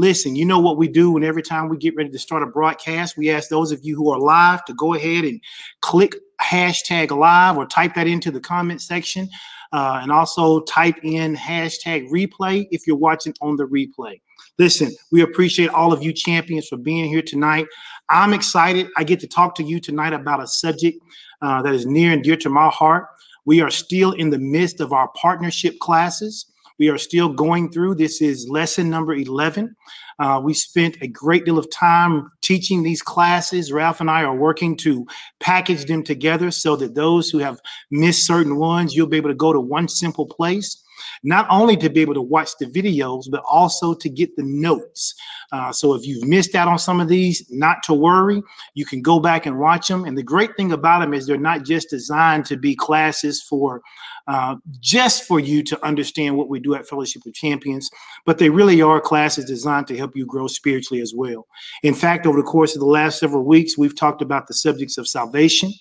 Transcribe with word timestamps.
Listen, 0.00 0.34
you 0.34 0.46
know 0.46 0.58
what 0.58 0.78
we 0.78 0.88
do 0.88 1.10
when 1.10 1.22
every 1.22 1.42
time 1.42 1.68
we 1.68 1.76
get 1.76 1.94
ready 1.94 2.08
to 2.08 2.18
start 2.18 2.42
a 2.42 2.46
broadcast, 2.46 3.18
we 3.18 3.28
ask 3.28 3.50
those 3.50 3.70
of 3.70 3.80
you 3.82 3.94
who 3.94 4.10
are 4.10 4.18
live 4.18 4.64
to 4.64 4.72
go 4.72 4.94
ahead 4.94 5.26
and 5.26 5.38
click 5.82 6.14
hashtag 6.40 7.10
live 7.14 7.58
or 7.58 7.66
type 7.66 7.94
that 7.96 8.06
into 8.06 8.30
the 8.30 8.40
comment 8.40 8.80
section. 8.80 9.28
Uh, 9.74 10.00
and 10.02 10.10
also 10.10 10.60
type 10.60 10.96
in 11.02 11.36
hashtag 11.36 12.08
replay 12.08 12.66
if 12.70 12.86
you're 12.86 12.96
watching 12.96 13.34
on 13.42 13.56
the 13.56 13.66
replay. 13.66 14.18
Listen, 14.58 14.90
we 15.12 15.20
appreciate 15.20 15.68
all 15.68 15.92
of 15.92 16.02
you 16.02 16.14
champions 16.14 16.66
for 16.66 16.78
being 16.78 17.04
here 17.04 17.20
tonight. 17.20 17.66
I'm 18.08 18.32
excited. 18.32 18.88
I 18.96 19.04
get 19.04 19.20
to 19.20 19.28
talk 19.28 19.54
to 19.56 19.62
you 19.62 19.80
tonight 19.80 20.14
about 20.14 20.42
a 20.42 20.46
subject 20.46 20.98
uh, 21.42 21.60
that 21.60 21.74
is 21.74 21.84
near 21.84 22.10
and 22.10 22.22
dear 22.22 22.36
to 22.38 22.48
my 22.48 22.70
heart. 22.70 23.06
We 23.44 23.60
are 23.60 23.70
still 23.70 24.12
in 24.12 24.30
the 24.30 24.38
midst 24.38 24.80
of 24.80 24.94
our 24.94 25.08
partnership 25.08 25.78
classes. 25.78 26.46
We 26.80 26.88
are 26.88 26.96
still 26.96 27.28
going 27.28 27.70
through. 27.70 27.96
This 27.96 28.22
is 28.22 28.48
lesson 28.48 28.88
number 28.88 29.12
11. 29.12 29.76
Uh, 30.18 30.40
we 30.42 30.54
spent 30.54 30.96
a 31.02 31.06
great 31.06 31.44
deal 31.44 31.58
of 31.58 31.70
time 31.70 32.32
teaching 32.40 32.82
these 32.82 33.02
classes. 33.02 33.70
Ralph 33.70 34.00
and 34.00 34.10
I 34.10 34.22
are 34.22 34.34
working 34.34 34.78
to 34.78 35.06
package 35.40 35.84
them 35.84 36.02
together 36.02 36.50
so 36.50 36.76
that 36.76 36.94
those 36.94 37.28
who 37.28 37.36
have 37.36 37.60
missed 37.90 38.26
certain 38.26 38.56
ones, 38.56 38.96
you'll 38.96 39.08
be 39.08 39.18
able 39.18 39.28
to 39.28 39.34
go 39.34 39.52
to 39.52 39.60
one 39.60 39.88
simple 39.88 40.24
place 40.24 40.82
not 41.22 41.46
only 41.50 41.76
to 41.76 41.90
be 41.90 42.00
able 42.00 42.14
to 42.14 42.22
watch 42.22 42.50
the 42.58 42.66
videos, 42.66 43.24
but 43.30 43.42
also 43.48 43.94
to 43.94 44.08
get 44.08 44.34
the 44.36 44.42
notes. 44.42 45.14
Uh, 45.52 45.72
so 45.72 45.94
if 45.94 46.06
you've 46.06 46.26
missed 46.26 46.54
out 46.54 46.68
on 46.68 46.78
some 46.78 47.00
of 47.00 47.08
these, 47.08 47.46
not 47.50 47.82
to 47.84 47.94
worry, 47.94 48.42
you 48.74 48.84
can 48.84 49.02
go 49.02 49.20
back 49.20 49.46
and 49.46 49.58
watch 49.58 49.88
them. 49.88 50.04
And 50.04 50.16
the 50.16 50.22
great 50.22 50.56
thing 50.56 50.72
about 50.72 51.00
them 51.00 51.14
is 51.14 51.26
they're 51.26 51.38
not 51.38 51.64
just 51.64 51.90
designed 51.90 52.46
to 52.46 52.56
be 52.56 52.74
classes 52.74 53.42
for 53.42 53.82
uh, 54.30 54.54
just 54.78 55.24
for 55.24 55.40
you 55.40 55.60
to 55.64 55.84
understand 55.84 56.36
what 56.36 56.48
we 56.48 56.60
do 56.60 56.76
at 56.76 56.86
Fellowship 56.86 57.26
of 57.26 57.34
Champions, 57.34 57.90
but 58.24 58.38
they 58.38 58.48
really 58.48 58.80
are 58.80 59.00
classes 59.00 59.44
designed 59.44 59.88
to 59.88 59.96
help 59.96 60.14
you 60.14 60.24
grow 60.24 60.46
spiritually 60.46 61.02
as 61.02 61.12
well. 61.12 61.48
In 61.82 61.94
fact, 61.94 62.26
over 62.26 62.38
the 62.38 62.46
course 62.46 62.76
of 62.76 62.80
the 62.80 62.86
last 62.86 63.18
several 63.18 63.44
weeks, 63.44 63.76
we've 63.76 63.96
talked 63.96 64.22
about 64.22 64.46
the 64.46 64.54
subjects 64.54 64.96
of 64.98 65.08
salvation. 65.08 65.72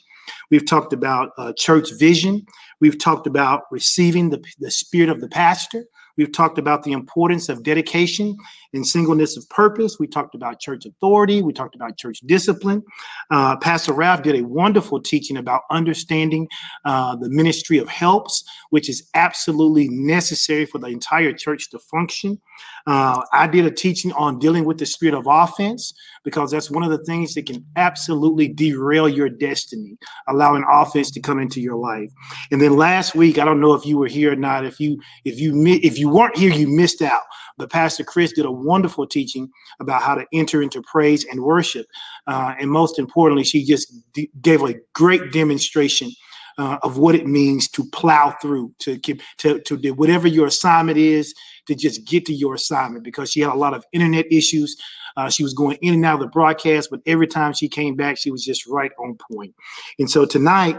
We've 0.49 0.65
talked 0.65 0.93
about 0.93 1.29
uh, 1.37 1.53
church 1.57 1.89
vision. 1.99 2.43
We've 2.79 2.97
talked 2.97 3.27
about 3.27 3.65
receiving 3.71 4.31
the, 4.31 4.43
the 4.57 4.71
spirit 4.71 5.09
of 5.09 5.21
the 5.21 5.29
pastor. 5.29 5.85
We've 6.17 6.31
talked 6.31 6.57
about 6.57 6.81
the 6.81 6.91
importance 6.91 7.49
of 7.49 7.63
dedication 7.63 8.35
and 8.73 8.85
singleness 8.85 9.37
of 9.37 9.47
purpose. 9.49 9.97
We 9.99 10.07
talked 10.07 10.35
about 10.35 10.59
church 10.59 10.85
authority. 10.85 11.41
We 11.41 11.53
talked 11.53 11.75
about 11.75 11.97
church 11.97 12.19
discipline. 12.25 12.83
Uh, 13.31 13.57
Pastor 13.57 13.93
Ralph 13.93 14.23
did 14.23 14.35
a 14.35 14.45
wonderful 14.45 15.01
teaching 15.01 15.37
about 15.37 15.63
understanding 15.71 16.47
uh, 16.85 17.15
the 17.15 17.29
ministry 17.29 17.77
of 17.77 17.87
helps, 17.89 18.43
which 18.69 18.89
is 18.89 19.09
absolutely 19.13 19.89
necessary 19.89 20.65
for 20.65 20.77
the 20.77 20.87
entire 20.87 21.33
church 21.33 21.69
to 21.71 21.79
function. 21.79 22.39
Uh, 22.87 23.21
I 23.33 23.47
did 23.47 23.65
a 23.65 23.71
teaching 23.71 24.11
on 24.13 24.39
dealing 24.39 24.65
with 24.65 24.77
the 24.77 24.85
spirit 24.85 25.15
of 25.15 25.27
offense 25.27 25.93
because 26.23 26.51
that's 26.51 26.71
one 26.71 26.83
of 26.83 26.89
the 26.89 27.03
things 27.05 27.33
that 27.35 27.45
can 27.45 27.65
absolutely 27.75 28.47
derail 28.47 29.07
your 29.07 29.29
destiny, 29.29 29.97
allowing 30.27 30.63
offense 30.69 31.11
to 31.11 31.19
come 31.19 31.39
into 31.39 31.61
your 31.61 31.75
life. 31.75 32.11
And 32.51 32.61
then 32.61 32.77
last 32.77 33.15
week, 33.15 33.37
I 33.37 33.45
don't 33.45 33.61
know 33.61 33.73
if 33.73 33.85
you 33.85 33.97
were 33.97 34.07
here 34.07 34.33
or 34.33 34.35
not. 34.35 34.65
If 34.65 34.79
you 34.79 34.99
if 35.25 35.39
you 35.39 35.53
if 35.65 35.97
you 35.97 36.09
weren't 36.09 36.37
here, 36.37 36.51
you 36.51 36.67
missed 36.67 37.01
out. 37.01 37.23
But 37.57 37.69
Pastor 37.69 38.03
Chris 38.03 38.31
did 38.31 38.45
a 38.45 38.51
wonderful 38.59 39.07
teaching 39.07 39.49
about 39.79 40.01
how 40.01 40.15
to 40.15 40.25
enter 40.33 40.61
into 40.61 40.81
praise 40.81 41.25
and 41.25 41.41
worship, 41.41 41.87
uh, 42.27 42.55
and 42.59 42.69
most 42.69 42.99
importantly, 42.99 43.43
she 43.43 43.63
just 43.63 43.93
d- 44.13 44.29
gave 44.41 44.63
a 44.63 44.75
great 44.93 45.31
demonstration 45.31 46.11
uh, 46.59 46.77
of 46.83 46.97
what 46.97 47.15
it 47.15 47.25
means 47.25 47.69
to 47.69 47.85
plow 47.91 48.35
through, 48.41 48.73
to 48.79 48.99
keep, 48.99 49.21
to, 49.37 49.59
to 49.61 49.77
do 49.77 49.93
whatever 49.93 50.27
your 50.27 50.45
assignment 50.45 50.97
is, 50.97 51.33
to 51.65 51.73
just 51.73 52.05
get 52.05 52.25
to 52.25 52.33
your 52.33 52.53
assignment 52.55 53.03
because 53.03 53.31
she 53.31 53.39
had 53.39 53.53
a 53.53 53.55
lot 53.55 53.73
of 53.73 53.85
internet 53.93 54.25
issues. 54.29 54.75
Uh, 55.15 55.29
she 55.29 55.41
was 55.41 55.53
going 55.53 55.77
in 55.81 55.93
and 55.93 56.05
out 56.05 56.15
of 56.15 56.19
the 56.19 56.27
broadcast, 56.27 56.89
but 56.91 56.99
every 57.05 57.27
time 57.27 57.53
she 57.53 57.69
came 57.69 57.95
back, 57.95 58.17
she 58.17 58.29
was 58.29 58.43
just 58.43 58.67
right 58.67 58.91
on 58.99 59.17
point. 59.31 59.55
And 59.99 60.09
so 60.09 60.25
tonight, 60.25 60.77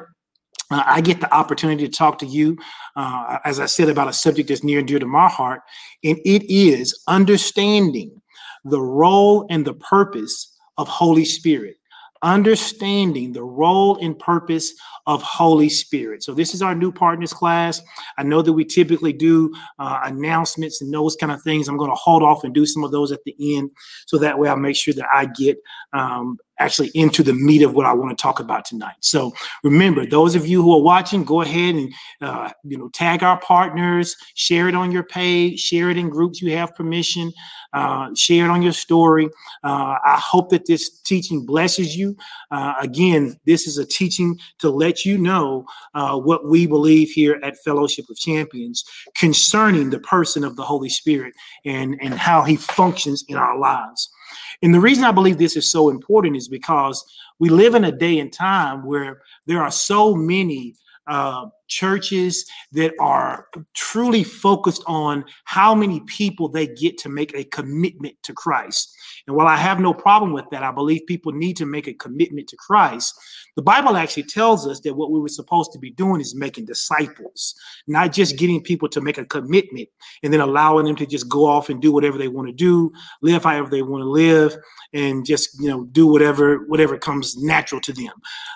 uh, 0.70 0.82
I 0.86 1.00
get 1.00 1.20
the 1.20 1.32
opportunity 1.34 1.86
to 1.86 1.92
talk 1.92 2.18
to 2.20 2.26
you, 2.26 2.58
uh, 2.96 3.38
as 3.44 3.60
I 3.60 3.66
said, 3.66 3.88
about 3.88 4.08
a 4.08 4.12
subject 4.12 4.48
that's 4.48 4.64
near 4.64 4.78
and 4.78 4.88
dear 4.88 4.98
to 4.98 5.06
my 5.06 5.28
heart, 5.28 5.62
and 6.04 6.18
it 6.24 6.44
is 6.50 6.98
understanding 7.08 8.20
the 8.64 8.80
role 8.80 9.46
and 9.50 9.64
the 9.64 9.74
purpose 9.74 10.56
of 10.76 10.88
Holy 10.88 11.24
Spirit 11.24 11.76
understanding 12.22 13.32
the 13.32 13.42
role 13.42 13.96
and 13.98 14.18
purpose 14.18 14.74
of 15.06 15.22
Holy 15.22 15.68
Spirit. 15.68 16.22
So 16.22 16.34
this 16.34 16.54
is 16.54 16.62
our 16.62 16.74
new 16.74 16.92
partners 16.92 17.32
class. 17.32 17.80
I 18.18 18.22
know 18.22 18.42
that 18.42 18.52
we 18.52 18.64
typically 18.64 19.12
do 19.12 19.52
uh, 19.78 20.00
announcements 20.04 20.82
and 20.82 20.92
those 20.92 21.16
kind 21.16 21.32
of 21.32 21.42
things. 21.42 21.68
I'm 21.68 21.78
going 21.78 21.90
to 21.90 21.96
hold 21.96 22.22
off 22.22 22.44
and 22.44 22.52
do 22.52 22.66
some 22.66 22.84
of 22.84 22.92
those 22.92 23.10
at 23.12 23.24
the 23.24 23.34
end, 23.56 23.70
so 24.06 24.18
that 24.18 24.38
way 24.38 24.48
I'll 24.48 24.56
make 24.56 24.76
sure 24.76 24.94
that 24.94 25.08
I 25.12 25.26
get 25.26 25.58
um, 25.92 26.38
actually 26.60 26.90
into 26.94 27.22
the 27.22 27.32
meat 27.32 27.62
of 27.62 27.74
what 27.74 27.86
I 27.86 27.92
want 27.92 28.16
to 28.16 28.22
talk 28.22 28.38
about 28.38 28.64
tonight. 28.64 28.94
So 29.00 29.32
remember, 29.64 30.06
those 30.06 30.34
of 30.34 30.46
you 30.46 30.62
who 30.62 30.72
are 30.74 30.82
watching, 30.82 31.24
go 31.24 31.40
ahead 31.40 31.74
and 31.74 31.92
uh, 32.20 32.50
you 32.62 32.78
know 32.78 32.88
tag 32.90 33.22
our 33.22 33.40
partners, 33.40 34.14
share 34.34 34.68
it 34.68 34.74
on 34.74 34.92
your 34.92 35.02
page, 35.02 35.58
share 35.58 35.90
it 35.90 35.96
in 35.96 36.08
groups 36.08 36.40
you 36.40 36.56
have 36.56 36.74
permission, 36.74 37.32
uh, 37.72 38.14
share 38.14 38.44
it 38.44 38.50
on 38.50 38.62
your 38.62 38.72
story. 38.72 39.28
Uh, 39.64 39.96
I 40.04 40.20
hope 40.22 40.50
that 40.50 40.66
this 40.66 41.00
teaching 41.00 41.44
blesses 41.44 41.96
you. 41.96 42.16
Uh, 42.50 42.74
again, 42.80 43.38
this 43.46 43.66
is 43.66 43.78
a 43.78 43.86
teaching 43.86 44.38
to 44.58 44.70
let 44.70 45.04
you 45.04 45.18
know 45.18 45.64
uh, 45.94 46.16
what 46.16 46.48
we 46.48 46.66
believe 46.66 47.10
here 47.10 47.40
at 47.42 47.56
Fellowship 47.64 48.08
of 48.10 48.16
Champions 48.16 48.84
concerning 49.16 49.90
the 49.90 50.00
person 50.00 50.44
of 50.44 50.56
the 50.56 50.62
Holy 50.62 50.90
Spirit 50.90 51.34
and 51.64 51.98
and 52.02 52.14
how 52.14 52.42
he 52.42 52.56
functions 52.56 53.24
in 53.28 53.36
our 53.36 53.58
lives. 53.58 54.10
And 54.62 54.74
the 54.74 54.80
reason 54.80 55.04
I 55.04 55.12
believe 55.12 55.38
this 55.38 55.56
is 55.56 55.70
so 55.70 55.88
important 55.88 56.36
is 56.36 56.48
because 56.48 57.02
we 57.38 57.48
live 57.48 57.74
in 57.74 57.84
a 57.84 57.92
day 57.92 58.18
and 58.18 58.32
time 58.32 58.84
where 58.84 59.22
there 59.46 59.62
are 59.62 59.70
so 59.70 60.14
many 60.14 60.74
uh, 61.06 61.46
churches 61.70 62.44
that 62.72 62.92
are 63.00 63.46
truly 63.74 64.22
focused 64.22 64.82
on 64.86 65.24
how 65.44 65.74
many 65.74 66.00
people 66.00 66.48
they 66.48 66.66
get 66.66 66.98
to 66.98 67.08
make 67.08 67.34
a 67.34 67.44
commitment 67.44 68.16
to 68.24 68.34
Christ. 68.34 68.94
And 69.26 69.36
while 69.36 69.46
I 69.46 69.56
have 69.56 69.80
no 69.80 69.94
problem 69.94 70.32
with 70.32 70.44
that, 70.50 70.62
I 70.62 70.72
believe 70.72 71.06
people 71.06 71.32
need 71.32 71.56
to 71.56 71.66
make 71.66 71.86
a 71.86 71.94
commitment 71.94 72.48
to 72.48 72.56
Christ. 72.56 73.14
The 73.56 73.62
Bible 73.62 73.96
actually 73.96 74.24
tells 74.24 74.66
us 74.66 74.80
that 74.80 74.94
what 74.94 75.10
we 75.10 75.20
were 75.20 75.28
supposed 75.28 75.72
to 75.72 75.78
be 75.78 75.90
doing 75.92 76.20
is 76.20 76.34
making 76.34 76.66
disciples, 76.66 77.54
not 77.86 78.12
just 78.12 78.36
getting 78.36 78.62
people 78.62 78.88
to 78.88 79.00
make 79.00 79.18
a 79.18 79.24
commitment 79.24 79.88
and 80.22 80.32
then 80.32 80.40
allowing 80.40 80.86
them 80.86 80.96
to 80.96 81.06
just 81.06 81.28
go 81.28 81.46
off 81.46 81.68
and 81.68 81.80
do 81.80 81.92
whatever 81.92 82.18
they 82.18 82.28
want 82.28 82.48
to 82.48 82.52
do, 82.52 82.92
live 83.22 83.44
however 83.44 83.68
they 83.70 83.82
want 83.82 84.02
to 84.02 84.08
live, 84.08 84.56
and 84.92 85.24
just 85.24 85.60
you 85.60 85.68
know 85.68 85.84
do 85.92 86.06
whatever 86.06 86.64
whatever 86.66 86.98
comes 86.98 87.36
natural 87.36 87.80
to 87.80 87.92
them. 87.92 88.12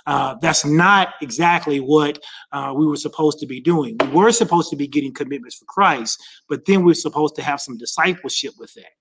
Uh, 0.06 0.34
that's 0.40 0.64
not 0.64 1.14
exactly 1.22 1.78
what 1.78 2.18
uh, 2.52 2.72
we 2.76 2.86
were 2.86 2.96
supposed 3.04 3.38
to 3.38 3.46
be 3.46 3.60
doing. 3.60 3.96
We 4.00 4.08
were 4.08 4.32
supposed 4.32 4.70
to 4.70 4.76
be 4.76 4.88
getting 4.88 5.14
commitments 5.14 5.56
for 5.56 5.66
Christ, 5.66 6.20
but 6.48 6.64
then 6.66 6.84
we're 6.84 6.94
supposed 6.94 7.36
to 7.36 7.42
have 7.42 7.60
some 7.60 7.76
discipleship 7.78 8.54
with 8.58 8.74
that 8.74 8.92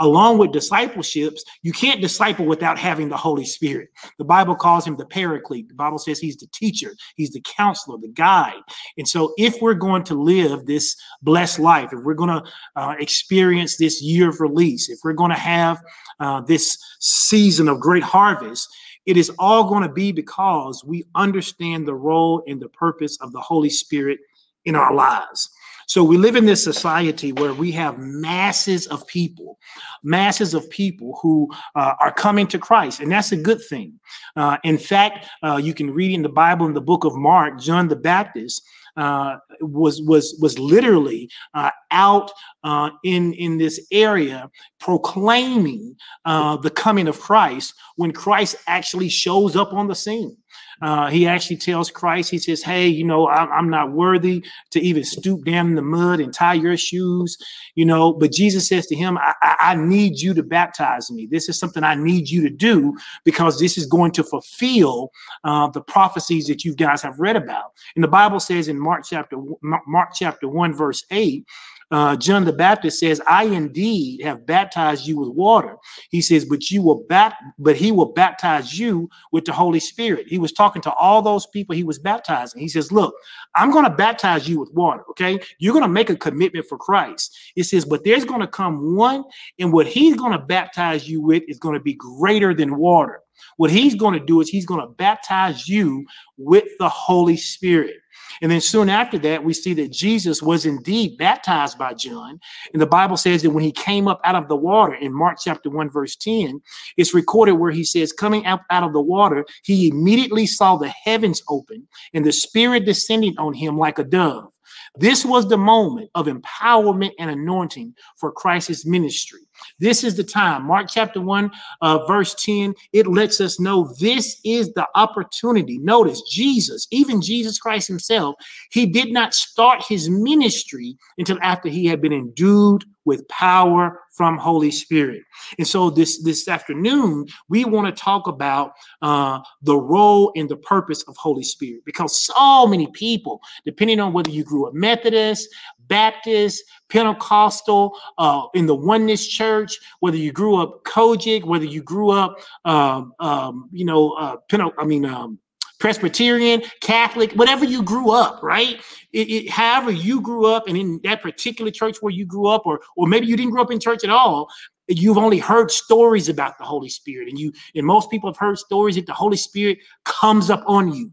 along 0.00 0.38
with 0.38 0.52
discipleships, 0.52 1.44
you 1.62 1.72
can't 1.72 2.00
disciple 2.00 2.46
without 2.46 2.78
having 2.78 3.08
the 3.08 3.16
Holy 3.16 3.44
Spirit. 3.44 3.90
The 4.18 4.24
Bible 4.24 4.56
calls 4.56 4.86
him 4.86 4.96
the 4.96 5.04
paraclete. 5.04 5.68
The 5.68 5.74
Bible 5.74 5.98
says 5.98 6.18
he's 6.18 6.38
the 6.38 6.48
teacher, 6.52 6.94
he's 7.16 7.30
the 7.30 7.42
counselor, 7.42 7.98
the 7.98 8.08
guide. 8.08 8.60
And 8.96 9.06
so, 9.06 9.34
if 9.36 9.60
we're 9.60 9.74
going 9.74 10.04
to 10.04 10.14
live 10.14 10.66
this 10.66 10.96
blessed 11.22 11.58
life, 11.58 11.90
if 11.92 12.00
we're 12.02 12.14
going 12.14 12.42
to 12.42 12.50
uh, 12.76 12.94
experience 12.98 13.76
this 13.76 14.02
year 14.02 14.30
of 14.30 14.40
release, 14.40 14.88
if 14.88 14.98
we're 15.04 15.12
going 15.12 15.30
to 15.30 15.36
have 15.36 15.80
uh, 16.18 16.40
this 16.40 16.78
season 16.98 17.68
of 17.68 17.80
great 17.80 18.02
harvest, 18.02 18.68
it 19.06 19.16
is 19.16 19.30
all 19.38 19.64
going 19.64 19.82
to 19.82 19.92
be 19.92 20.12
because 20.12 20.84
we 20.84 21.04
understand 21.14 21.86
the 21.86 21.94
role 21.94 22.42
and 22.46 22.60
the 22.60 22.68
purpose 22.68 23.18
of 23.20 23.32
the 23.32 23.40
Holy 23.40 23.70
Spirit 23.70 24.18
in 24.64 24.74
our 24.74 24.94
lives. 24.94 25.50
So 25.90 26.04
we 26.04 26.18
live 26.18 26.36
in 26.36 26.46
this 26.46 26.62
society 26.62 27.32
where 27.32 27.52
we 27.52 27.72
have 27.72 27.98
masses 27.98 28.86
of 28.86 29.04
people, 29.08 29.58
masses 30.04 30.54
of 30.54 30.70
people 30.70 31.18
who 31.20 31.50
uh, 31.74 31.94
are 31.98 32.12
coming 32.12 32.46
to 32.46 32.60
Christ, 32.60 33.00
and 33.00 33.10
that's 33.10 33.32
a 33.32 33.36
good 33.36 33.60
thing. 33.60 33.98
Uh, 34.36 34.56
in 34.62 34.78
fact, 34.78 35.26
uh, 35.42 35.56
you 35.56 35.74
can 35.74 35.90
read 35.90 36.12
in 36.12 36.22
the 36.22 36.28
Bible 36.28 36.66
in 36.66 36.74
the 36.74 36.80
book 36.80 37.02
of 37.02 37.16
Mark, 37.16 37.58
John 37.58 37.88
the 37.88 37.96
Baptist. 37.96 38.62
Uh, 38.96 39.36
was 39.60 40.02
was 40.02 40.36
was 40.40 40.58
literally 40.58 41.28
uh, 41.54 41.70
out 41.90 42.30
uh, 42.64 42.90
in 43.04 43.32
in 43.34 43.58
this 43.58 43.86
area 43.92 44.50
proclaiming 44.78 45.96
uh, 46.24 46.56
the 46.56 46.70
coming 46.70 47.08
of 47.08 47.20
Christ 47.20 47.74
when 47.96 48.12
Christ 48.12 48.56
actually 48.66 49.08
shows 49.08 49.56
up 49.56 49.72
on 49.72 49.88
the 49.88 49.94
scene. 49.94 50.36
Uh, 50.80 51.10
he 51.10 51.26
actually 51.26 51.56
tells 51.56 51.90
Christ, 51.90 52.30
he 52.30 52.38
says, 52.38 52.62
Hey, 52.62 52.88
you 52.88 53.04
know, 53.04 53.28
I'm, 53.28 53.50
I'm, 53.52 53.70
not 53.70 53.92
worthy 53.92 54.44
to 54.70 54.80
even 54.80 55.04
stoop 55.04 55.44
down 55.44 55.68
in 55.68 55.74
the 55.74 55.82
mud 55.82 56.20
and 56.20 56.32
tie 56.32 56.54
your 56.54 56.76
shoes, 56.76 57.36
you 57.74 57.84
know. 57.84 58.12
But 58.12 58.32
Jesus 58.32 58.66
says 58.66 58.86
to 58.88 58.96
him, 58.96 59.18
I, 59.18 59.34
I, 59.42 59.56
I 59.60 59.74
need 59.74 60.18
you 60.18 60.34
to 60.34 60.42
baptize 60.42 61.10
me. 61.10 61.26
This 61.26 61.48
is 61.48 61.58
something 61.58 61.84
I 61.84 61.94
need 61.94 62.30
you 62.30 62.42
to 62.42 62.50
do 62.50 62.96
because 63.24 63.60
this 63.60 63.78
is 63.78 63.86
going 63.86 64.12
to 64.12 64.24
fulfill 64.24 65.12
uh, 65.44 65.68
the 65.68 65.82
prophecies 65.82 66.46
that 66.46 66.64
you 66.64 66.74
guys 66.74 67.02
have 67.02 67.20
read 67.20 67.36
about. 67.36 67.72
And 67.94 68.02
the 68.02 68.08
Bible 68.08 68.40
says 68.40 68.68
in 68.68 68.78
Mark 68.78 69.04
chapter 69.08 69.36
Mark 69.62 70.10
chapter 70.14 70.48
1, 70.48 70.74
verse 70.74 71.04
8, 71.10 71.46
uh, 71.90 72.16
John 72.16 72.44
the 72.44 72.52
Baptist 72.52 73.00
says, 73.00 73.20
"I 73.26 73.44
indeed 73.44 74.22
have 74.22 74.46
baptized 74.46 75.06
you 75.06 75.18
with 75.18 75.30
water." 75.30 75.76
He 76.10 76.20
says, 76.20 76.44
"But 76.44 76.70
you 76.70 76.82
will 76.82 77.04
bat, 77.08 77.34
but 77.58 77.76
he 77.76 77.90
will 77.90 78.12
baptize 78.12 78.78
you 78.78 79.10
with 79.32 79.44
the 79.44 79.52
Holy 79.52 79.80
Spirit." 79.80 80.26
He 80.28 80.38
was 80.38 80.52
talking 80.52 80.82
to 80.82 80.92
all 80.94 81.20
those 81.22 81.46
people 81.46 81.74
he 81.74 81.84
was 81.84 81.98
baptizing. 81.98 82.60
He 82.60 82.68
says, 82.68 82.92
"Look, 82.92 83.14
I'm 83.54 83.70
going 83.72 83.84
to 83.84 83.90
baptize 83.90 84.48
you 84.48 84.60
with 84.60 84.72
water. 84.72 85.02
Okay, 85.10 85.40
you're 85.58 85.72
going 85.72 85.82
to 85.82 85.88
make 85.88 86.10
a 86.10 86.16
commitment 86.16 86.66
for 86.68 86.78
Christ." 86.78 87.36
It 87.56 87.64
says, 87.64 87.84
"But 87.84 88.04
there's 88.04 88.24
going 88.24 88.40
to 88.40 88.46
come 88.46 88.94
one, 88.94 89.24
and 89.58 89.72
what 89.72 89.86
he's 89.86 90.16
going 90.16 90.32
to 90.32 90.38
baptize 90.38 91.08
you 91.08 91.20
with 91.20 91.42
is 91.48 91.58
going 91.58 91.74
to 91.74 91.80
be 91.80 91.94
greater 91.94 92.54
than 92.54 92.76
water." 92.76 93.20
What 93.56 93.70
he's 93.70 93.94
going 93.94 94.18
to 94.18 94.24
do 94.24 94.40
is 94.40 94.48
he's 94.48 94.66
going 94.66 94.80
to 94.80 94.86
baptize 94.94 95.68
you 95.68 96.06
with 96.36 96.68
the 96.78 96.88
Holy 96.88 97.36
Spirit. 97.36 97.96
And 98.42 98.50
then 98.50 98.60
soon 98.60 98.88
after 98.88 99.18
that, 99.18 99.44
we 99.44 99.52
see 99.52 99.74
that 99.74 99.92
Jesus 99.92 100.42
was 100.42 100.66
indeed 100.66 101.16
baptized 101.18 101.78
by 101.78 101.94
John. 101.94 102.38
And 102.72 102.80
the 102.80 102.86
Bible 102.86 103.16
says 103.16 103.42
that 103.42 103.50
when 103.50 103.64
he 103.64 103.72
came 103.72 104.08
up 104.08 104.20
out 104.24 104.34
of 104.34 104.48
the 104.48 104.56
water 104.56 104.94
in 104.94 105.12
Mark 105.12 105.38
chapter 105.42 105.70
1, 105.70 105.90
verse 105.90 106.16
10, 106.16 106.60
it's 106.96 107.14
recorded 107.14 107.52
where 107.52 107.72
he 107.72 107.84
says, 107.84 108.12
coming 108.12 108.46
up 108.46 108.62
out 108.70 108.82
of 108.82 108.92
the 108.92 109.00
water, 109.00 109.44
he 109.64 109.88
immediately 109.88 110.46
saw 110.46 110.76
the 110.76 110.88
heavens 110.88 111.42
open 111.48 111.86
and 112.14 112.24
the 112.24 112.32
Spirit 112.32 112.84
descending 112.84 113.36
on 113.38 113.54
him 113.54 113.78
like 113.78 113.98
a 113.98 114.04
dove. 114.04 114.52
This 114.96 115.24
was 115.24 115.48
the 115.48 115.56
moment 115.56 116.10
of 116.14 116.26
empowerment 116.26 117.12
and 117.18 117.30
anointing 117.30 117.94
for 118.18 118.32
Christ's 118.32 118.84
ministry. 118.84 119.40
This 119.78 120.04
is 120.04 120.16
the 120.16 120.24
time. 120.24 120.66
Mark 120.66 120.88
chapter 120.90 121.20
1, 121.20 121.50
uh, 121.82 122.06
verse 122.06 122.34
10, 122.34 122.74
it 122.92 123.06
lets 123.06 123.40
us 123.40 123.60
know 123.60 123.92
this 124.00 124.40
is 124.44 124.72
the 124.74 124.86
opportunity. 124.94 125.78
Notice 125.78 126.22
Jesus, 126.30 126.86
even 126.90 127.22
Jesus 127.22 127.58
Christ 127.58 127.88
himself, 127.88 128.34
he 128.70 128.86
did 128.86 129.12
not 129.12 129.34
start 129.34 129.84
his 129.88 130.08
ministry 130.08 130.96
until 131.18 131.38
after 131.42 131.68
he 131.68 131.86
had 131.86 132.00
been 132.00 132.12
endued 132.12 132.84
with 133.10 133.26
power 133.26 133.98
from 134.12 134.38
Holy 134.38 134.70
Spirit. 134.70 135.24
And 135.58 135.66
so 135.66 135.90
this 135.90 136.22
this 136.22 136.46
afternoon, 136.46 137.26
we 137.48 137.64
want 137.64 137.86
to 137.88 138.02
talk 138.02 138.28
about 138.28 138.74
uh, 139.02 139.40
the 139.62 139.76
role 139.76 140.30
and 140.36 140.48
the 140.48 140.58
purpose 140.58 141.02
of 141.08 141.16
Holy 141.16 141.42
Spirit 141.42 141.82
because 141.84 142.22
so 142.22 142.68
many 142.68 142.86
people, 142.92 143.40
depending 143.64 143.98
on 143.98 144.12
whether 144.12 144.30
you 144.30 144.44
grew 144.44 144.68
up 144.68 144.74
Methodist, 144.74 145.48
Baptist, 145.88 146.62
Pentecostal, 146.88 147.98
uh, 148.18 148.42
in 148.54 148.66
the 148.66 148.76
Oneness 148.76 149.26
Church, 149.26 149.76
whether 149.98 150.16
you 150.16 150.30
grew 150.30 150.54
up 150.62 150.84
COGIC, 150.84 151.44
whether 151.44 151.64
you 151.64 151.82
grew 151.82 152.10
up, 152.10 152.36
um, 152.64 153.12
um, 153.18 153.68
you 153.72 153.84
know, 153.84 154.12
uh, 154.12 154.36
Pente- 154.48 154.72
I 154.78 154.84
mean, 154.84 155.04
um, 155.04 155.40
Presbyterian, 155.80 156.62
Catholic, 156.80 157.32
whatever 157.32 157.64
you 157.64 157.82
grew 157.82 158.10
up, 158.10 158.42
right? 158.42 158.80
It, 159.12 159.28
it, 159.28 159.50
however 159.50 159.90
you 159.90 160.20
grew 160.20 160.46
up, 160.46 160.68
and 160.68 160.76
in 160.76 161.00
that 161.02 161.22
particular 161.22 161.70
church 161.70 161.96
where 162.00 162.12
you 162.12 162.24
grew 162.24 162.46
up, 162.46 162.66
or 162.66 162.80
or 162.96 163.08
maybe 163.08 163.26
you 163.26 163.36
didn't 163.36 163.50
grow 163.50 163.62
up 163.62 163.72
in 163.72 163.80
church 163.80 164.04
at 164.04 164.10
all, 164.10 164.48
you've 164.86 165.18
only 165.18 165.38
heard 165.38 165.70
stories 165.70 166.28
about 166.28 166.58
the 166.58 166.64
Holy 166.64 166.88
Spirit, 166.88 167.28
and 167.28 167.38
you 167.38 167.52
and 167.74 167.84
most 167.84 168.10
people 168.10 168.30
have 168.30 168.36
heard 168.36 168.58
stories 168.58 168.94
that 168.94 169.06
the 169.06 169.12
Holy 169.12 169.36
Spirit 169.36 169.78
comes 170.04 170.50
up 170.50 170.62
on 170.66 170.92
you 170.92 171.12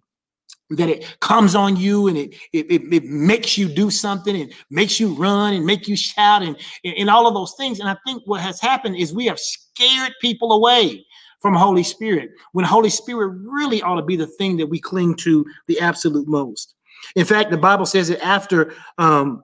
that 0.72 0.90
it 0.90 1.20
comes 1.22 1.56
on 1.56 1.78
you 1.78 2.08
and 2.08 2.18
it, 2.18 2.36
it, 2.52 2.70
it, 2.70 2.94
it, 2.94 3.06
makes 3.06 3.58
you 3.58 3.70
do 3.70 3.90
something 3.90 4.36
and 4.36 4.54
makes 4.70 5.00
you 5.00 5.14
run 5.14 5.54
and 5.54 5.66
make 5.66 5.88
you 5.88 5.96
shout 5.96 6.44
and, 6.44 6.58
and 6.84 7.10
all 7.10 7.26
of 7.26 7.34
those 7.34 7.54
things. 7.58 7.80
And 7.80 7.88
I 7.88 7.96
think 8.06 8.24
what 8.26 8.42
has 8.42 8.60
happened 8.60 8.98
is 8.98 9.14
we 9.14 9.28
have 9.28 9.40
scared 9.40 10.14
people 10.20 10.52
away 10.52 11.06
from 11.40 11.54
Holy 11.54 11.84
Spirit 11.84 12.32
when 12.54 12.66
Holy 12.66 12.90
Spirit 12.90 13.38
really 13.44 13.82
ought 13.82 13.96
to 13.96 14.06
be 14.06 14.16
the 14.16 14.28
thing 14.28 14.58
that 14.58 14.68
we 14.68 14.80
cling 14.80 15.16
to 15.16 15.46
the 15.68 15.80
absolute 15.80 16.28
most. 16.28 16.76
In 17.16 17.26
fact, 17.26 17.52
the 17.52 17.58
Bible 17.58 17.86
says 17.86 18.08
that 18.10 18.24
after 18.26 18.74
um, 18.98 19.44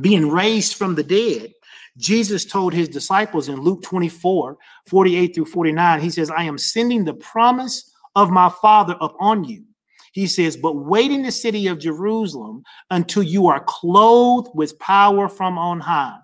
being 0.00 0.30
raised 0.30 0.76
from 0.76 0.94
the 0.94 1.02
dead, 1.02 1.52
Jesus 1.96 2.44
told 2.44 2.74
his 2.74 2.88
disciples 2.88 3.48
in 3.48 3.60
Luke 3.60 3.82
24, 3.82 4.56
48 4.86 5.34
through 5.34 5.46
49, 5.46 6.00
he 6.00 6.10
says, 6.10 6.30
I 6.30 6.44
am 6.44 6.58
sending 6.58 7.04
the 7.04 7.14
promise 7.14 7.90
of 8.14 8.30
my 8.30 8.50
Father 8.60 8.96
upon 9.00 9.44
you. 9.44 9.64
He 10.12 10.26
says, 10.26 10.56
But 10.56 10.76
wait 10.76 11.10
in 11.10 11.22
the 11.22 11.32
city 11.32 11.66
of 11.66 11.78
Jerusalem 11.78 12.64
until 12.90 13.22
you 13.22 13.48
are 13.48 13.64
clothed 13.66 14.48
with 14.54 14.78
power 14.78 15.28
from 15.28 15.58
on 15.58 15.80
high. 15.80 16.18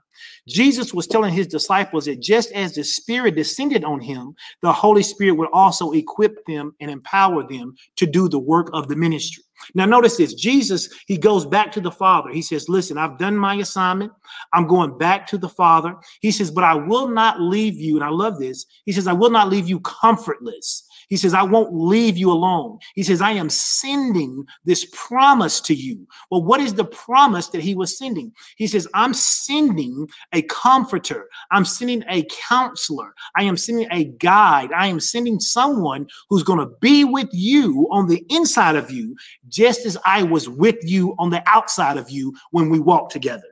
Jesus 0.48 0.92
was 0.92 1.06
telling 1.06 1.32
his 1.32 1.46
disciples 1.46 2.06
that 2.06 2.20
just 2.20 2.52
as 2.52 2.74
the 2.74 2.84
Spirit 2.84 3.36
descended 3.36 3.84
on 3.84 4.00
him, 4.00 4.34
the 4.60 4.72
Holy 4.72 5.02
Spirit 5.02 5.34
would 5.34 5.50
also 5.52 5.92
equip 5.92 6.44
them 6.46 6.74
and 6.80 6.90
empower 6.90 7.46
them 7.46 7.74
to 7.96 8.06
do 8.06 8.28
the 8.28 8.38
work 8.38 8.70
of 8.72 8.88
the 8.88 8.96
ministry. 8.96 9.44
Now, 9.74 9.86
notice 9.86 10.16
this 10.16 10.34
Jesus, 10.34 10.88
he 11.06 11.16
goes 11.16 11.46
back 11.46 11.70
to 11.72 11.80
the 11.80 11.90
Father. 11.90 12.30
He 12.30 12.42
says, 12.42 12.68
Listen, 12.68 12.98
I've 12.98 13.18
done 13.18 13.36
my 13.36 13.54
assignment. 13.56 14.12
I'm 14.52 14.66
going 14.66 14.98
back 14.98 15.26
to 15.28 15.38
the 15.38 15.48
Father. 15.48 15.94
He 16.20 16.30
says, 16.30 16.50
But 16.50 16.64
I 16.64 16.74
will 16.74 17.08
not 17.08 17.40
leave 17.40 17.76
you. 17.76 17.96
And 17.96 18.04
I 18.04 18.08
love 18.08 18.38
this. 18.38 18.66
He 18.84 18.92
says, 18.92 19.06
I 19.06 19.12
will 19.12 19.30
not 19.30 19.48
leave 19.48 19.68
you 19.68 19.80
comfortless. 19.80 20.88
He 21.12 21.18
says, 21.18 21.34
I 21.34 21.42
won't 21.42 21.74
leave 21.74 22.16
you 22.16 22.32
alone. 22.32 22.78
He 22.94 23.02
says, 23.02 23.20
I 23.20 23.32
am 23.32 23.50
sending 23.50 24.46
this 24.64 24.86
promise 24.94 25.60
to 25.60 25.74
you. 25.74 26.06
Well, 26.30 26.42
what 26.42 26.58
is 26.58 26.72
the 26.72 26.86
promise 26.86 27.48
that 27.48 27.60
he 27.60 27.74
was 27.74 27.98
sending? 27.98 28.32
He 28.56 28.66
says, 28.66 28.88
I'm 28.94 29.12
sending 29.12 30.08
a 30.32 30.40
comforter. 30.40 31.28
I'm 31.50 31.66
sending 31.66 32.02
a 32.08 32.26
counselor. 32.48 33.12
I 33.36 33.42
am 33.42 33.58
sending 33.58 33.88
a 33.90 34.04
guide. 34.04 34.72
I 34.72 34.86
am 34.86 35.00
sending 35.00 35.38
someone 35.38 36.06
who's 36.30 36.44
going 36.44 36.60
to 36.60 36.74
be 36.80 37.04
with 37.04 37.28
you 37.30 37.86
on 37.90 38.08
the 38.08 38.24
inside 38.30 38.76
of 38.76 38.90
you, 38.90 39.14
just 39.48 39.84
as 39.84 39.98
I 40.06 40.22
was 40.22 40.48
with 40.48 40.76
you 40.80 41.14
on 41.18 41.28
the 41.28 41.42
outside 41.46 41.98
of 41.98 42.08
you 42.08 42.34
when 42.52 42.70
we 42.70 42.80
walked 42.80 43.12
together. 43.12 43.51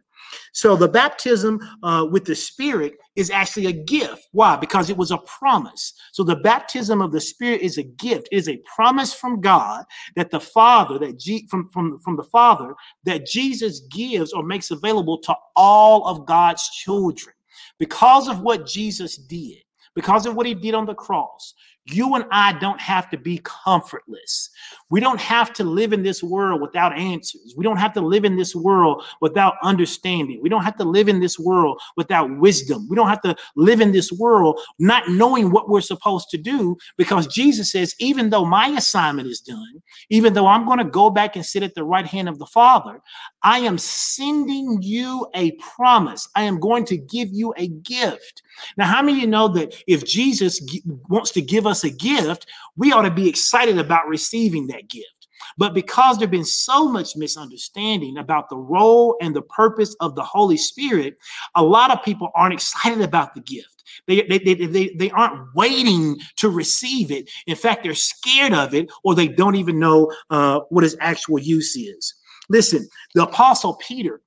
So 0.53 0.77
the 0.77 0.88
baptism 0.88 1.61
uh, 1.82 2.06
with 2.11 2.25
the 2.25 2.35
Spirit 2.35 2.94
is 3.17 3.31
actually 3.31 3.67
a 3.67 3.73
gift. 3.73 4.29
Why? 4.32 4.56
Because 4.56 4.91
it 4.91 4.97
was 4.97 5.11
a 5.11 5.19
promise. 5.19 5.94
So 6.12 6.23
the 6.23 6.37
baptism 6.37 7.00
of 7.00 7.12
the 7.12 7.21
Spirit 7.21 7.61
is 7.61 7.79
a 7.79 7.82
gift. 7.82 8.29
It 8.31 8.37
is 8.37 8.49
a 8.49 8.62
promise 8.75 9.12
from 9.12 9.41
God 9.41 9.85
that 10.17 10.31
the 10.31 10.41
Father, 10.41 10.99
that 10.99 11.19
G- 11.19 11.47
from, 11.49 11.69
from, 11.71 11.99
from 12.00 12.17
the 12.17 12.25
Father, 12.25 12.75
that 13.05 13.27
Jesus 13.27 13.81
gives 13.91 14.32
or 14.32 14.43
makes 14.43 14.71
available 14.71 15.19
to 15.19 15.35
all 15.56 16.06
of 16.06 16.27
God's 16.27 16.69
children. 16.71 17.35
Because 17.79 18.29
of 18.29 18.41
what 18.41 18.67
Jesus 18.67 19.17
did, 19.17 19.59
because 19.94 20.26
of 20.26 20.35
what 20.37 20.47
he 20.47 20.55
did 20.55 20.75
on 20.75 20.87
the 20.87 20.94
cross, 20.94 21.55
you 21.87 22.15
and 22.15 22.25
I 22.31 22.53
don't 22.55 22.81
have 22.81 23.11
to 23.11 23.19
be 23.19 23.41
comfortless. 23.43 24.50
We 24.91 25.01
don't 25.01 25.21
have 25.21 25.53
to 25.55 25.65
live 25.65 25.93
in 25.93 26.03
this 26.03 26.23
world 26.23 26.61
without 26.61 26.97
answers. 26.99 27.55
We 27.57 27.65
don't 27.65 27.77
have 27.77 27.93
to 27.95 28.01
live 28.01 28.25
in 28.25 28.37
this 28.37 28.55
world 28.55 29.05
without 29.21 29.55
understanding. 29.63 30.41
We 30.43 30.49
don't 30.49 30.65
have 30.65 30.77
to 30.79 30.85
live 30.85 31.09
in 31.09 31.21
this 31.21 31.39
world 31.39 31.81
without 31.97 32.37
wisdom. 32.39 32.89
We 32.89 32.97
don't 32.97 33.09
have 33.09 33.23
to 33.23 33.37
live 33.57 33.81
in 33.81 33.93
this 33.93 34.13
world 34.13 34.61
not 34.79 35.09
knowing 35.09 35.51
what 35.51 35.69
we're 35.69 35.81
supposed 35.81 36.29
to 36.31 36.38
do 36.38 36.76
because 36.97 37.26
Jesus 37.26 37.71
says, 37.71 37.95
even 37.99 38.31
though 38.31 38.45
my 38.45 38.69
assignment 38.69 39.29
is 39.29 39.41
done, 39.41 39.83
even 40.11 40.35
though 40.35 40.47
I'm 40.47 40.67
going 40.67 40.79
to 40.79 40.85
go 40.85 41.09
back 41.09 41.37
and 41.37 41.47
sit 41.47 41.62
at 41.62 41.75
the 41.75 41.85
right 41.85 42.07
hand 42.07 42.29
of 42.29 42.38
the 42.38 42.47
Father, 42.47 43.00
I 43.43 43.61
am 43.61 43.79
sending 43.79 44.83
you 44.83 45.26
a 45.35 45.53
promise. 45.53 46.29
I 46.35 46.43
am 46.43 46.59
going 46.61 46.85
to 46.87 46.97
give 46.97 47.29
you 47.33 47.55
a 47.57 47.69
gift. 47.69 48.43
Now, 48.76 48.87
how 48.87 49.03
many 49.03 49.19
of 49.19 49.23
you 49.23 49.29
know 49.29 49.49
that 49.49 49.75
if 49.87 50.05
Jesus 50.05 50.61
wants 51.09 51.31
to 51.33 51.43
give 51.43 51.67
us 51.67 51.85
a 51.85 51.91
gift, 51.91 52.47
we 52.76 52.93
ought 52.93 53.03
to 53.03 53.11
be 53.11 53.29
excited 53.29 53.79
about 53.79 54.09
receiving 54.09 54.67
that 54.69 54.80
gift? 54.89 55.21
But 55.57 55.75
because 55.75 56.19
there's 56.19 56.31
been 56.31 56.45
so 56.45 56.89
much 56.89 57.17
misunderstanding 57.17 58.19
about 58.19 58.49
the 58.49 58.57
role 58.57 59.17
and 59.21 59.35
the 59.35 59.43
purpose 59.43 59.95
of 60.01 60.15
the 60.15 60.23
Holy 60.23 60.57
Spirit, 60.57 61.17
a 61.55 61.63
lot 61.63 61.91
of 61.91 62.03
people 62.05 62.31
aren't 62.35 62.55
excited 62.55 63.01
about 63.01 63.35
the 63.35 63.41
gift. 63.41 63.85
They, 64.07 64.23
they, 64.23 64.39
they, 64.39 64.55
they, 64.55 64.89
they 64.97 65.11
aren't 65.11 65.55
waiting 65.55 66.19
to 66.37 66.49
receive 66.49 67.11
it. 67.11 67.31
In 67.47 67.57
fact, 67.57 67.83
they're 67.83 67.95
scared 67.95 68.53
of 68.53 68.75
it 68.75 68.91
or 69.05 69.15
they 69.15 69.29
don't 69.29 69.57
even 69.57 69.79
know 69.79 70.13
uh, 70.31 70.61
what 70.69 70.85
its 70.85 70.97
actual 71.01 71.39
use 71.39 71.77
is. 71.77 72.15
Listen, 72.49 72.89
the 73.15 73.25
Apostle 73.25 73.75
Peter 73.77 74.21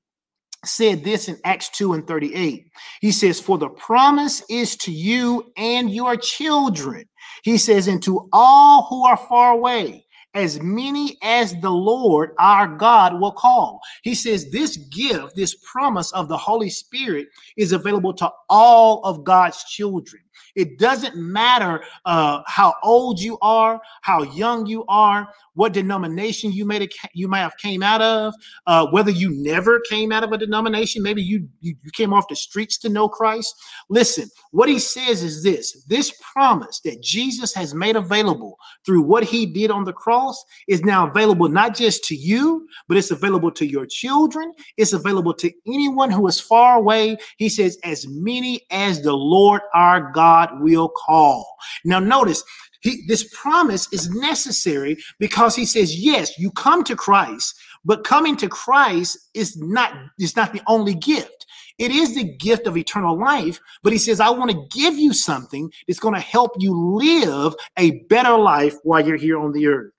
said 0.66 1.04
this 1.04 1.28
in 1.28 1.38
Acts 1.44 1.70
2 1.70 1.94
and 1.94 2.08
38. 2.08 2.68
He 3.02 3.12
says, 3.12 3.40
For 3.40 3.58
the 3.58 3.70
promise 3.70 4.44
is 4.50 4.76
to 4.78 4.92
you 4.92 5.52
and 5.58 5.94
your 5.94 6.16
children. 6.16 7.06
He 7.44 7.58
says, 7.58 7.88
And 7.88 8.02
to 8.04 8.30
all 8.32 8.88
who 8.90 9.06
are 9.06 9.18
far 9.18 9.52
away, 9.52 10.06
as 10.34 10.62
many 10.62 11.18
as 11.22 11.54
the 11.62 11.70
Lord 11.70 12.32
our 12.40 12.68
God 12.68 13.20
will 13.20 13.32
call. 13.32 13.82
He 14.02 14.16
says, 14.16 14.52
This 14.52 14.78
gift, 14.78 15.36
this 15.36 15.56
promise 15.56 16.12
of 16.14 16.28
the 16.28 16.38
Holy 16.38 16.70
Spirit 16.70 17.28
is 17.58 17.72
available 17.72 18.14
to 18.16 18.32
all 18.50 19.04
of 19.04 19.24
God's 19.24 19.64
children. 19.64 20.24
It 20.56 20.78
doesn't 20.80 21.16
matter 21.16 21.84
uh, 22.06 22.42
how 22.48 22.76
old 22.84 23.20
you 23.20 23.38
are, 23.42 23.82
how 24.02 24.24
young 24.24 24.66
you 24.66 24.86
are, 24.88 25.28
what 25.56 25.74
denomination 25.74 26.52
you 26.52 26.66
may 26.66 26.88
you 27.14 27.28
might 27.28 27.40
have 27.40 27.58
came 27.58 27.84
out 27.84 28.02
of, 28.02 28.34
uh, 28.68 28.88
whether 28.88 29.12
you 29.12 29.30
never 29.32 29.80
came 29.90 30.12
out 30.12 30.24
of 30.24 30.32
a 30.32 30.38
denomination, 30.38 31.04
maybe 31.04 31.22
you, 31.22 31.48
you 31.62 31.76
you 31.84 31.92
came 31.92 32.14
off 32.14 32.28
the 32.28 32.36
streets 32.36 32.78
to 32.80 32.90
know 32.90 33.08
Christ. 33.08 33.56
Listen, 33.90 34.30
what 34.52 34.70
he 34.70 34.80
says 34.80 35.24
is 35.24 35.44
this: 35.44 35.84
this 35.86 36.14
promise 36.34 36.80
that 36.82 37.02
Jesus 37.02 37.54
has 37.54 37.74
made 37.74 37.96
available 37.96 38.58
through 38.86 39.02
what 39.02 39.24
he 39.24 39.46
did 39.46 39.72
on 39.72 39.84
the 39.84 39.94
cross 39.94 40.44
is 40.68 40.84
now 40.84 41.08
available 41.08 41.50
not 41.50 41.76
just 41.76 42.04
to 42.06 42.16
you, 42.16 42.68
but 42.88 42.98
it's 42.98 43.12
available 43.12 43.52
to 43.52 43.66
your 43.66 43.86
children. 43.86 44.52
It's 44.78 44.94
available 44.94 45.34
to 45.36 45.52
anyone 45.68 46.12
who 46.12 46.28
is 46.28 46.40
far 46.40 46.78
away. 46.78 47.18
He 47.38 47.50
says, 47.50 47.78
as 47.84 48.08
many 48.08 48.62
as 48.72 49.02
the 49.02 49.14
Lord 49.14 49.62
our 49.74 50.12
God 50.12 50.43
will 50.60 50.90
call. 50.90 51.46
Now, 51.86 52.00
notice 52.00 52.44
he, 52.82 53.06
this 53.08 53.24
promise 53.34 53.88
is 53.94 54.10
necessary 54.10 54.98
because 55.18 55.56
he 55.56 55.66
says, 55.66 55.98
yes, 55.98 56.38
you 56.38 56.52
come 56.52 56.84
to 56.84 56.96
Christ, 56.96 57.56
but 57.86 58.04
coming 58.04 58.36
to 58.38 58.50
Christ 58.50 59.30
is 59.34 59.58
not, 59.58 59.94
is 60.20 60.36
not 60.36 60.52
the 60.52 60.62
only 60.68 60.94
gift. 60.94 61.46
It 61.80 61.92
is 61.92 62.14
the 62.14 62.36
gift 62.38 62.68
of 62.68 62.78
eternal 62.78 63.18
life, 63.18 63.60
but 63.82 63.94
he 63.94 64.00
says, 64.00 64.20
I 64.20 64.30
want 64.30 64.52
to 64.52 64.68
give 64.78 64.96
you 64.96 65.14
something 65.14 65.72
that's 65.88 66.00
going 66.00 66.14
to 66.14 66.20
help 66.20 66.52
you 66.60 66.74
live 66.76 67.56
a 67.78 68.00
better 68.10 68.38
life 68.38 68.76
while 68.84 69.06
you're 69.06 69.18
here 69.18 69.40
on 69.40 69.54
the 69.54 69.68
earth. 69.68 69.92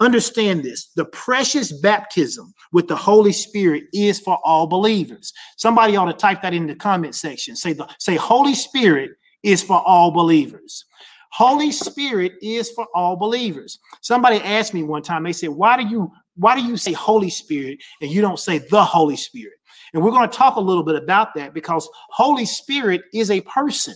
Understand 0.00 0.64
this 0.64 0.90
the 0.96 1.04
precious 1.04 1.72
baptism 1.80 2.52
with 2.72 2.88
the 2.88 2.96
Holy 2.96 3.32
Spirit 3.32 3.84
is 3.92 4.18
for 4.18 4.38
all 4.44 4.66
believers. 4.66 5.32
Somebody 5.56 5.96
ought 5.96 6.06
to 6.06 6.12
type 6.12 6.42
that 6.42 6.52
in 6.52 6.66
the 6.66 6.74
comment 6.74 7.14
section. 7.14 7.54
Say 7.54 7.74
the 7.74 7.88
say 8.00 8.16
Holy 8.16 8.54
Spirit 8.54 9.12
is 9.44 9.62
for 9.62 9.80
all 9.86 10.10
believers. 10.10 10.84
Holy 11.30 11.70
Spirit 11.70 12.34
is 12.42 12.70
for 12.70 12.86
all 12.94 13.16
believers. 13.16 13.78
Somebody 14.00 14.38
asked 14.38 14.72
me 14.72 14.82
one 14.82 15.02
time, 15.02 15.22
they 15.24 15.32
said, 15.32 15.50
Why 15.50 15.76
do 15.76 15.86
you 15.88 16.10
why 16.36 16.56
do 16.56 16.62
you 16.62 16.76
say 16.76 16.92
Holy 16.92 17.30
Spirit 17.30 17.78
and 18.00 18.10
you 18.10 18.20
don't 18.20 18.40
say 18.40 18.58
the 18.58 18.82
Holy 18.82 19.16
Spirit? 19.16 19.54
And 19.92 20.02
we're 20.02 20.10
going 20.10 20.28
to 20.28 20.36
talk 20.36 20.56
a 20.56 20.60
little 20.60 20.82
bit 20.82 20.96
about 20.96 21.34
that 21.34 21.54
because 21.54 21.88
Holy 22.10 22.44
Spirit 22.44 23.02
is 23.12 23.30
a 23.30 23.40
person. 23.42 23.94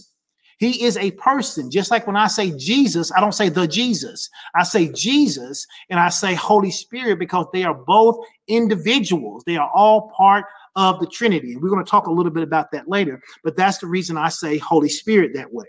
He 0.58 0.84
is 0.84 0.96
a 0.96 1.12
person. 1.12 1.70
Just 1.70 1.90
like 1.90 2.06
when 2.06 2.16
I 2.16 2.26
say 2.26 2.50
Jesus, 2.56 3.12
I 3.12 3.20
don't 3.20 3.34
say 3.34 3.48
the 3.48 3.66
Jesus. 3.66 4.28
I 4.54 4.64
say 4.64 4.92
Jesus 4.92 5.66
and 5.88 5.98
I 6.00 6.08
say 6.08 6.34
Holy 6.34 6.70
Spirit 6.70 7.18
because 7.18 7.46
they 7.52 7.64
are 7.64 7.74
both 7.74 8.18
individuals. 8.48 9.44
They 9.46 9.56
are 9.56 9.70
all 9.72 10.12
part 10.16 10.44
of 10.78 11.00
the 11.00 11.06
Trinity. 11.08 11.52
And 11.52 11.60
we're 11.60 11.70
going 11.70 11.84
to 11.84 11.90
talk 11.90 12.06
a 12.06 12.12
little 12.12 12.30
bit 12.30 12.44
about 12.44 12.70
that 12.70 12.88
later, 12.88 13.20
but 13.42 13.56
that's 13.56 13.78
the 13.78 13.88
reason 13.88 14.16
I 14.16 14.28
say 14.28 14.58
Holy 14.58 14.88
Spirit 14.88 15.32
that 15.34 15.52
way. 15.52 15.66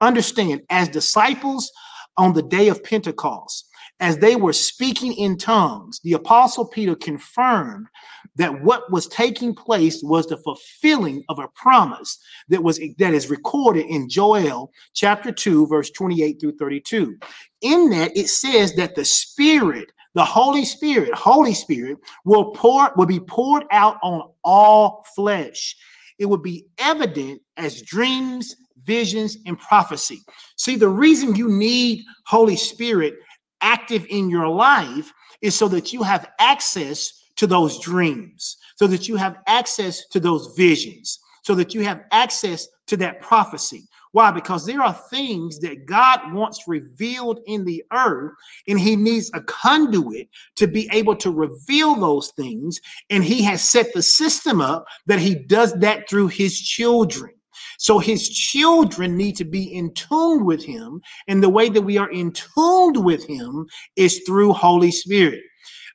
Understand, 0.00 0.62
as 0.68 0.88
disciples 0.88 1.70
on 2.16 2.32
the 2.32 2.42
day 2.42 2.66
of 2.66 2.82
Pentecost, 2.82 3.68
as 4.00 4.18
they 4.18 4.34
were 4.34 4.52
speaking 4.52 5.12
in 5.12 5.38
tongues, 5.38 6.00
the 6.02 6.12
apostle 6.14 6.66
Peter 6.66 6.96
confirmed 6.96 7.86
that 8.34 8.62
what 8.62 8.90
was 8.90 9.06
taking 9.06 9.54
place 9.54 10.02
was 10.02 10.26
the 10.26 10.36
fulfilling 10.38 11.22
of 11.28 11.38
a 11.38 11.48
promise 11.54 12.18
that 12.48 12.62
was 12.62 12.80
that 12.98 13.14
is 13.14 13.30
recorded 13.30 13.86
in 13.86 14.08
Joel 14.08 14.72
chapter 14.92 15.32
2 15.32 15.68
verse 15.68 15.90
28 15.90 16.40
through 16.40 16.56
32. 16.56 17.16
In 17.60 17.90
that 17.90 18.16
it 18.16 18.28
says 18.28 18.74
that 18.74 18.94
the 18.94 19.04
spirit 19.04 19.90
the 20.18 20.24
Holy 20.24 20.64
Spirit, 20.64 21.14
Holy 21.14 21.54
Spirit 21.54 21.96
will 22.24 22.50
pour 22.50 22.90
will 22.96 23.06
be 23.06 23.20
poured 23.20 23.62
out 23.70 23.98
on 24.02 24.28
all 24.42 25.06
flesh. 25.14 25.76
It 26.18 26.26
will 26.26 26.38
be 26.38 26.66
evident 26.76 27.40
as 27.56 27.82
dreams, 27.82 28.56
visions, 28.82 29.36
and 29.46 29.56
prophecy. 29.56 30.18
See, 30.56 30.74
the 30.74 30.88
reason 30.88 31.36
you 31.36 31.48
need 31.48 32.04
Holy 32.26 32.56
Spirit 32.56 33.14
active 33.60 34.06
in 34.10 34.28
your 34.28 34.48
life 34.48 35.12
is 35.40 35.54
so 35.54 35.68
that 35.68 35.92
you 35.92 36.02
have 36.02 36.28
access 36.40 37.12
to 37.36 37.46
those 37.46 37.78
dreams, 37.78 38.56
so 38.74 38.88
that 38.88 39.06
you 39.06 39.14
have 39.14 39.36
access 39.46 40.04
to 40.08 40.18
those 40.18 40.52
visions, 40.56 41.20
so 41.44 41.54
that 41.54 41.74
you 41.74 41.82
have 41.82 42.02
access 42.10 42.66
to 42.88 42.96
that 42.96 43.20
prophecy. 43.20 43.86
Why? 44.12 44.30
Because 44.30 44.64
there 44.64 44.82
are 44.82 44.94
things 45.10 45.58
that 45.60 45.86
God 45.86 46.32
wants 46.32 46.66
revealed 46.66 47.40
in 47.46 47.64
the 47.64 47.84
earth, 47.92 48.32
and 48.66 48.80
He 48.80 48.96
needs 48.96 49.30
a 49.34 49.40
conduit 49.42 50.28
to 50.56 50.66
be 50.66 50.88
able 50.92 51.16
to 51.16 51.30
reveal 51.30 51.94
those 51.94 52.30
things. 52.32 52.80
And 53.10 53.22
He 53.22 53.42
has 53.42 53.62
set 53.62 53.92
the 53.92 54.02
system 54.02 54.60
up 54.60 54.86
that 55.06 55.18
He 55.18 55.34
does 55.34 55.72
that 55.74 56.08
through 56.08 56.28
His 56.28 56.60
children. 56.60 57.32
So 57.78 58.00
his 58.00 58.28
children 58.28 59.16
need 59.16 59.36
to 59.36 59.44
be 59.44 59.62
in 59.62 59.94
tune 59.94 60.44
with 60.44 60.64
him. 60.64 61.00
And 61.28 61.42
the 61.42 61.48
way 61.48 61.68
that 61.68 61.82
we 61.82 61.96
are 61.96 62.10
in 62.10 62.32
tuned 62.32 63.04
with 63.04 63.24
him 63.24 63.66
is 63.94 64.20
through 64.26 64.52
Holy 64.52 64.90
Spirit. 64.90 65.40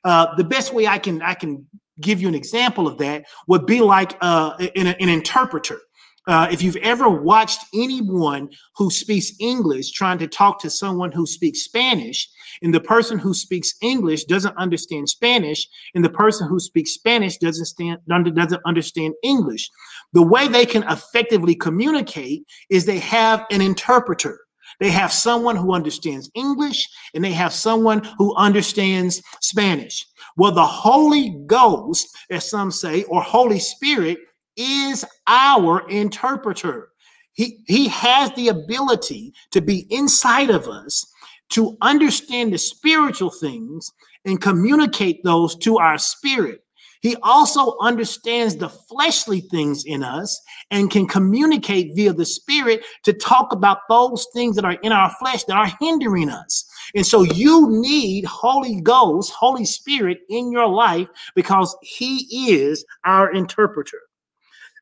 Uh, 0.02 0.34
the 0.36 0.44
best 0.44 0.72
way 0.72 0.86
I 0.86 0.98
can 0.98 1.22
I 1.22 1.34
can 1.34 1.66
give 2.00 2.20
you 2.20 2.28
an 2.28 2.34
example 2.34 2.88
of 2.88 2.98
that 2.98 3.24
would 3.46 3.66
be 3.66 3.80
like 3.80 4.16
uh, 4.20 4.56
an 4.76 5.08
interpreter. 5.08 5.80
Uh, 6.26 6.48
if 6.50 6.62
you've 6.62 6.76
ever 6.76 7.08
watched 7.08 7.60
anyone 7.74 8.48
who 8.76 8.90
speaks 8.90 9.32
English 9.40 9.90
trying 9.92 10.16
to 10.18 10.26
talk 10.26 10.58
to 10.58 10.70
someone 10.70 11.12
who 11.12 11.26
speaks 11.26 11.64
Spanish, 11.64 12.28
and 12.62 12.72
the 12.72 12.80
person 12.80 13.18
who 13.18 13.34
speaks 13.34 13.74
English 13.82 14.24
doesn't 14.24 14.56
understand 14.56 15.08
Spanish, 15.08 15.68
and 15.94 16.04
the 16.04 16.10
person 16.10 16.48
who 16.48 16.58
speaks 16.58 16.92
Spanish 16.92 17.36
doesn't 17.36 17.66
stand, 17.66 17.98
doesn't 18.08 18.62
understand 18.64 19.14
English, 19.22 19.68
the 20.12 20.22
way 20.22 20.48
they 20.48 20.64
can 20.64 20.82
effectively 20.84 21.54
communicate 21.54 22.44
is 22.70 22.86
they 22.86 23.00
have 23.00 23.44
an 23.50 23.60
interpreter. 23.60 24.40
They 24.80 24.90
have 24.90 25.12
someone 25.12 25.56
who 25.56 25.74
understands 25.74 26.30
English 26.34 26.88
and 27.14 27.22
they 27.22 27.32
have 27.32 27.52
someone 27.52 28.02
who 28.18 28.34
understands 28.34 29.22
Spanish. 29.40 30.04
Well, 30.36 30.52
the 30.52 30.66
Holy 30.66 31.36
Ghost, 31.46 32.08
as 32.30 32.48
some 32.50 32.70
say, 32.70 33.04
or 33.04 33.22
Holy 33.22 33.60
Spirit, 33.60 34.18
is 34.56 35.04
our 35.26 35.88
interpreter. 35.88 36.90
He, 37.32 37.58
he 37.66 37.88
has 37.88 38.32
the 38.32 38.48
ability 38.48 39.34
to 39.50 39.60
be 39.60 39.86
inside 39.90 40.50
of 40.50 40.68
us 40.68 41.04
to 41.50 41.76
understand 41.80 42.52
the 42.52 42.58
spiritual 42.58 43.30
things 43.30 43.90
and 44.24 44.40
communicate 44.40 45.22
those 45.24 45.56
to 45.56 45.78
our 45.78 45.98
spirit. 45.98 46.60
He 47.04 47.16
also 47.22 47.76
understands 47.82 48.56
the 48.56 48.70
fleshly 48.70 49.42
things 49.42 49.84
in 49.84 50.02
us 50.02 50.40
and 50.70 50.90
can 50.90 51.06
communicate 51.06 51.94
via 51.94 52.14
the 52.14 52.24
spirit 52.24 52.82
to 53.02 53.12
talk 53.12 53.52
about 53.52 53.80
those 53.90 54.26
things 54.32 54.56
that 54.56 54.64
are 54.64 54.78
in 54.82 54.90
our 54.90 55.14
flesh 55.20 55.44
that 55.44 55.56
are 55.56 55.70
hindering 55.80 56.30
us. 56.30 56.66
And 56.94 57.06
so 57.06 57.22
you 57.22 57.68
need 57.68 58.24
Holy 58.24 58.80
Ghost, 58.80 59.32
Holy 59.32 59.66
Spirit 59.66 60.20
in 60.30 60.50
your 60.50 60.66
life 60.66 61.08
because 61.34 61.76
he 61.82 62.50
is 62.50 62.86
our 63.04 63.30
interpreter. 63.34 64.00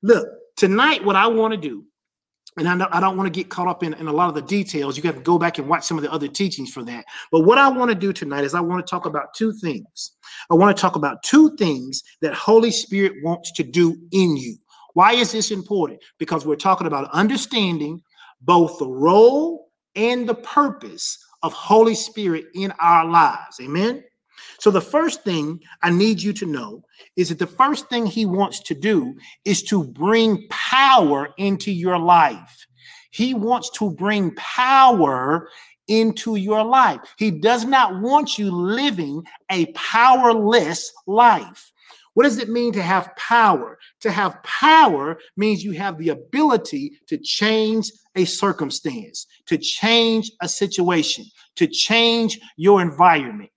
Look, 0.02 0.28
tonight, 0.56 1.04
what 1.04 1.16
I 1.16 1.26
want 1.26 1.52
to 1.52 1.58
do, 1.58 1.84
and 2.58 2.68
I, 2.68 2.74
know, 2.74 2.88
I 2.90 3.00
don't 3.00 3.16
want 3.16 3.32
to 3.32 3.40
get 3.40 3.48
caught 3.48 3.68
up 3.68 3.82
in, 3.82 3.94
in 3.94 4.08
a 4.08 4.12
lot 4.12 4.28
of 4.28 4.34
the 4.34 4.42
details. 4.42 4.96
You 4.96 5.02
have 5.04 5.16
to 5.16 5.22
go 5.22 5.38
back 5.38 5.56
and 5.56 5.68
watch 5.68 5.84
some 5.84 5.96
of 5.96 6.04
the 6.04 6.12
other 6.12 6.28
teachings 6.28 6.70
for 6.70 6.82
that. 6.82 7.06
But 7.30 7.40
what 7.40 7.56
I 7.56 7.68
want 7.68 7.90
to 7.90 7.94
do 7.94 8.12
tonight 8.12 8.44
is 8.44 8.54
I 8.54 8.60
want 8.60 8.84
to 8.84 8.90
talk 8.90 9.06
about 9.06 9.32
two 9.34 9.52
things. 9.54 10.12
I 10.50 10.54
want 10.54 10.76
to 10.76 10.80
talk 10.80 10.96
about 10.96 11.22
two 11.22 11.56
things 11.56 12.02
that 12.20 12.34
Holy 12.34 12.70
Spirit 12.70 13.14
wants 13.22 13.52
to 13.52 13.62
do 13.62 13.96
in 14.12 14.36
you. 14.36 14.56
Why 14.92 15.14
is 15.14 15.32
this 15.32 15.50
important? 15.50 16.00
Because 16.18 16.44
we're 16.44 16.56
talking 16.56 16.86
about 16.86 17.10
understanding 17.12 18.02
both 18.42 18.78
the 18.78 18.88
role 18.88 19.70
and 19.94 20.28
the 20.28 20.34
purpose 20.34 21.18
of 21.42 21.54
Holy 21.54 21.94
Spirit 21.94 22.46
in 22.54 22.72
our 22.80 23.06
lives. 23.06 23.60
Amen. 23.62 24.04
So, 24.62 24.70
the 24.70 24.80
first 24.80 25.24
thing 25.24 25.60
I 25.82 25.90
need 25.90 26.22
you 26.22 26.32
to 26.34 26.46
know 26.46 26.84
is 27.16 27.30
that 27.30 27.40
the 27.40 27.48
first 27.48 27.88
thing 27.88 28.06
he 28.06 28.24
wants 28.24 28.60
to 28.60 28.76
do 28.76 29.16
is 29.44 29.60
to 29.64 29.82
bring 29.82 30.46
power 30.50 31.30
into 31.36 31.72
your 31.72 31.98
life. 31.98 32.68
He 33.10 33.34
wants 33.34 33.70
to 33.78 33.90
bring 33.90 34.32
power 34.36 35.48
into 35.88 36.36
your 36.36 36.62
life. 36.62 37.00
He 37.18 37.32
does 37.32 37.64
not 37.64 38.00
want 38.00 38.38
you 38.38 38.52
living 38.52 39.24
a 39.50 39.66
powerless 39.72 40.92
life. 41.08 41.72
What 42.14 42.22
does 42.22 42.38
it 42.38 42.48
mean 42.48 42.72
to 42.74 42.82
have 42.82 43.10
power? 43.16 43.80
To 44.02 44.12
have 44.12 44.40
power 44.44 45.18
means 45.36 45.64
you 45.64 45.72
have 45.72 45.98
the 45.98 46.10
ability 46.10 47.00
to 47.08 47.18
change 47.18 47.90
a 48.14 48.24
circumstance, 48.26 49.26
to 49.46 49.58
change 49.58 50.30
a 50.40 50.48
situation, 50.48 51.24
to 51.56 51.66
change 51.66 52.38
your 52.56 52.80
environment. 52.80 53.50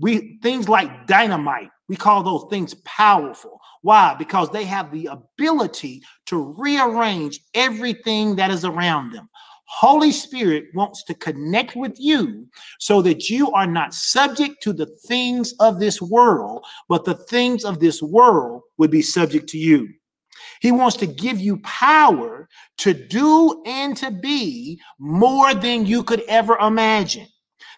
We 0.00 0.38
things 0.42 0.68
like 0.68 1.06
dynamite, 1.06 1.70
we 1.88 1.96
call 1.96 2.22
those 2.22 2.46
things 2.50 2.74
powerful. 2.84 3.60
Why? 3.82 4.14
Because 4.18 4.50
they 4.50 4.64
have 4.64 4.92
the 4.92 5.06
ability 5.06 6.02
to 6.26 6.54
rearrange 6.56 7.40
everything 7.54 8.36
that 8.36 8.50
is 8.50 8.64
around 8.64 9.12
them. 9.12 9.28
Holy 9.66 10.12
Spirit 10.12 10.66
wants 10.74 11.02
to 11.04 11.14
connect 11.14 11.74
with 11.74 11.96
you 11.98 12.46
so 12.78 13.00
that 13.02 13.30
you 13.30 13.50
are 13.52 13.66
not 13.66 13.94
subject 13.94 14.62
to 14.62 14.72
the 14.72 14.86
things 15.06 15.54
of 15.60 15.80
this 15.80 16.00
world, 16.00 16.64
but 16.88 17.04
the 17.04 17.14
things 17.14 17.64
of 17.64 17.80
this 17.80 18.02
world 18.02 18.62
would 18.76 18.90
be 18.90 19.02
subject 19.02 19.48
to 19.48 19.58
you. 19.58 19.88
He 20.60 20.72
wants 20.72 20.96
to 20.98 21.06
give 21.06 21.40
you 21.40 21.58
power 21.58 22.48
to 22.78 22.92
do 22.94 23.62
and 23.66 23.96
to 23.96 24.10
be 24.10 24.80
more 24.98 25.54
than 25.54 25.86
you 25.86 26.04
could 26.04 26.22
ever 26.28 26.56
imagine. 26.58 27.26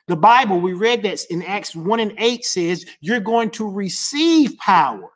The 0.06 0.16
Bible, 0.16 0.61
we 0.61 0.75
read 0.75 1.02
that 1.04 1.25
in 1.30 1.42
Acts 1.42 1.75
1 1.75 2.00
and 2.00 2.14
8 2.18 2.44
says, 2.44 2.84
you're 3.00 3.20
going 3.20 3.50
to 3.50 3.68
receive 3.68 4.56
power 4.58 5.11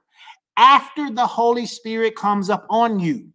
after 0.57 1.11
the 1.11 1.27
Holy 1.27 1.67
Spirit 1.67 2.17
comes 2.17 2.49
up 2.49 2.67
on 2.71 2.99
you. 2.99 3.29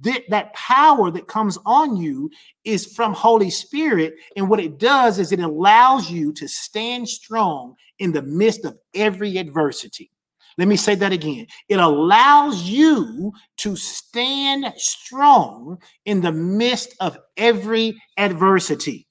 That, 0.00 0.22
that 0.28 0.54
power 0.54 1.10
that 1.10 1.26
comes 1.26 1.58
on 1.64 1.96
you 1.96 2.30
is 2.64 2.94
from 2.94 3.14
Holy 3.14 3.50
Spirit. 3.50 4.14
And 4.36 4.48
what 4.48 4.60
it 4.60 4.78
does 4.78 5.18
is 5.18 5.32
it 5.32 5.40
allows 5.40 6.10
you 6.10 6.32
to 6.34 6.48
stand 6.48 7.08
strong 7.08 7.76
in 7.98 8.12
the 8.12 8.22
midst 8.22 8.64
of 8.64 8.78
every 8.94 9.38
adversity. 9.38 10.10
Let 10.58 10.68
me 10.68 10.76
say 10.76 10.94
that 10.96 11.12
again. 11.12 11.46
It 11.68 11.78
allows 11.78 12.62
you 12.62 13.32
to 13.58 13.76
stand 13.76 14.72
strong 14.76 15.78
in 16.06 16.22
the 16.22 16.32
midst 16.32 16.94
of 17.00 17.18
every 17.36 18.00
adversity. 18.16 19.05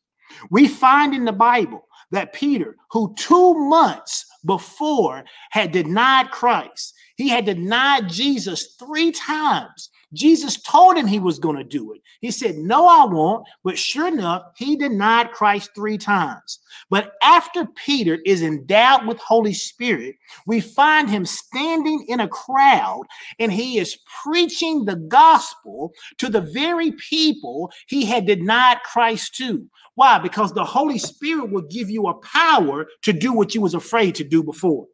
We 0.49 0.67
find 0.67 1.13
in 1.13 1.25
the 1.25 1.31
Bible 1.31 1.87
that 2.11 2.33
Peter, 2.33 2.75
who 2.91 3.13
two 3.17 3.53
months 3.55 4.25
before 4.45 5.23
had 5.51 5.71
denied 5.71 6.31
Christ, 6.31 6.93
he 7.15 7.29
had 7.29 7.45
denied 7.45 8.09
Jesus 8.09 8.75
three 8.79 9.11
times. 9.11 9.89
Jesus 10.13 10.61
told 10.61 10.97
him 10.97 11.07
he 11.07 11.19
was 11.19 11.39
going 11.39 11.57
to 11.57 11.63
do 11.63 11.93
it. 11.93 12.01
He 12.21 12.31
said, 12.31 12.55
No, 12.55 12.87
I 12.87 13.05
won't. 13.05 13.47
But 13.63 13.77
sure 13.77 14.07
enough, 14.07 14.43
he 14.55 14.75
denied 14.75 15.31
Christ 15.31 15.71
three 15.75 15.97
times. 15.97 16.59
But 16.89 17.13
after 17.23 17.65
Peter 17.65 18.19
is 18.25 18.41
endowed 18.41 19.07
with 19.07 19.17
Holy 19.19 19.53
Spirit, 19.53 20.15
we 20.45 20.59
find 20.59 21.09
him 21.09 21.25
standing 21.25 22.05
in 22.07 22.19
a 22.19 22.27
crowd 22.27 23.03
and 23.39 23.51
he 23.51 23.79
is 23.79 23.97
preaching 24.23 24.85
the 24.85 24.95
gospel 24.95 25.93
to 26.17 26.29
the 26.29 26.41
very 26.41 26.91
people 26.93 27.71
he 27.87 28.05
had 28.05 28.25
denied 28.25 28.77
Christ 28.83 29.35
to. 29.35 29.67
Why? 29.95 30.19
Because 30.19 30.53
the 30.53 30.65
Holy 30.65 30.99
Spirit 30.99 31.51
will 31.51 31.63
give 31.63 31.89
you 31.89 32.07
a 32.07 32.13
power 32.15 32.87
to 33.03 33.13
do 33.13 33.33
what 33.33 33.55
you 33.55 33.61
was 33.61 33.73
afraid 33.73 34.15
to 34.15 34.23
do 34.23 34.43
before. 34.43 34.87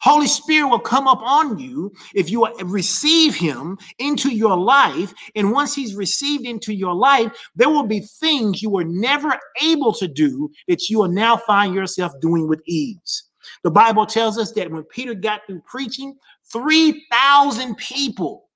Holy 0.00 0.26
Spirit 0.26 0.68
will 0.68 0.78
come 0.78 1.08
up 1.08 1.20
on 1.22 1.58
you 1.58 1.92
if 2.14 2.30
you 2.30 2.46
receive 2.64 3.34
him 3.34 3.78
into 3.98 4.30
your 4.30 4.56
life. 4.56 5.12
And 5.34 5.52
once 5.52 5.74
he's 5.74 5.94
received 5.94 6.46
into 6.46 6.74
your 6.74 6.94
life, 6.94 7.32
there 7.54 7.70
will 7.70 7.86
be 7.86 8.00
things 8.00 8.62
you 8.62 8.70
were 8.70 8.84
never 8.84 9.38
able 9.62 9.92
to 9.94 10.08
do 10.08 10.50
that 10.68 10.88
you 10.88 10.98
will 10.98 11.08
now 11.08 11.36
find 11.36 11.74
yourself 11.74 12.12
doing 12.20 12.48
with 12.48 12.62
ease. 12.66 13.24
The 13.62 13.70
Bible 13.70 14.06
tells 14.06 14.38
us 14.38 14.52
that 14.52 14.70
when 14.70 14.82
Peter 14.84 15.14
got 15.14 15.42
through 15.46 15.62
preaching, 15.66 16.16
3,000 16.52 17.76
people 17.76 18.48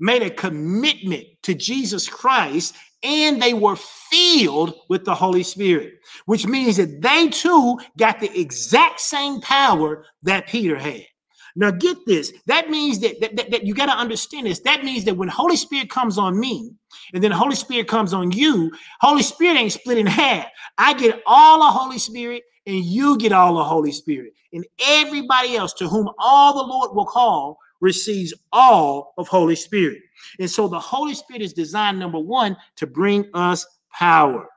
made 0.00 0.22
a 0.22 0.30
commitment 0.30 1.24
to 1.42 1.54
Jesus 1.54 2.08
Christ 2.08 2.74
and 3.02 3.40
they 3.40 3.54
were 3.54 3.76
filled 3.76 4.74
with 4.88 5.04
the 5.04 5.14
Holy 5.14 5.42
Spirit, 5.42 5.94
which 6.26 6.46
means 6.46 6.76
that 6.76 7.00
they 7.00 7.28
too 7.28 7.78
got 7.96 8.20
the 8.20 8.38
exact 8.38 9.00
same 9.00 9.40
power 9.40 10.04
that 10.22 10.48
Peter 10.48 10.76
had. 10.76 11.04
Now, 11.56 11.72
get 11.72 11.98
this. 12.06 12.32
That 12.46 12.70
means 12.70 13.00
that, 13.00 13.20
that, 13.20 13.34
that, 13.36 13.50
that 13.50 13.66
you 13.66 13.74
got 13.74 13.86
to 13.86 13.92
understand 13.92 14.46
this. 14.46 14.60
That 14.60 14.84
means 14.84 15.04
that 15.06 15.16
when 15.16 15.28
Holy 15.28 15.56
Spirit 15.56 15.90
comes 15.90 16.16
on 16.16 16.38
me, 16.38 16.70
and 17.12 17.22
then 17.22 17.32
Holy 17.32 17.56
Spirit 17.56 17.88
comes 17.88 18.12
on 18.12 18.30
you, 18.30 18.70
Holy 19.00 19.22
Spirit 19.22 19.56
ain't 19.56 19.72
split 19.72 19.98
in 19.98 20.06
half. 20.06 20.46
I 20.76 20.94
get 20.94 21.20
all 21.26 21.58
the 21.58 21.78
Holy 21.78 21.98
Spirit, 21.98 22.44
and 22.66 22.84
you 22.84 23.18
get 23.18 23.32
all 23.32 23.54
the 23.54 23.64
Holy 23.64 23.90
Spirit. 23.90 24.34
And 24.52 24.64
everybody 24.86 25.56
else 25.56 25.72
to 25.74 25.88
whom 25.88 26.08
all 26.18 26.54
the 26.54 26.72
Lord 26.72 26.94
will 26.94 27.06
call 27.06 27.58
receives 27.80 28.34
all 28.52 29.14
of 29.18 29.28
Holy 29.28 29.56
Spirit. 29.56 29.98
And 30.38 30.50
so 30.50 30.68
the 30.68 30.80
Holy 30.80 31.14
Spirit 31.14 31.42
is 31.42 31.52
designed, 31.52 31.98
number 31.98 32.18
one, 32.18 32.56
to 32.76 32.86
bring 32.86 33.26
us 33.34 33.66
power. 33.92 34.48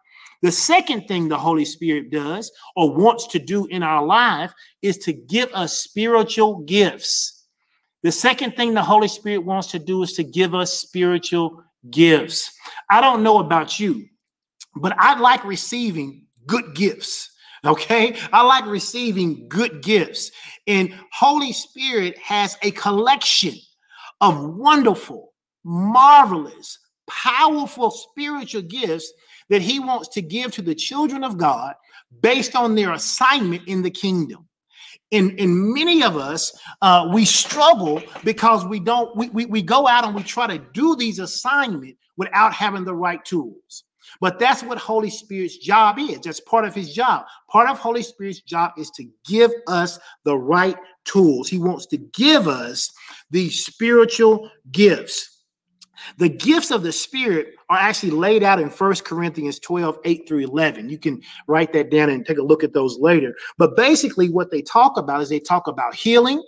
The 0.42 0.52
second 0.52 1.08
thing 1.08 1.28
the 1.28 1.38
Holy 1.38 1.66
Spirit 1.66 2.10
does 2.10 2.52
or 2.76 2.96
wants 2.96 3.28
to 3.28 3.40
do 3.40 3.68
in 3.68 3.84
our 3.84 4.04
life 4.04 4.52
is 4.82 4.98
to 5.00 5.14
give 5.14 5.50
us 5.54 5.78
spiritual 5.78 6.62
gifts. 6.62 7.46
The 8.04 8.12
second 8.12 8.56
thing 8.56 8.74
the 8.74 8.82
Holy 8.82 9.08
Spirit 9.08 9.46
wants 9.46 9.68
to 9.72 9.80
do 9.80 10.02
is 10.02 10.14
to 10.14 10.24
give 10.24 10.56
us 10.56 10.74
spiritual 10.74 11.64
gifts. 11.92 12.52
I 12.90 13.02
don't 13.02 13.22
know 13.22 13.40
about 13.40 13.80
you, 13.80 14.08
but 14.76 14.96
I 14.98 15.20
like 15.20 15.46
receiving 15.46 16.26
good 16.48 16.74
gifts. 16.74 17.31
Okay. 17.66 18.18
I 18.34 18.42
like 18.44 18.66
receiving 18.66 19.48
good 19.48 19.84
gifts. 19.84 20.32
And 20.68 20.94
Holy 21.12 21.54
Spirit 21.54 22.18
has 22.18 22.58
a 22.64 22.72
collection 22.72 23.54
of 24.20 24.56
wonderful, 24.56 25.34
marvelous, 25.64 26.80
powerful 27.08 27.92
spiritual 27.92 28.64
gifts 28.64 29.12
that 29.50 29.62
he 29.62 29.80
wants 29.80 30.08
to 30.10 30.22
give 30.22 30.52
to 30.54 30.62
the 30.62 30.74
children 30.74 31.24
of 31.24 31.38
God 31.38 31.76
based 32.22 32.56
on 32.56 32.76
their 32.76 32.94
assignment 32.94 33.68
in 33.68 33.82
the 33.82 33.92
kingdom. 33.92 34.48
In, 35.12 35.38
in 35.38 35.74
many 35.74 36.04
of 36.04 36.16
us, 36.16 36.58
uh, 36.82 37.10
we 37.14 37.26
struggle 37.26 38.02
because 38.24 38.66
we 38.66 38.80
don't, 38.80 39.16
we, 39.16 39.30
we, 39.30 39.46
we 39.46 39.62
go 39.62 39.88
out 39.88 40.06
and 40.06 40.16
we 40.16 40.24
try 40.24 40.48
to 40.48 40.64
do 40.74 40.96
these 40.96 41.20
assignments 41.20 42.00
without 42.16 42.54
having 42.54 42.86
the 42.86 42.96
right 42.96 43.24
tools. 43.26 43.84
But 44.22 44.38
that's 44.38 44.62
what 44.62 44.78
Holy 44.78 45.10
Spirit's 45.10 45.58
job 45.58 45.98
is. 46.00 46.20
That's 46.20 46.40
part 46.40 46.64
of 46.64 46.76
his 46.76 46.94
job. 46.94 47.26
Part 47.50 47.68
of 47.68 47.80
Holy 47.80 48.04
Spirit's 48.04 48.40
job 48.40 48.72
is 48.78 48.92
to 48.92 49.06
give 49.26 49.52
us 49.68 50.00
the 50.24 50.38
right 50.38 50.78
tools. 51.04 51.50
He 51.50 51.58
wants 51.58 51.88
to 51.88 51.98
give 51.98 52.48
us 52.48 52.90
these 53.32 53.66
spiritual 53.66 54.50
gifts. 54.72 55.44
The 56.18 56.30
gifts 56.30 56.72
of 56.72 56.84
the 56.84 56.92
Spirit 56.92 57.56
are 57.72 57.78
actually 57.78 58.12
laid 58.12 58.44
out 58.44 58.60
in 58.60 58.70
First 58.70 59.06
Corinthians 59.06 59.58
12, 59.58 60.00
8 60.04 60.28
through 60.28 60.40
11. 60.40 60.90
You 60.90 60.98
can 60.98 61.22
write 61.48 61.72
that 61.72 61.90
down 61.90 62.10
and 62.10 62.26
take 62.26 62.38
a 62.38 62.44
look 62.44 62.66
at 62.66 62.74
those 62.74 63.00
later. 63.00 63.34
But 63.58 63.78
basically, 63.78 64.30
what 64.30 64.52
they 64.52 64.62
talk 64.62 64.98
about 64.98 65.22
is 65.22 65.30
they 65.30 65.40
talk 65.40 65.68
about 65.68 65.96
healing, 65.96 66.44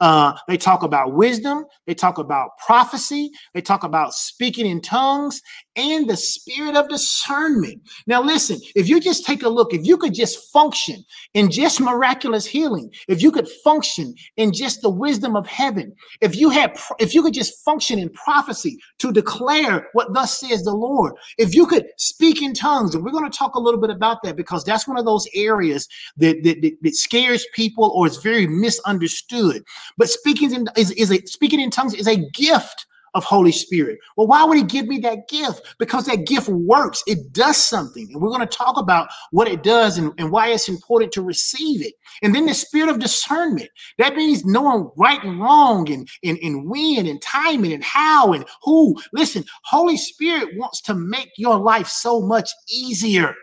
uh, 0.00 0.34
they 0.48 0.58
talk 0.58 0.82
about 0.82 1.14
wisdom, 1.14 1.64
they 1.86 1.94
talk 1.94 2.18
about 2.18 2.58
prophecy, 2.58 3.30
they 3.54 3.62
talk 3.62 3.84
about 3.84 4.12
speaking 4.12 4.66
in 4.66 4.82
tongues, 4.82 5.40
and 5.76 6.08
the 6.08 6.16
spirit 6.16 6.76
of 6.76 6.88
discernment. 6.88 7.80
Now, 8.06 8.22
listen, 8.22 8.60
if 8.74 8.88
you 8.88 9.00
just 9.00 9.24
take 9.24 9.42
a 9.42 9.48
look, 9.48 9.72
if 9.72 9.86
you 9.86 9.96
could 9.96 10.14
just 10.14 10.52
function 10.52 11.04
in 11.34 11.50
just 11.50 11.80
miraculous 11.80 12.46
healing, 12.46 12.92
if 13.08 13.22
you 13.22 13.32
could 13.32 13.48
function 13.48 14.14
in 14.36 14.52
just 14.52 14.82
the 14.82 14.90
wisdom 14.90 15.36
of 15.36 15.46
heaven, 15.46 15.94
if 16.20 16.36
you 16.36 16.50
had, 16.50 16.78
if 16.98 17.14
you 17.14 17.22
could 17.22 17.34
just 17.34 17.64
function 17.64 17.98
in 17.98 18.10
prophecy 18.10 18.78
to 18.98 19.10
declare 19.10 19.88
what 19.94 20.12
thus 20.12 20.38
says 20.38 20.65
the 20.66 20.74
Lord, 20.74 21.14
if 21.38 21.54
you 21.54 21.66
could 21.66 21.86
speak 21.96 22.42
in 22.42 22.52
tongues, 22.52 22.94
and 22.94 23.02
we're 23.02 23.10
going 23.10 23.30
to 23.30 23.36
talk 23.36 23.54
a 23.54 23.60
little 23.60 23.80
bit 23.80 23.90
about 23.90 24.22
that 24.22 24.36
because 24.36 24.64
that's 24.64 24.86
one 24.86 24.98
of 24.98 25.06
those 25.06 25.26
areas 25.34 25.88
that, 26.18 26.42
that, 26.44 26.60
that, 26.60 26.76
that 26.82 26.94
scares 26.94 27.46
people 27.54 27.90
or 27.94 28.06
is 28.06 28.18
very 28.18 28.46
misunderstood. 28.46 29.64
But 29.96 30.10
speaking 30.10 30.52
in, 30.52 30.68
is, 30.76 30.90
is 30.92 31.10
a, 31.10 31.24
speaking 31.26 31.60
in 31.60 31.70
tongues 31.70 31.94
is 31.94 32.06
a 32.06 32.16
gift 32.30 32.86
of 33.16 33.24
Holy 33.24 33.50
Spirit. 33.50 33.98
Well, 34.16 34.26
why 34.26 34.44
would 34.44 34.58
he 34.58 34.62
give 34.62 34.86
me 34.86 34.98
that 34.98 35.28
gift? 35.28 35.62
Because 35.78 36.06
that 36.06 36.26
gift 36.26 36.48
works. 36.48 37.02
It 37.06 37.32
does 37.32 37.56
something. 37.56 38.08
And 38.12 38.20
we're 38.20 38.28
going 38.28 38.46
to 38.46 38.46
talk 38.46 38.76
about 38.76 39.08
what 39.30 39.48
it 39.48 39.62
does 39.62 39.98
and, 39.98 40.12
and 40.18 40.30
why 40.30 40.50
it's 40.50 40.68
important 40.68 41.12
to 41.12 41.22
receive 41.22 41.84
it. 41.84 41.94
And 42.22 42.34
then 42.34 42.46
the 42.46 42.54
spirit 42.54 42.90
of 42.90 42.98
discernment. 42.98 43.70
That 43.98 44.14
means 44.14 44.44
knowing 44.44 44.90
right 44.96 45.22
and 45.24 45.40
wrong 45.40 45.90
and, 45.90 46.06
and, 46.22 46.38
and 46.42 46.68
when 46.68 47.06
and 47.06 47.20
timing 47.22 47.72
and 47.72 47.82
how 47.82 48.34
and 48.34 48.44
who. 48.62 48.94
Listen, 49.12 49.44
Holy 49.64 49.96
Spirit 49.96 50.50
wants 50.56 50.82
to 50.82 50.94
make 50.94 51.30
your 51.38 51.56
life 51.56 51.88
so 51.88 52.20
much 52.20 52.50
easier. 52.68 53.34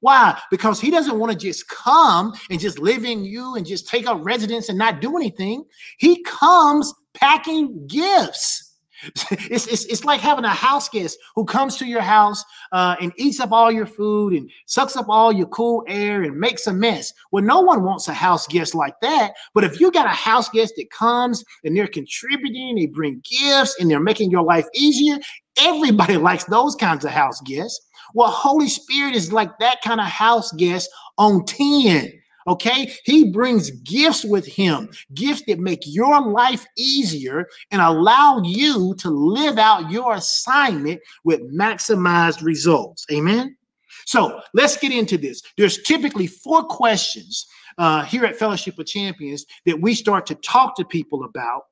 Why? 0.00 0.38
Because 0.50 0.80
he 0.80 0.90
doesn't 0.90 1.18
want 1.18 1.32
to 1.32 1.38
just 1.38 1.68
come 1.68 2.34
and 2.50 2.60
just 2.60 2.78
live 2.80 3.04
in 3.04 3.24
you 3.24 3.54
and 3.54 3.64
just 3.64 3.88
take 3.88 4.06
up 4.06 4.18
residence 4.22 4.68
and 4.68 4.76
not 4.76 5.00
do 5.00 5.16
anything. 5.16 5.64
He 5.98 6.22
comes 6.24 6.92
packing 7.14 7.86
gifts. 7.86 8.71
It's, 9.04 9.66
it's, 9.66 9.84
it's 9.86 10.04
like 10.04 10.20
having 10.20 10.44
a 10.44 10.50
house 10.50 10.88
guest 10.88 11.18
who 11.34 11.44
comes 11.44 11.76
to 11.76 11.86
your 11.86 12.00
house 12.00 12.44
uh, 12.72 12.96
and 13.00 13.12
eats 13.16 13.40
up 13.40 13.52
all 13.52 13.70
your 13.70 13.86
food 13.86 14.32
and 14.34 14.50
sucks 14.66 14.96
up 14.96 15.06
all 15.08 15.32
your 15.32 15.46
cool 15.48 15.84
air 15.88 16.22
and 16.22 16.38
makes 16.38 16.66
a 16.66 16.72
mess. 16.72 17.12
Well, 17.30 17.44
no 17.44 17.60
one 17.60 17.82
wants 17.82 18.08
a 18.08 18.14
house 18.14 18.46
guest 18.46 18.74
like 18.74 18.94
that. 19.00 19.34
But 19.54 19.64
if 19.64 19.80
you 19.80 19.90
got 19.90 20.06
a 20.06 20.10
house 20.10 20.48
guest 20.48 20.74
that 20.76 20.90
comes 20.90 21.44
and 21.64 21.76
they're 21.76 21.86
contributing, 21.86 22.76
they 22.76 22.86
bring 22.86 23.22
gifts 23.28 23.76
and 23.80 23.90
they're 23.90 24.00
making 24.00 24.30
your 24.30 24.44
life 24.44 24.66
easier, 24.74 25.18
everybody 25.58 26.16
likes 26.18 26.44
those 26.44 26.74
kinds 26.74 27.04
of 27.04 27.10
house 27.10 27.40
guests. 27.42 27.80
Well, 28.14 28.30
Holy 28.30 28.68
Spirit 28.68 29.14
is 29.14 29.32
like 29.32 29.58
that 29.58 29.80
kind 29.82 30.00
of 30.00 30.06
house 30.06 30.52
guest 30.52 30.90
on 31.18 31.44
10. 31.44 32.12
Okay, 32.46 32.92
he 33.04 33.30
brings 33.30 33.70
gifts 33.70 34.24
with 34.24 34.46
him, 34.46 34.88
gifts 35.14 35.42
that 35.46 35.58
make 35.58 35.80
your 35.84 36.20
life 36.20 36.66
easier 36.76 37.46
and 37.70 37.80
allow 37.80 38.40
you 38.44 38.94
to 38.98 39.10
live 39.10 39.58
out 39.58 39.90
your 39.90 40.14
assignment 40.14 41.00
with 41.24 41.40
maximized 41.54 42.42
results. 42.42 43.06
Amen. 43.12 43.56
So 44.06 44.40
let's 44.54 44.76
get 44.76 44.92
into 44.92 45.16
this. 45.16 45.42
There's 45.56 45.82
typically 45.82 46.26
four 46.26 46.64
questions 46.64 47.46
uh, 47.78 48.04
here 48.04 48.24
at 48.24 48.36
Fellowship 48.36 48.78
of 48.78 48.86
Champions 48.86 49.46
that 49.66 49.80
we 49.80 49.94
start 49.94 50.26
to 50.26 50.34
talk 50.36 50.76
to 50.76 50.84
people 50.84 51.24
about 51.24 51.62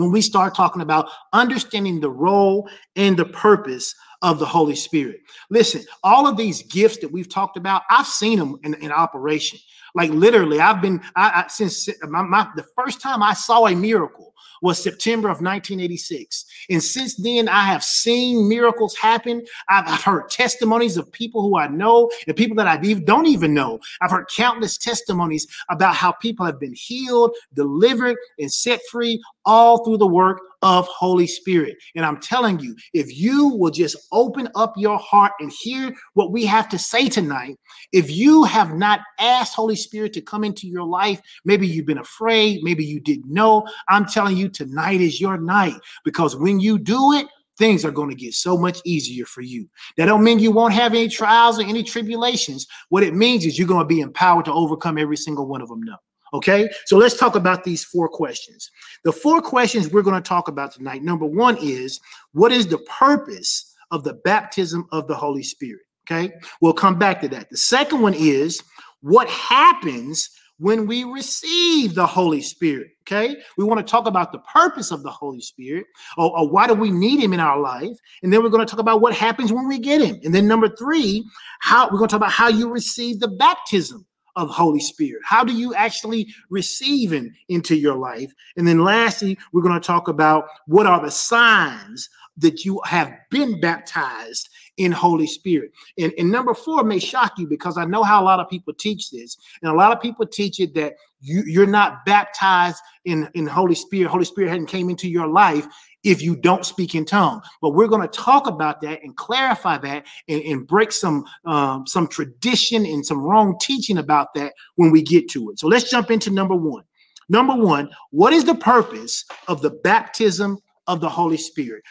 when 0.00 0.12
we 0.12 0.20
start 0.20 0.54
talking 0.54 0.82
about 0.82 1.08
understanding 1.32 2.00
the 2.00 2.10
role 2.10 2.68
and 2.96 3.16
the 3.16 3.24
purpose 3.24 3.94
of 4.22 4.38
the 4.38 4.46
Holy 4.46 4.74
Spirit. 4.74 5.20
Listen, 5.50 5.82
all 6.02 6.26
of 6.26 6.36
these 6.36 6.62
gifts 6.62 6.98
that 6.98 7.12
we've 7.12 7.28
talked 7.28 7.56
about, 7.56 7.82
I've 7.90 8.06
seen 8.06 8.38
them 8.38 8.58
in, 8.64 8.74
in 8.74 8.90
operation. 8.90 9.58
Like 9.94 10.10
literally, 10.10 10.60
I've 10.60 10.82
been 10.82 11.00
I, 11.14 11.44
I 11.44 11.48
since 11.48 11.88
my, 12.02 12.22
my, 12.22 12.48
the 12.56 12.66
first 12.76 13.00
time 13.00 13.22
I 13.22 13.34
saw 13.34 13.66
a 13.66 13.74
miracle 13.74 14.34
was 14.62 14.82
September 14.82 15.28
of 15.28 15.40
1986. 15.40 16.44
And 16.70 16.82
since 16.82 17.14
then, 17.16 17.48
I 17.48 17.62
have 17.62 17.84
seen 17.84 18.48
miracles 18.48 18.96
happen. 18.96 19.44
I've, 19.68 19.86
I've 19.86 20.02
heard 20.02 20.30
testimonies 20.30 20.96
of 20.96 21.10
people 21.12 21.42
who 21.42 21.56
I 21.56 21.68
know 21.68 22.10
and 22.26 22.36
people 22.36 22.56
that 22.56 22.66
I 22.66 22.76
don't 22.76 23.26
even 23.26 23.54
know. 23.54 23.80
I've 24.00 24.10
heard 24.10 24.26
countless 24.34 24.78
testimonies 24.78 25.46
about 25.68 25.94
how 25.94 26.12
people 26.12 26.46
have 26.46 26.60
been 26.60 26.74
healed, 26.74 27.34
delivered, 27.54 28.16
and 28.38 28.52
set 28.52 28.80
free 28.90 29.22
all 29.46 29.84
through 29.84 29.98
the 29.98 30.06
work 30.06 30.40
of 30.62 30.86
Holy 30.88 31.26
Spirit. 31.26 31.76
And 31.94 32.04
I'm 32.04 32.20
telling 32.20 32.58
you, 32.58 32.74
if 32.92 33.16
you 33.16 33.48
will 33.48 33.70
just 33.70 33.96
open 34.12 34.48
up 34.54 34.74
your 34.76 34.98
heart 34.98 35.32
and 35.38 35.52
hear 35.52 35.94
what 36.14 36.32
we 36.32 36.44
have 36.46 36.68
to 36.70 36.78
say 36.78 37.08
tonight, 37.08 37.56
if 37.92 38.10
you 38.10 38.44
have 38.44 38.74
not 38.74 39.00
asked 39.18 39.54
Holy 39.54 39.76
Spirit 39.76 40.12
to 40.14 40.20
come 40.20 40.44
into 40.44 40.66
your 40.66 40.84
life, 40.84 41.20
maybe 41.44 41.66
you've 41.66 41.86
been 41.86 41.98
afraid, 41.98 42.62
maybe 42.62 42.84
you 42.84 43.00
didn't 43.00 43.32
know, 43.32 43.66
I'm 43.88 44.06
telling 44.06 44.36
you, 44.36 44.48
tonight 44.48 45.00
is 45.00 45.20
your 45.20 45.38
night 45.38 45.76
because 46.04 46.36
when 46.36 46.58
you 46.58 46.78
do 46.78 47.12
it, 47.12 47.26
things 47.58 47.84
are 47.84 47.90
going 47.90 48.10
to 48.10 48.16
get 48.16 48.34
so 48.34 48.56
much 48.56 48.80
easier 48.84 49.24
for 49.24 49.40
you. 49.40 49.68
That 49.96 50.06
don't 50.06 50.24
mean 50.24 50.38
you 50.38 50.50
won't 50.50 50.74
have 50.74 50.92
any 50.92 51.08
trials 51.08 51.58
or 51.58 51.62
any 51.62 51.82
tribulations. 51.82 52.66
What 52.90 53.02
it 53.02 53.14
means 53.14 53.46
is 53.46 53.58
you're 53.58 53.68
going 53.68 53.80
to 53.80 53.86
be 53.86 54.00
empowered 54.00 54.44
to 54.46 54.52
overcome 54.52 54.98
every 54.98 55.16
single 55.16 55.46
one 55.46 55.62
of 55.62 55.68
them 55.68 55.82
now. 55.82 55.98
Okay, 56.34 56.68
so 56.86 56.96
let's 56.96 57.16
talk 57.16 57.36
about 57.36 57.64
these 57.64 57.84
four 57.84 58.08
questions. 58.08 58.70
The 59.04 59.12
four 59.12 59.40
questions 59.40 59.90
we're 59.90 60.02
going 60.02 60.20
to 60.20 60.28
talk 60.28 60.48
about 60.48 60.72
tonight. 60.72 61.02
Number 61.02 61.26
one 61.26 61.56
is 61.58 62.00
what 62.32 62.52
is 62.52 62.66
the 62.66 62.78
purpose 62.78 63.72
of 63.90 64.04
the 64.04 64.14
baptism 64.24 64.86
of 64.92 65.06
the 65.06 65.14
Holy 65.14 65.42
Spirit? 65.42 65.82
Okay, 66.08 66.32
we'll 66.60 66.72
come 66.72 66.98
back 66.98 67.20
to 67.22 67.28
that. 67.28 67.50
The 67.50 67.56
second 67.56 68.00
one 68.00 68.14
is 68.14 68.62
what 69.00 69.28
happens 69.28 70.30
when 70.58 70.86
we 70.86 71.04
receive 71.04 71.94
the 71.94 72.06
Holy 72.06 72.40
Spirit. 72.40 72.88
Okay, 73.02 73.36
we 73.56 73.64
want 73.64 73.84
to 73.84 73.88
talk 73.88 74.06
about 74.06 74.32
the 74.32 74.38
purpose 74.40 74.90
of 74.90 75.02
the 75.02 75.10
Holy 75.10 75.40
Spirit 75.40 75.86
or, 76.16 76.36
or, 76.36 76.48
why 76.48 76.66
do 76.66 76.74
we 76.74 76.90
need 76.90 77.20
Him 77.20 77.32
in 77.32 77.40
our 77.40 77.60
life, 77.60 77.96
and 78.22 78.32
then 78.32 78.42
we're 78.42 78.48
going 78.48 78.66
to 78.66 78.70
talk 78.70 78.80
about 78.80 79.00
what 79.00 79.14
happens 79.14 79.52
when 79.52 79.68
we 79.68 79.78
get 79.78 80.00
Him, 80.00 80.18
and 80.24 80.34
then 80.34 80.48
number 80.48 80.68
three, 80.68 81.24
how 81.60 81.84
we're 81.84 81.98
going 81.98 82.08
to 82.08 82.12
talk 82.12 82.20
about 82.20 82.32
how 82.32 82.48
you 82.48 82.68
receive 82.68 83.20
the 83.20 83.28
baptism 83.28 84.04
of 84.36 84.50
Holy 84.50 84.80
Spirit? 84.80 85.22
How 85.24 85.42
do 85.42 85.52
you 85.52 85.74
actually 85.74 86.28
receive 86.50 87.12
Him 87.12 87.34
into 87.48 87.74
your 87.74 87.96
life? 87.96 88.32
And 88.56 88.66
then 88.66 88.84
lastly, 88.84 89.38
we're 89.52 89.62
going 89.62 89.80
to 89.80 89.86
talk 89.86 90.08
about 90.08 90.46
what 90.66 90.86
are 90.86 91.02
the 91.02 91.10
signs 91.10 92.08
that 92.38 92.64
you 92.64 92.80
have 92.84 93.12
been 93.30 93.60
baptized 93.60 94.48
in 94.76 94.92
Holy 94.92 95.26
Spirit. 95.26 95.72
And, 95.98 96.12
and, 96.18 96.30
number 96.30 96.52
four 96.52 96.84
may 96.84 96.98
shock 96.98 97.32
you 97.38 97.46
because 97.46 97.78
I 97.78 97.86
know 97.86 98.02
how 98.02 98.22
a 98.22 98.24
lot 98.24 98.40
of 98.40 98.50
people 98.50 98.74
teach 98.74 99.10
this. 99.10 99.38
And 99.62 99.72
a 99.72 99.74
lot 99.74 99.92
of 99.92 100.02
people 100.02 100.26
teach 100.26 100.60
it 100.60 100.74
that 100.74 100.96
you, 101.20 101.42
you're 101.46 101.66
not 101.66 102.04
baptized 102.04 102.82
in, 103.06 103.28
in 103.34 103.46
Holy 103.46 103.74
Spirit. 103.74 104.10
Holy 104.10 104.26
Spirit 104.26 104.50
hadn't 104.50 104.66
came 104.66 104.90
into 104.90 105.08
your 105.08 105.28
life 105.28 105.66
if 106.06 106.22
you 106.22 106.36
don't 106.36 106.64
speak 106.64 106.94
in 106.94 107.04
tongue. 107.04 107.42
But 107.60 107.70
we're 107.70 107.88
going 107.88 108.08
to 108.08 108.08
talk 108.08 108.46
about 108.46 108.80
that 108.82 109.02
and 109.02 109.16
clarify 109.16 109.76
that 109.78 110.06
and, 110.28 110.42
and 110.42 110.66
break 110.66 110.92
some 110.92 111.24
um, 111.44 111.86
some 111.86 112.06
tradition 112.06 112.86
and 112.86 113.04
some 113.04 113.18
wrong 113.18 113.58
teaching 113.60 113.98
about 113.98 114.32
that 114.34 114.54
when 114.76 114.90
we 114.90 115.02
get 115.02 115.28
to 115.30 115.50
it. 115.50 115.58
So 115.58 115.66
let's 115.66 115.90
jump 115.90 116.10
into 116.10 116.30
number 116.30 116.54
one. 116.54 116.84
Number 117.28 117.56
one, 117.56 117.90
what 118.12 118.32
is 118.32 118.44
the 118.44 118.54
purpose 118.54 119.24
of 119.48 119.60
the 119.60 119.70
baptism 119.82 120.58
of 120.86 121.00
the 121.00 121.08
Holy 121.08 121.36
Spirit? 121.36 121.82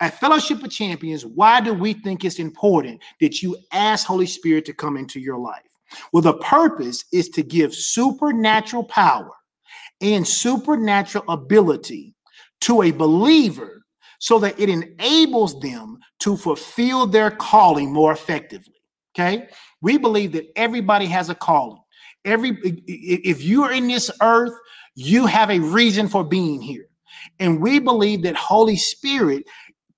At 0.00 0.18
Fellowship 0.18 0.64
of 0.64 0.70
Champions, 0.70 1.24
why 1.24 1.60
do 1.60 1.72
we 1.72 1.92
think 1.92 2.24
it's 2.24 2.40
important 2.40 3.00
that 3.20 3.40
you 3.40 3.56
ask 3.72 4.04
Holy 4.04 4.26
Spirit 4.26 4.64
to 4.64 4.72
come 4.72 4.96
into 4.96 5.20
your 5.20 5.38
life? 5.38 5.62
Well, 6.12 6.22
the 6.22 6.38
purpose 6.38 7.04
is 7.12 7.28
to 7.30 7.42
give 7.42 7.74
supernatural 7.74 8.84
power 8.84 9.30
and 10.00 10.26
supernatural 10.26 11.24
ability 11.28 12.14
to 12.62 12.82
a 12.82 12.90
believer 12.90 13.82
so 14.18 14.38
that 14.38 14.58
it 14.58 14.68
enables 14.68 15.58
them 15.60 15.98
to 16.20 16.36
fulfill 16.36 17.06
their 17.06 17.30
calling 17.30 17.92
more 17.92 18.12
effectively. 18.12 18.74
Okay. 19.14 19.48
We 19.80 19.98
believe 19.98 20.32
that 20.32 20.50
everybody 20.56 21.06
has 21.06 21.30
a 21.30 21.34
calling. 21.34 21.80
Every 22.24 22.50
if 22.86 23.42
you 23.42 23.64
are 23.64 23.72
in 23.72 23.88
this 23.88 24.10
earth, 24.22 24.52
you 24.94 25.26
have 25.26 25.50
a 25.50 25.58
reason 25.58 26.08
for 26.08 26.22
being 26.22 26.60
here. 26.60 26.86
And 27.38 27.60
we 27.60 27.78
believe 27.78 28.22
that 28.22 28.36
Holy 28.36 28.76
Spirit 28.76 29.44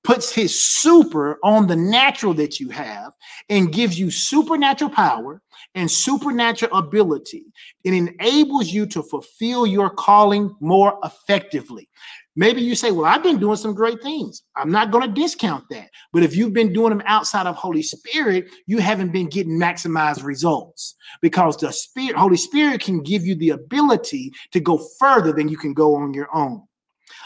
puts 0.05 0.33
his 0.33 0.67
super 0.67 1.39
on 1.45 1.67
the 1.67 1.77
natural 1.77 2.35
that 2.35 2.59
you 2.59 2.69
have 2.71 3.13
and 3.49 3.73
gives 3.73 3.99
you 3.99 4.11
supernatural 4.11 4.91
power 4.91 5.41
and 5.75 5.91
supernatural 5.91 6.77
ability. 6.77 7.45
It 7.85 7.95
enables 7.95 8.69
you 8.69 8.87
to 8.87 9.03
fulfill 9.03 9.67
your 9.67 9.91
calling 9.91 10.55
more 10.61 10.99
effectively. 11.05 11.89
Maybe 12.35 12.63
you 12.63 12.75
say, 12.75 12.91
Well, 12.91 13.05
I've 13.05 13.23
been 13.23 13.39
doing 13.39 13.57
some 13.57 13.75
great 13.75 14.03
things. 14.03 14.43
I'm 14.57 14.71
not 14.71 14.91
going 14.91 15.07
to 15.07 15.21
discount 15.21 15.65
that. 15.71 15.91
But 16.13 16.23
if 16.23 16.35
you've 16.35 16.55
been 16.55 16.73
doing 16.73 16.91
them 16.91 17.03
outside 17.05 17.47
of 17.47 17.57
Holy 17.57 17.83
Spirit, 17.83 18.51
you 18.67 18.79
haven't 18.79 19.13
been 19.13 19.29
getting 19.29 19.59
maximized 19.59 20.25
results 20.25 20.95
because 21.21 21.57
the 21.59 21.73
Spirit, 21.73 22.17
Holy 22.17 22.37
Spirit 22.39 22.81
can 22.81 23.03
give 23.03 23.27
you 23.27 23.35
the 23.35 23.51
ability 23.51 24.33
to 24.53 24.61
go 24.61 24.79
further 24.99 25.33
than 25.33 25.49
you 25.49 25.57
can 25.57 25.75
go 25.75 25.95
on 25.95 26.15
your 26.15 26.35
own. 26.35 26.63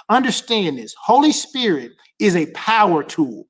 Understand 0.09 0.79
this 0.79 0.95
Holy 1.01 1.33
Spirit 1.33 1.93
is 2.19 2.35
a 2.35 2.51
power 2.53 3.05
tool. 3.05 3.47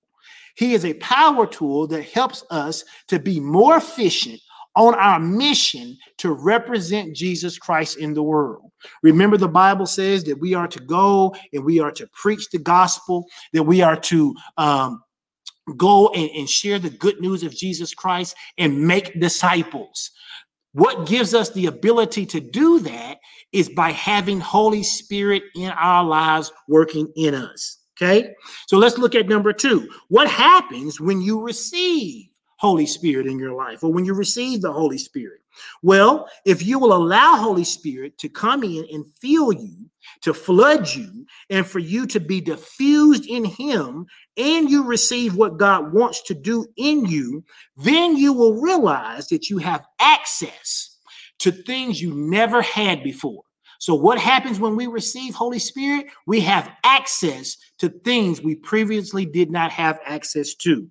He 0.56 0.74
is 0.74 0.84
a 0.84 0.94
power 0.94 1.46
tool 1.46 1.86
that 1.88 2.02
helps 2.02 2.44
us 2.50 2.84
to 3.08 3.18
be 3.18 3.40
more 3.40 3.76
efficient 3.76 4.40
on 4.76 4.94
our 4.94 5.18
mission 5.18 5.96
to 6.18 6.32
represent 6.32 7.16
Jesus 7.16 7.58
Christ 7.58 7.96
in 7.96 8.14
the 8.14 8.22
world. 8.22 8.70
Remember, 9.02 9.36
the 9.36 9.48
Bible 9.48 9.86
says 9.86 10.22
that 10.24 10.38
we 10.38 10.54
are 10.54 10.68
to 10.68 10.80
go 10.80 11.34
and 11.52 11.64
we 11.64 11.80
are 11.80 11.90
to 11.92 12.06
preach 12.12 12.48
the 12.50 12.58
gospel, 12.58 13.26
that 13.52 13.62
we 13.62 13.80
are 13.80 13.96
to 13.96 14.34
um, 14.58 15.02
go 15.76 16.08
and, 16.10 16.30
and 16.30 16.48
share 16.48 16.78
the 16.78 16.90
good 16.90 17.20
news 17.20 17.42
of 17.42 17.56
Jesus 17.56 17.94
Christ 17.94 18.36
and 18.58 18.86
make 18.86 19.18
disciples. 19.18 20.10
What 20.72 21.06
gives 21.06 21.32
us 21.34 21.50
the 21.50 21.66
ability 21.66 22.26
to 22.26 22.40
do 22.40 22.80
that 22.80 23.18
is 23.52 23.70
by 23.70 23.92
having 23.92 24.40
Holy 24.40 24.82
Spirit 24.82 25.42
in 25.54 25.70
our 25.70 26.04
lives 26.04 26.52
working 26.68 27.10
in 27.16 27.34
us. 27.34 27.78
Okay, 27.96 28.34
so 28.68 28.76
let's 28.76 28.98
look 28.98 29.14
at 29.14 29.26
number 29.26 29.54
two. 29.54 29.88
What 30.08 30.28
happens 30.28 31.00
when 31.00 31.22
you 31.22 31.40
receive 31.40 32.26
Holy 32.56 32.86
Spirit 32.86 33.26
in 33.26 33.38
your 33.38 33.52
life 33.52 33.84
or 33.84 33.92
when 33.92 34.04
you 34.04 34.14
receive 34.14 34.62
the 34.62 34.72
Holy 34.72 34.98
Spirit? 34.98 35.40
Well, 35.82 36.28
if 36.44 36.64
you 36.64 36.78
will 36.78 36.92
allow 36.92 37.36
Holy 37.36 37.64
Spirit 37.64 38.18
to 38.18 38.28
come 38.28 38.62
in 38.62 38.86
and 38.92 39.06
fill 39.20 39.52
you, 39.52 39.90
to 40.22 40.34
flood 40.34 40.88
you, 40.94 41.26
and 41.50 41.66
for 41.66 41.78
you 41.78 42.06
to 42.08 42.20
be 42.20 42.40
diffused 42.40 43.26
in 43.26 43.44
Him, 43.44 44.06
and 44.36 44.70
you 44.70 44.84
receive 44.84 45.34
what 45.34 45.56
God 45.56 45.92
wants 45.92 46.22
to 46.24 46.34
do 46.34 46.66
in 46.76 47.06
you, 47.06 47.44
then 47.76 48.16
you 48.16 48.32
will 48.32 48.60
realize 48.60 49.28
that 49.28 49.48
you 49.48 49.58
have 49.58 49.84
access 49.98 50.98
to 51.38 51.50
things 51.50 52.00
you 52.00 52.14
never 52.14 52.62
had 52.62 53.02
before. 53.02 53.42
So, 53.78 53.94
what 53.94 54.18
happens 54.18 54.58
when 54.58 54.76
we 54.76 54.86
receive 54.86 55.34
Holy 55.34 55.58
Spirit? 55.58 56.06
We 56.26 56.40
have 56.40 56.70
access 56.82 57.56
to 57.78 57.88
things 57.88 58.40
we 58.40 58.54
previously 58.54 59.26
did 59.26 59.50
not 59.50 59.70
have 59.72 59.98
access 60.04 60.54
to. 60.56 60.88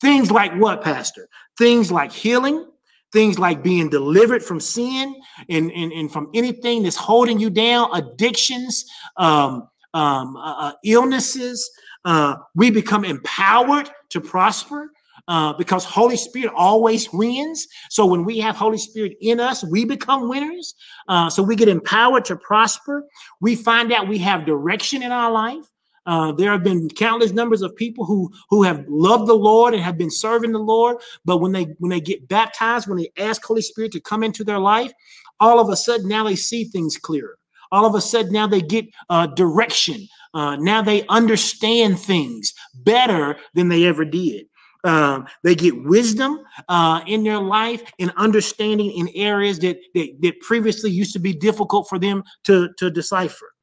Things 0.00 0.30
like 0.30 0.54
what, 0.54 0.82
Pastor? 0.82 1.28
Things 1.58 1.90
like 1.90 2.12
healing, 2.12 2.66
things 3.12 3.38
like 3.38 3.62
being 3.62 3.88
delivered 3.88 4.42
from 4.42 4.60
sin 4.60 5.14
and, 5.48 5.70
and, 5.72 5.92
and 5.92 6.12
from 6.12 6.30
anything 6.34 6.82
that's 6.82 6.96
holding 6.96 7.38
you 7.38 7.50
down, 7.50 7.88
addictions, 7.94 8.84
um, 9.16 9.68
um, 9.94 10.36
uh, 10.36 10.56
uh 10.58 10.72
illnesses. 10.84 11.70
Uh, 12.04 12.36
we 12.54 12.70
become 12.70 13.04
empowered 13.04 13.88
to 14.10 14.20
prosper. 14.20 14.90
Uh, 15.26 15.54
because 15.54 15.86
Holy 15.86 16.18
Spirit 16.18 16.52
always 16.54 17.10
wins. 17.10 17.66
So 17.88 18.04
when 18.04 18.26
we 18.26 18.38
have 18.40 18.56
Holy 18.56 18.76
Spirit 18.76 19.14
in 19.22 19.40
us, 19.40 19.64
we 19.64 19.86
become 19.86 20.28
winners. 20.28 20.74
Uh, 21.08 21.30
so 21.30 21.42
we 21.42 21.56
get 21.56 21.66
empowered 21.66 22.26
to 22.26 22.36
prosper. 22.36 23.04
We 23.40 23.56
find 23.56 23.90
out 23.90 24.06
we 24.06 24.18
have 24.18 24.44
direction 24.44 25.02
in 25.02 25.12
our 25.12 25.32
life. 25.32 25.64
Uh, 26.06 26.32
there 26.32 26.52
have 26.52 26.62
been 26.62 26.88
countless 26.88 27.32
numbers 27.32 27.62
of 27.62 27.74
people 27.76 28.04
who 28.04 28.30
who 28.50 28.62
have 28.62 28.84
loved 28.88 29.26
the 29.26 29.34
Lord 29.34 29.74
and 29.74 29.82
have 29.82 29.98
been 29.98 30.10
serving 30.10 30.52
the 30.52 30.58
Lord, 30.58 30.98
but 31.24 31.38
when 31.38 31.52
they 31.52 31.64
when 31.78 31.90
they 31.90 32.00
get 32.00 32.28
baptized, 32.28 32.88
when 32.88 32.98
they 32.98 33.10
ask 33.18 33.44
Holy 33.44 33.62
Spirit 33.62 33.92
to 33.92 34.00
come 34.00 34.22
into 34.22 34.44
their 34.44 34.58
life, 34.58 34.92
all 35.40 35.60
of 35.60 35.68
a 35.68 35.76
sudden 35.76 36.08
now 36.08 36.24
they 36.24 36.36
see 36.36 36.64
things 36.64 36.96
clearer. 36.96 37.38
All 37.72 37.86
of 37.86 37.94
a 37.94 38.00
sudden 38.00 38.32
now 38.32 38.46
they 38.46 38.60
get 38.60 38.86
uh, 39.08 39.26
direction. 39.26 40.06
Uh, 40.32 40.56
now 40.56 40.82
they 40.82 41.06
understand 41.06 41.98
things 41.98 42.52
better 42.74 43.36
than 43.54 43.68
they 43.68 43.84
ever 43.84 44.04
did. 44.04 44.46
Um, 44.84 45.26
they 45.42 45.54
get 45.54 45.82
wisdom 45.84 46.40
uh, 46.68 47.00
in 47.06 47.24
their 47.24 47.38
life 47.38 47.82
and 47.98 48.12
understanding 48.16 48.90
in 48.90 49.08
areas 49.14 49.58
that, 49.60 49.78
that, 49.94 50.16
that 50.20 50.40
previously 50.40 50.90
used 50.90 51.14
to 51.14 51.18
be 51.18 51.32
difficult 51.32 51.88
for 51.88 51.98
them 51.98 52.22
to, 52.44 52.68
to 52.78 52.90
decipher. 52.90 53.53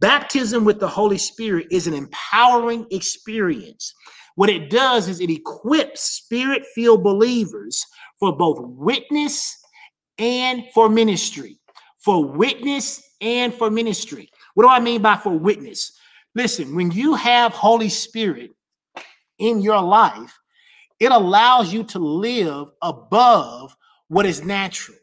Baptism 0.00 0.64
with 0.64 0.80
the 0.80 0.88
Holy 0.88 1.18
Spirit 1.18 1.66
is 1.70 1.86
an 1.86 1.94
empowering 1.94 2.86
experience. 2.90 3.94
What 4.36 4.50
it 4.50 4.70
does 4.70 5.08
is 5.08 5.20
it 5.20 5.30
equips 5.30 6.00
spirit 6.00 6.64
filled 6.74 7.04
believers 7.04 7.84
for 8.18 8.36
both 8.36 8.58
witness 8.60 9.56
and 10.18 10.64
for 10.74 10.88
ministry. 10.88 11.58
For 11.98 12.24
witness 12.24 13.02
and 13.20 13.54
for 13.54 13.70
ministry. 13.70 14.28
What 14.54 14.64
do 14.64 14.68
I 14.68 14.80
mean 14.80 15.02
by 15.02 15.16
for 15.16 15.38
witness? 15.38 15.92
Listen, 16.34 16.74
when 16.74 16.90
you 16.90 17.14
have 17.14 17.52
Holy 17.52 17.88
Spirit 17.88 18.50
in 19.38 19.60
your 19.60 19.80
life, 19.80 20.36
it 21.00 21.12
allows 21.12 21.72
you 21.72 21.84
to 21.84 21.98
live 21.98 22.70
above 22.82 23.76
what 24.08 24.26
is 24.26 24.44
natural. 24.44 24.98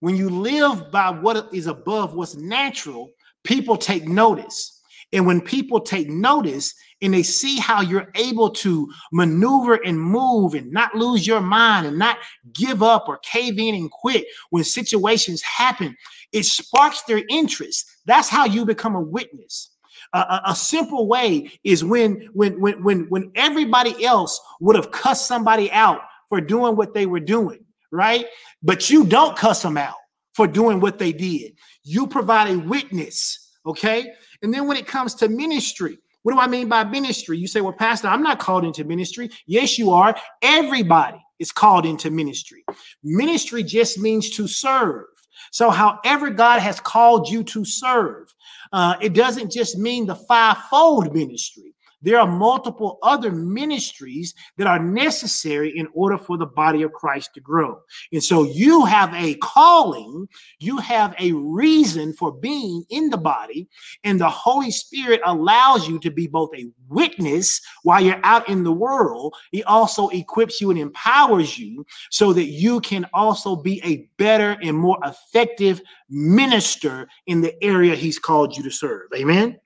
When 0.00 0.16
you 0.16 0.28
live 0.28 0.90
by 0.90 1.10
what 1.10 1.48
is 1.52 1.66
above 1.66 2.14
what's 2.14 2.36
natural, 2.36 3.10
people 3.46 3.76
take 3.76 4.06
notice. 4.06 4.82
And 5.12 5.26
when 5.26 5.40
people 5.40 5.80
take 5.80 6.08
notice 6.08 6.74
and 7.00 7.14
they 7.14 7.22
see 7.22 7.58
how 7.58 7.80
you're 7.80 8.10
able 8.16 8.50
to 8.50 8.90
maneuver 9.12 9.74
and 9.74 10.00
move 10.00 10.54
and 10.54 10.70
not 10.72 10.94
lose 10.94 11.26
your 11.26 11.40
mind 11.40 11.86
and 11.86 11.98
not 11.98 12.18
give 12.52 12.82
up 12.82 13.08
or 13.08 13.18
cave 13.18 13.58
in 13.58 13.74
and 13.74 13.90
quit 13.90 14.26
when 14.50 14.64
situations 14.64 15.42
happen, 15.42 15.96
it 16.32 16.44
sparks 16.44 17.02
their 17.02 17.22
interest. 17.28 17.86
That's 18.06 18.28
how 18.28 18.46
you 18.46 18.64
become 18.64 18.96
a 18.96 19.00
witness. 19.00 19.70
A, 20.12 20.40
a, 20.46 20.54
simple 20.54 21.08
way 21.08 21.50
is 21.64 21.84
when 21.84 22.28
when 22.32 22.60
when 22.60 22.82
when 22.82 23.00
when 23.08 23.32
everybody 23.34 24.04
else 24.04 24.40
would 24.60 24.76
have 24.76 24.92
cussed 24.92 25.26
somebody 25.26 25.70
out 25.72 26.00
for 26.28 26.40
doing 26.40 26.76
what 26.76 26.94
they 26.94 27.06
were 27.06 27.20
doing, 27.20 27.64
right? 27.90 28.26
But 28.62 28.88
you 28.88 29.04
don't 29.04 29.36
cuss 29.36 29.62
them 29.62 29.76
out 29.76 29.96
for 30.36 30.46
doing 30.46 30.80
what 30.80 30.98
they 30.98 31.12
did. 31.12 31.54
You 31.82 32.06
provide 32.06 32.50
a 32.50 32.58
witness, 32.58 33.54
okay? 33.64 34.12
And 34.42 34.52
then 34.52 34.66
when 34.66 34.76
it 34.76 34.86
comes 34.86 35.14
to 35.16 35.28
ministry, 35.30 35.98
what 36.24 36.32
do 36.32 36.38
I 36.38 36.46
mean 36.46 36.68
by 36.68 36.84
ministry? 36.84 37.38
You 37.38 37.46
say, 37.46 37.62
well, 37.62 37.72
Pastor, 37.72 38.08
I'm 38.08 38.22
not 38.22 38.38
called 38.38 38.62
into 38.62 38.84
ministry. 38.84 39.30
Yes, 39.46 39.78
you 39.78 39.92
are. 39.92 40.14
Everybody 40.42 41.24
is 41.38 41.52
called 41.52 41.86
into 41.86 42.10
ministry. 42.10 42.64
Ministry 43.02 43.62
just 43.62 43.98
means 43.98 44.28
to 44.36 44.46
serve. 44.46 45.06
So, 45.52 45.70
however, 45.70 46.28
God 46.28 46.60
has 46.60 46.80
called 46.80 47.30
you 47.30 47.42
to 47.44 47.64
serve, 47.64 48.34
uh, 48.74 48.96
it 49.00 49.14
doesn't 49.14 49.52
just 49.52 49.78
mean 49.78 50.04
the 50.04 50.16
fivefold 50.16 51.14
ministry. 51.14 51.74
There 52.02 52.18
are 52.18 52.26
multiple 52.26 52.98
other 53.02 53.32
ministries 53.32 54.34
that 54.58 54.66
are 54.66 54.78
necessary 54.78 55.76
in 55.76 55.88
order 55.94 56.18
for 56.18 56.36
the 56.36 56.46
body 56.46 56.82
of 56.82 56.92
Christ 56.92 57.34
to 57.34 57.40
grow. 57.40 57.80
And 58.12 58.22
so 58.22 58.44
you 58.44 58.84
have 58.84 59.12
a 59.14 59.34
calling, 59.36 60.28
you 60.58 60.78
have 60.78 61.14
a 61.18 61.32
reason 61.32 62.12
for 62.12 62.32
being 62.32 62.84
in 62.90 63.10
the 63.10 63.16
body, 63.16 63.68
and 64.04 64.20
the 64.20 64.28
Holy 64.28 64.70
Spirit 64.70 65.20
allows 65.24 65.88
you 65.88 65.98
to 66.00 66.10
be 66.10 66.26
both 66.26 66.50
a 66.56 66.68
witness 66.88 67.60
while 67.82 68.02
you're 68.02 68.20
out 68.24 68.48
in 68.48 68.62
the 68.62 68.72
world. 68.72 69.34
He 69.50 69.62
also 69.64 70.08
equips 70.08 70.60
you 70.60 70.70
and 70.70 70.78
empowers 70.78 71.58
you 71.58 71.86
so 72.10 72.32
that 72.34 72.46
you 72.46 72.80
can 72.80 73.06
also 73.14 73.56
be 73.56 73.80
a 73.84 74.08
better 74.18 74.56
and 74.62 74.76
more 74.76 74.98
effective 75.04 75.80
minister 76.08 77.08
in 77.26 77.40
the 77.40 77.62
area 77.64 77.94
He's 77.94 78.18
called 78.18 78.56
you 78.56 78.62
to 78.62 78.70
serve. 78.70 79.08
Amen. 79.16 79.58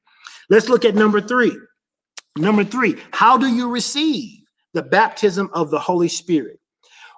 Let's 0.49 0.69
look 0.69 0.85
at 0.85 0.95
number 0.95 1.21
three. 1.21 1.57
Number 2.40 2.64
three, 2.64 2.96
how 3.12 3.37
do 3.37 3.46
you 3.46 3.68
receive 3.68 4.40
the 4.72 4.83
baptism 4.83 5.50
of 5.53 5.70
the 5.70 5.79
Holy 5.79 6.09
Spirit? 6.09 6.59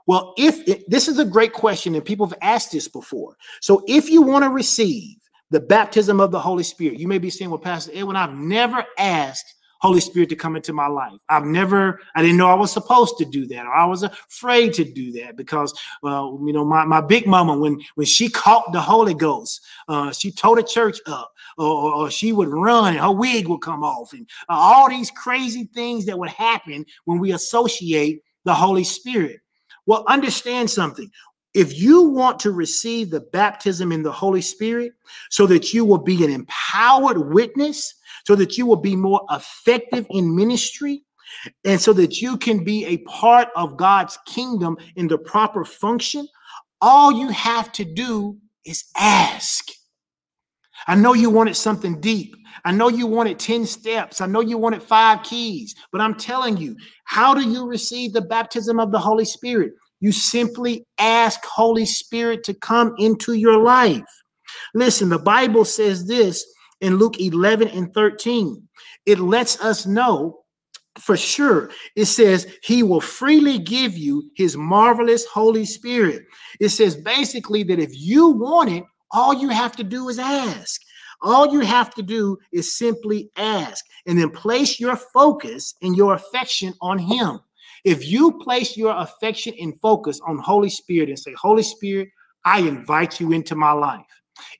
Well, 0.06 0.34
if 0.36 0.66
it, 0.68 0.88
this 0.90 1.06
is 1.06 1.18
a 1.18 1.24
great 1.24 1.52
question, 1.52 1.94
and 1.94 2.04
people 2.04 2.26
have 2.26 2.38
asked 2.42 2.72
this 2.72 2.88
before. 2.88 3.36
So, 3.60 3.84
if 3.86 4.10
you 4.10 4.22
want 4.22 4.44
to 4.44 4.50
receive 4.50 5.16
the 5.50 5.60
baptism 5.60 6.18
of 6.18 6.32
the 6.32 6.40
Holy 6.40 6.64
Spirit, 6.64 6.98
you 6.98 7.06
may 7.06 7.18
be 7.18 7.30
saying, 7.30 7.50
Well, 7.50 7.60
Pastor 7.60 7.92
Edwin, 7.94 8.16
I've 8.16 8.34
never 8.34 8.84
asked 8.98 9.54
Holy 9.82 9.98
Spirit 10.00 10.28
to 10.28 10.36
come 10.36 10.54
into 10.54 10.72
my 10.72 10.86
life. 10.86 11.18
I've 11.28 11.44
never, 11.44 11.98
I 12.14 12.22
didn't 12.22 12.36
know 12.36 12.48
I 12.48 12.54
was 12.54 12.70
supposed 12.70 13.18
to 13.18 13.24
do 13.24 13.46
that, 13.48 13.66
or 13.66 13.74
I 13.74 13.84
was 13.84 14.04
afraid 14.04 14.72
to 14.74 14.84
do 14.84 15.10
that 15.14 15.36
because, 15.36 15.74
well, 16.04 16.40
you 16.44 16.52
know, 16.52 16.64
my, 16.64 16.84
my 16.84 17.00
big 17.00 17.26
mama, 17.26 17.58
when 17.58 17.80
when 17.96 18.06
she 18.06 18.28
caught 18.28 18.72
the 18.72 18.80
Holy 18.80 19.12
Ghost, 19.12 19.60
uh, 19.88 20.12
she 20.12 20.30
tore 20.30 20.54
the 20.54 20.62
church 20.62 20.98
up, 21.06 21.32
or, 21.58 21.94
or, 21.94 22.10
she 22.12 22.32
would 22.32 22.48
run 22.48 22.92
and 22.92 23.00
her 23.00 23.10
wig 23.10 23.48
would 23.48 23.60
come 23.60 23.82
off, 23.82 24.12
and 24.12 24.28
uh, 24.48 24.54
all 24.54 24.88
these 24.88 25.10
crazy 25.10 25.64
things 25.74 26.06
that 26.06 26.18
would 26.18 26.30
happen 26.30 26.86
when 27.04 27.18
we 27.18 27.32
associate 27.32 28.22
the 28.44 28.54
Holy 28.54 28.84
Spirit. 28.84 29.40
Well, 29.86 30.04
understand 30.06 30.70
something. 30.70 31.10
If 31.54 31.76
you 31.76 32.02
want 32.02 32.38
to 32.40 32.52
receive 32.52 33.10
the 33.10 33.20
baptism 33.20 33.90
in 33.90 34.04
the 34.04 34.12
Holy 34.12 34.40
Spirit 34.40 34.92
so 35.28 35.46
that 35.48 35.74
you 35.74 35.84
will 35.84 35.98
be 35.98 36.24
an 36.24 36.30
empowered 36.30 37.18
witness, 37.34 37.94
so 38.26 38.34
that 38.36 38.56
you 38.56 38.66
will 38.66 38.76
be 38.76 38.96
more 38.96 39.24
effective 39.30 40.06
in 40.10 40.34
ministry 40.34 41.02
and 41.64 41.80
so 41.80 41.92
that 41.94 42.20
you 42.20 42.36
can 42.36 42.62
be 42.62 42.84
a 42.86 42.98
part 42.98 43.48
of 43.56 43.76
God's 43.76 44.18
kingdom 44.26 44.76
in 44.96 45.08
the 45.08 45.18
proper 45.18 45.64
function, 45.64 46.28
all 46.80 47.12
you 47.12 47.28
have 47.28 47.72
to 47.72 47.84
do 47.84 48.36
is 48.64 48.84
ask. 48.96 49.68
I 50.86 50.94
know 50.94 51.14
you 51.14 51.30
wanted 51.30 51.56
something 51.56 52.00
deep. 52.00 52.34
I 52.64 52.72
know 52.72 52.88
you 52.88 53.06
wanted 53.06 53.38
10 53.38 53.66
steps. 53.66 54.20
I 54.20 54.26
know 54.26 54.40
you 54.40 54.58
wanted 54.58 54.82
five 54.82 55.22
keys, 55.22 55.74
but 55.90 56.00
I'm 56.00 56.14
telling 56.14 56.56
you, 56.56 56.76
how 57.04 57.34
do 57.34 57.48
you 57.48 57.66
receive 57.66 58.12
the 58.12 58.20
baptism 58.20 58.80
of 58.80 58.92
the 58.92 58.98
Holy 58.98 59.24
Spirit? 59.24 59.72
You 60.00 60.12
simply 60.12 60.84
ask 60.98 61.44
Holy 61.44 61.86
Spirit 61.86 62.42
to 62.44 62.54
come 62.54 62.94
into 62.98 63.34
your 63.34 63.58
life. 63.58 64.04
Listen, 64.74 65.08
the 65.08 65.18
Bible 65.18 65.64
says 65.64 66.06
this 66.06 66.44
in 66.82 66.96
Luke 66.96 67.18
11 67.18 67.68
and 67.68 67.94
13. 67.94 68.68
It 69.06 69.18
lets 69.18 69.58
us 69.62 69.86
know 69.86 70.40
for 70.98 71.16
sure. 71.16 71.70
It 71.96 72.04
says, 72.04 72.46
He 72.62 72.82
will 72.82 73.00
freely 73.00 73.58
give 73.58 73.96
you 73.96 74.30
His 74.36 74.56
marvelous 74.56 75.24
Holy 75.24 75.64
Spirit. 75.64 76.24
It 76.60 76.68
says 76.68 76.96
basically 76.96 77.62
that 77.64 77.78
if 77.78 77.90
you 77.94 78.28
want 78.28 78.70
it, 78.70 78.84
all 79.12 79.32
you 79.32 79.48
have 79.48 79.74
to 79.76 79.84
do 79.84 80.08
is 80.08 80.18
ask. 80.18 80.80
All 81.22 81.52
you 81.52 81.60
have 81.60 81.94
to 81.94 82.02
do 82.02 82.36
is 82.52 82.76
simply 82.76 83.30
ask 83.36 83.84
and 84.06 84.18
then 84.18 84.30
place 84.30 84.80
your 84.80 84.96
focus 84.96 85.74
and 85.80 85.96
your 85.96 86.14
affection 86.14 86.74
on 86.80 86.98
Him. 86.98 87.38
If 87.84 88.06
you 88.06 88.38
place 88.38 88.76
your 88.76 88.94
affection 88.96 89.54
and 89.60 89.78
focus 89.80 90.20
on 90.26 90.38
Holy 90.38 90.70
Spirit 90.70 91.08
and 91.08 91.18
say, 91.18 91.32
Holy 91.40 91.62
Spirit, 91.62 92.08
I 92.44 92.60
invite 92.60 93.20
you 93.20 93.32
into 93.32 93.54
my 93.54 93.72
life. 93.72 94.04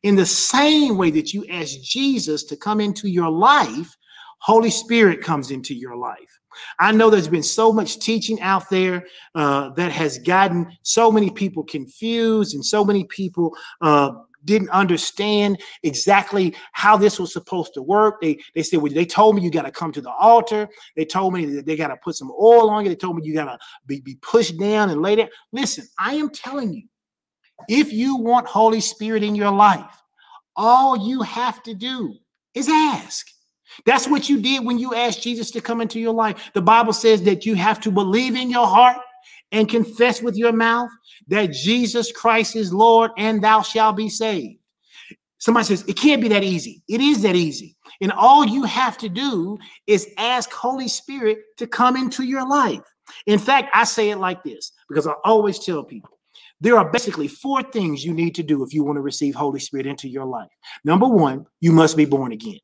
In 0.02 0.16
the 0.16 0.26
same 0.26 0.96
way 0.96 1.10
that 1.10 1.32
you 1.32 1.46
ask 1.50 1.80
Jesus 1.80 2.44
to 2.44 2.56
come 2.56 2.80
into 2.80 3.08
your 3.08 3.30
life, 3.30 3.96
Holy 4.38 4.70
Spirit 4.70 5.20
comes 5.22 5.50
into 5.50 5.74
your 5.74 5.96
life. 5.96 6.40
I 6.78 6.92
know 6.92 7.08
there's 7.10 7.28
been 7.28 7.42
so 7.42 7.72
much 7.72 7.98
teaching 7.98 8.40
out 8.40 8.68
there 8.68 9.06
uh, 9.34 9.70
that 9.70 9.92
has 9.92 10.18
gotten 10.18 10.76
so 10.82 11.10
many 11.10 11.30
people 11.30 11.62
confused 11.64 12.54
and 12.54 12.64
so 12.64 12.84
many 12.84 13.04
people 13.04 13.56
uh, 13.80 14.10
didn't 14.44 14.70
understand 14.70 15.60
exactly 15.82 16.54
how 16.72 16.96
this 16.96 17.18
was 17.18 17.32
supposed 17.32 17.74
to 17.74 17.82
work. 17.82 18.20
They 18.20 18.40
they 18.54 18.62
said, 18.62 18.80
well, 18.80 18.92
they 18.92 19.04
told 19.04 19.36
me 19.36 19.42
you 19.42 19.50
got 19.50 19.62
to 19.62 19.70
come 19.70 19.92
to 19.92 20.00
the 20.00 20.10
altar. 20.10 20.68
They 20.96 21.04
told 21.04 21.34
me 21.34 21.44
that 21.46 21.66
they 21.66 21.76
got 21.76 21.88
to 21.88 21.96
put 21.96 22.16
some 22.16 22.30
oil 22.32 22.70
on 22.70 22.84
you. 22.84 22.88
They 22.88 22.96
told 22.96 23.16
me 23.16 23.22
you 23.24 23.34
got 23.34 23.44
to 23.44 23.58
be, 23.86 24.00
be 24.00 24.16
pushed 24.16 24.58
down 24.58 24.90
and 24.90 25.00
laid 25.00 25.18
there. 25.18 25.30
Listen, 25.52 25.86
I 25.98 26.14
am 26.14 26.30
telling 26.30 26.74
you, 26.74 26.82
if 27.68 27.92
you 27.92 28.16
want 28.16 28.46
Holy 28.46 28.80
Spirit 28.80 29.22
in 29.22 29.34
your 29.34 29.50
life, 29.50 30.02
all 30.56 31.08
you 31.08 31.22
have 31.22 31.62
to 31.64 31.74
do 31.74 32.14
is 32.54 32.68
ask. 32.68 33.28
That's 33.86 34.06
what 34.06 34.28
you 34.28 34.40
did 34.40 34.64
when 34.64 34.78
you 34.78 34.94
asked 34.94 35.22
Jesus 35.22 35.50
to 35.52 35.60
come 35.60 35.80
into 35.80 35.98
your 35.98 36.12
life. 36.12 36.50
The 36.54 36.62
Bible 36.62 36.92
says 36.92 37.22
that 37.22 37.46
you 37.46 37.54
have 37.54 37.80
to 37.80 37.90
believe 37.90 38.36
in 38.36 38.50
your 38.50 38.66
heart 38.66 38.98
and 39.50 39.68
confess 39.68 40.22
with 40.22 40.36
your 40.36 40.52
mouth 40.52 40.90
that 41.28 41.52
Jesus 41.52 42.12
Christ 42.12 42.56
is 42.56 42.72
Lord 42.72 43.10
and 43.16 43.42
thou 43.42 43.62
shalt 43.62 43.96
be 43.96 44.08
saved. 44.08 44.58
Somebody 45.38 45.66
says, 45.66 45.84
it 45.88 45.96
can't 45.96 46.22
be 46.22 46.28
that 46.28 46.44
easy. 46.44 46.82
It 46.88 47.00
is 47.00 47.22
that 47.22 47.34
easy. 47.34 47.76
And 48.00 48.12
all 48.12 48.46
you 48.46 48.64
have 48.64 48.96
to 48.98 49.08
do 49.08 49.58
is 49.86 50.08
ask 50.16 50.52
Holy 50.52 50.88
Spirit 50.88 51.38
to 51.58 51.66
come 51.66 51.96
into 51.96 52.22
your 52.22 52.46
life. 52.46 52.82
In 53.26 53.38
fact, 53.38 53.70
I 53.74 53.84
say 53.84 54.10
it 54.10 54.18
like 54.18 54.42
this 54.44 54.72
because 54.88 55.06
I 55.06 55.14
always 55.24 55.58
tell 55.58 55.82
people 55.82 56.18
there 56.62 56.78
are 56.78 56.90
basically 56.90 57.26
four 57.26 57.62
things 57.62 58.04
you 58.04 58.14
need 58.14 58.36
to 58.36 58.42
do 58.42 58.62
if 58.62 58.72
you 58.72 58.84
want 58.84 58.96
to 58.96 59.02
receive 59.02 59.34
Holy 59.34 59.58
Spirit 59.58 59.86
into 59.86 60.08
your 60.08 60.24
life. 60.24 60.48
Number 60.84 61.08
one, 61.08 61.44
you 61.60 61.72
must 61.72 61.96
be 61.96 62.04
born 62.04 62.30
again. 62.30 62.60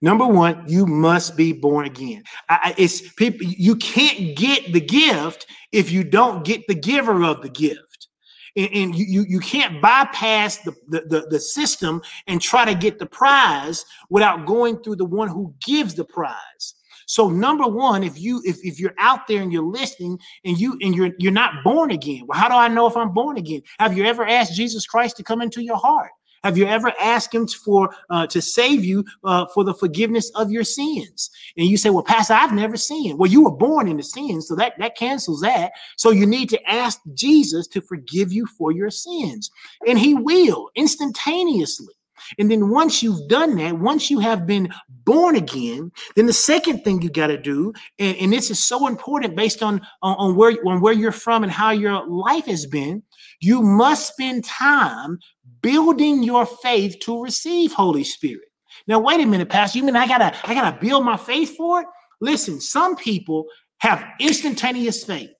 Number 0.00 0.26
one, 0.26 0.64
you 0.68 0.86
must 0.86 1.36
be 1.36 1.52
born 1.52 1.84
again. 1.84 2.22
I, 2.48 2.74
it's 2.78 3.12
people. 3.14 3.44
You 3.44 3.74
can't 3.76 4.36
get 4.36 4.72
the 4.72 4.80
gift 4.80 5.46
if 5.72 5.90
you 5.90 6.04
don't 6.04 6.44
get 6.44 6.62
the 6.68 6.76
giver 6.76 7.24
of 7.24 7.42
the 7.42 7.48
gift, 7.48 8.08
and, 8.56 8.70
and 8.72 8.94
you, 8.94 9.04
you 9.04 9.26
you 9.28 9.40
can't 9.40 9.82
bypass 9.82 10.58
the, 10.58 10.72
the 10.86 11.00
the 11.08 11.26
the 11.28 11.40
system 11.40 12.02
and 12.28 12.40
try 12.40 12.64
to 12.64 12.74
get 12.74 13.00
the 13.00 13.06
prize 13.06 13.84
without 14.10 14.46
going 14.46 14.78
through 14.78 14.96
the 14.96 15.04
one 15.04 15.28
who 15.28 15.52
gives 15.66 15.94
the 15.94 16.04
prize. 16.04 16.74
So 17.06 17.28
number 17.30 17.66
one, 17.66 18.02
if 18.02 18.20
you 18.20 18.42
if, 18.44 18.58
if 18.64 18.80
you're 18.80 18.94
out 18.98 19.26
there 19.28 19.42
and 19.42 19.52
you're 19.52 19.64
listening 19.64 20.18
and 20.44 20.58
you 20.58 20.78
and 20.80 20.94
you're 20.94 21.10
you're 21.18 21.32
not 21.32 21.64
born 21.64 21.90
again, 21.90 22.24
well, 22.26 22.38
how 22.38 22.48
do 22.48 22.54
I 22.54 22.68
know 22.68 22.86
if 22.86 22.96
I'm 22.96 23.12
born 23.12 23.36
again? 23.36 23.62
Have 23.78 23.96
you 23.96 24.04
ever 24.04 24.26
asked 24.26 24.54
Jesus 24.54 24.86
Christ 24.86 25.16
to 25.18 25.22
come 25.22 25.42
into 25.42 25.62
your 25.62 25.76
heart? 25.76 26.10
Have 26.44 26.58
you 26.58 26.66
ever 26.66 26.92
asked 27.00 27.34
him 27.34 27.48
for 27.48 27.88
uh, 28.10 28.26
to 28.26 28.42
save 28.42 28.84
you 28.84 29.02
uh, 29.24 29.46
for 29.46 29.64
the 29.64 29.72
forgiveness 29.72 30.30
of 30.34 30.50
your 30.50 30.62
sins? 30.62 31.30
And 31.56 31.66
you 31.66 31.78
say, 31.78 31.88
"Well, 31.88 32.02
Pastor, 32.02 32.34
I've 32.34 32.52
never 32.52 32.76
sinned." 32.76 33.18
Well, 33.18 33.30
you 33.30 33.42
were 33.44 33.50
born 33.50 33.88
into 33.88 34.02
sin, 34.02 34.42
so 34.42 34.54
that 34.56 34.74
that 34.78 34.94
cancels 34.94 35.40
that. 35.40 35.72
So 35.96 36.10
you 36.10 36.26
need 36.26 36.50
to 36.50 36.70
ask 36.70 37.00
Jesus 37.14 37.66
to 37.68 37.80
forgive 37.80 38.30
you 38.30 38.46
for 38.46 38.72
your 38.72 38.90
sins, 38.90 39.50
and 39.88 39.98
He 39.98 40.12
will 40.12 40.68
instantaneously. 40.76 41.94
And 42.38 42.50
then 42.50 42.70
once 42.70 43.02
you've 43.02 43.28
done 43.28 43.56
that, 43.56 43.78
once 43.78 44.10
you 44.10 44.18
have 44.20 44.46
been 44.46 44.72
born 45.04 45.36
again, 45.36 45.92
then 46.16 46.26
the 46.26 46.32
second 46.32 46.82
thing 46.82 47.02
you 47.02 47.10
got 47.10 47.28
to 47.28 47.38
do, 47.38 47.72
and, 47.98 48.16
and, 48.16 48.32
this 48.32 48.50
is 48.50 48.62
so 48.62 48.86
important 48.86 49.36
based 49.36 49.62
on, 49.62 49.80
on, 50.02 50.16
on, 50.16 50.36
where, 50.36 50.56
on 50.66 50.80
where 50.80 50.92
you're 50.92 51.12
from 51.12 51.42
and 51.42 51.52
how 51.52 51.70
your 51.70 52.06
life 52.06 52.46
has 52.46 52.66
been, 52.66 53.02
you 53.40 53.62
must 53.62 54.12
spend 54.12 54.44
time 54.44 55.18
building 55.60 56.22
your 56.22 56.46
faith 56.46 56.96
to 57.00 57.22
receive 57.22 57.72
Holy 57.72 58.04
Spirit. 58.04 58.48
Now, 58.86 58.98
wait 58.98 59.20
a 59.20 59.26
minute, 59.26 59.48
Pastor. 59.48 59.78
You 59.78 59.84
mean 59.84 59.96
I 59.96 60.06
gotta 60.06 60.34
I 60.44 60.54
gotta 60.54 60.78
build 60.78 61.04
my 61.04 61.16
faith 61.16 61.56
for 61.56 61.80
it? 61.80 61.86
Listen, 62.20 62.60
some 62.60 62.96
people 62.96 63.46
have 63.78 64.04
instantaneous 64.20 65.04
faith. 65.04 65.30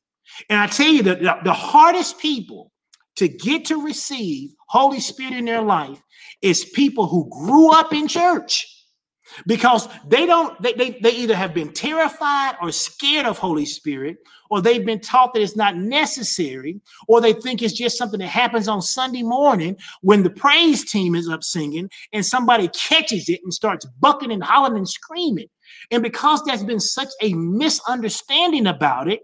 And 0.49 0.59
I 0.59 0.67
tell 0.67 0.89
you 0.89 1.03
that 1.05 1.21
the, 1.21 1.37
the 1.45 1.53
hardest 1.53 2.19
people 2.19 2.73
to 3.17 3.29
get 3.29 3.65
to 3.67 3.85
receive 3.85 4.51
Holy 4.75 4.99
Spirit 4.99 5.35
in 5.35 5.45
their 5.45 5.63
life 5.63 6.03
is 6.43 6.65
people 6.65 7.07
who 7.07 7.31
grew 7.31 7.73
up 7.73 7.93
in 7.93 8.09
church 8.09 8.67
because 9.47 9.89
they 10.09 10.27
don't 10.27 10.61
they, 10.61 10.73
they, 10.73 10.99
they 11.01 11.13
either 11.13 11.37
have 11.37 11.55
been 11.55 11.73
terrified 11.73 12.57
or 12.61 12.73
scared 12.73 13.25
of 13.25 13.39
holy 13.39 13.65
spirit 13.65 14.19
or 14.51 14.61
they've 14.61 14.85
been 14.85 15.01
taught 15.01 15.33
that 15.33 15.43
it's 15.43 15.57
not 15.57 15.77
necessary 15.77 16.81
or 17.09 17.21
they 17.21 17.33
think 17.33 17.63
it's 17.63 17.73
just 17.73 17.97
something 17.97 18.21
that 18.21 18.27
happens 18.29 18.69
on 18.69 18.83
sunday 18.83 19.23
morning 19.23 19.77
when 20.03 20.23
the 20.25 20.31
praise 20.31 20.85
team 20.91 21.15
is 21.15 21.29
up 21.29 21.43
singing 21.43 21.89
and 22.13 22.27
somebody 22.27 22.69
catches 22.69 23.29
it 23.29 23.41
and 23.45 23.55
starts 23.55 23.87
bucking 24.01 24.33
and 24.33 24.43
hollering 24.43 24.77
and 24.77 24.89
screaming. 24.89 25.49
And 25.91 26.03
because 26.03 26.43
there's 26.45 26.65
been 26.65 26.81
such 26.81 27.09
a 27.23 27.33
misunderstanding 27.35 28.67
about 28.67 29.09
it 29.09 29.21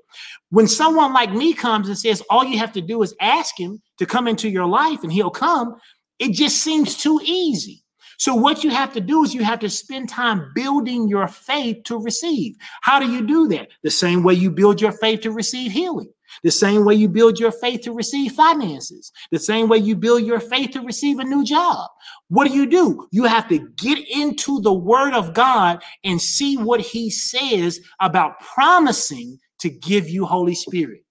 when 0.50 0.68
someone 0.68 1.12
like 1.12 1.32
me 1.32 1.52
comes 1.52 1.88
and 1.88 1.98
says 1.98 2.22
all 2.28 2.44
you 2.44 2.58
have 2.58 2.72
to 2.72 2.80
do 2.80 3.02
is 3.02 3.14
ask 3.20 3.58
him 3.58 3.80
to 3.98 4.06
come 4.06 4.28
into 4.28 4.48
your 4.48 4.66
life 4.66 5.02
and 5.02 5.12
he'll 5.12 5.30
come 5.30 5.76
it 6.18 6.32
just 6.32 6.58
seems 6.62 6.96
too 6.96 7.20
easy 7.24 7.82
so, 8.20 8.34
what 8.34 8.62
you 8.62 8.68
have 8.68 8.92
to 8.92 9.00
do 9.00 9.24
is 9.24 9.32
you 9.32 9.42
have 9.44 9.60
to 9.60 9.70
spend 9.70 10.10
time 10.10 10.52
building 10.54 11.08
your 11.08 11.26
faith 11.26 11.84
to 11.84 11.96
receive. 11.96 12.54
How 12.82 13.00
do 13.00 13.10
you 13.10 13.26
do 13.26 13.48
that? 13.48 13.68
The 13.82 13.90
same 13.90 14.22
way 14.22 14.34
you 14.34 14.50
build 14.50 14.78
your 14.78 14.92
faith 14.92 15.22
to 15.22 15.30
receive 15.32 15.72
healing, 15.72 16.12
the 16.42 16.50
same 16.50 16.84
way 16.84 16.96
you 16.96 17.08
build 17.08 17.40
your 17.40 17.50
faith 17.50 17.80
to 17.84 17.94
receive 17.94 18.32
finances, 18.32 19.10
the 19.30 19.38
same 19.38 19.68
way 19.70 19.78
you 19.78 19.96
build 19.96 20.24
your 20.24 20.38
faith 20.38 20.72
to 20.72 20.82
receive 20.82 21.18
a 21.18 21.24
new 21.24 21.42
job. 21.42 21.88
What 22.28 22.48
do 22.48 22.52
you 22.52 22.66
do? 22.66 23.08
You 23.10 23.24
have 23.24 23.48
to 23.48 23.58
get 23.78 24.06
into 24.10 24.60
the 24.60 24.74
word 24.74 25.14
of 25.14 25.32
God 25.32 25.82
and 26.04 26.20
see 26.20 26.58
what 26.58 26.82
he 26.82 27.08
says 27.08 27.80
about 28.00 28.38
promising 28.40 29.38
to 29.60 29.70
give 29.70 30.08
you 30.08 30.26
Holy 30.26 30.54
Spirit. 30.54 31.04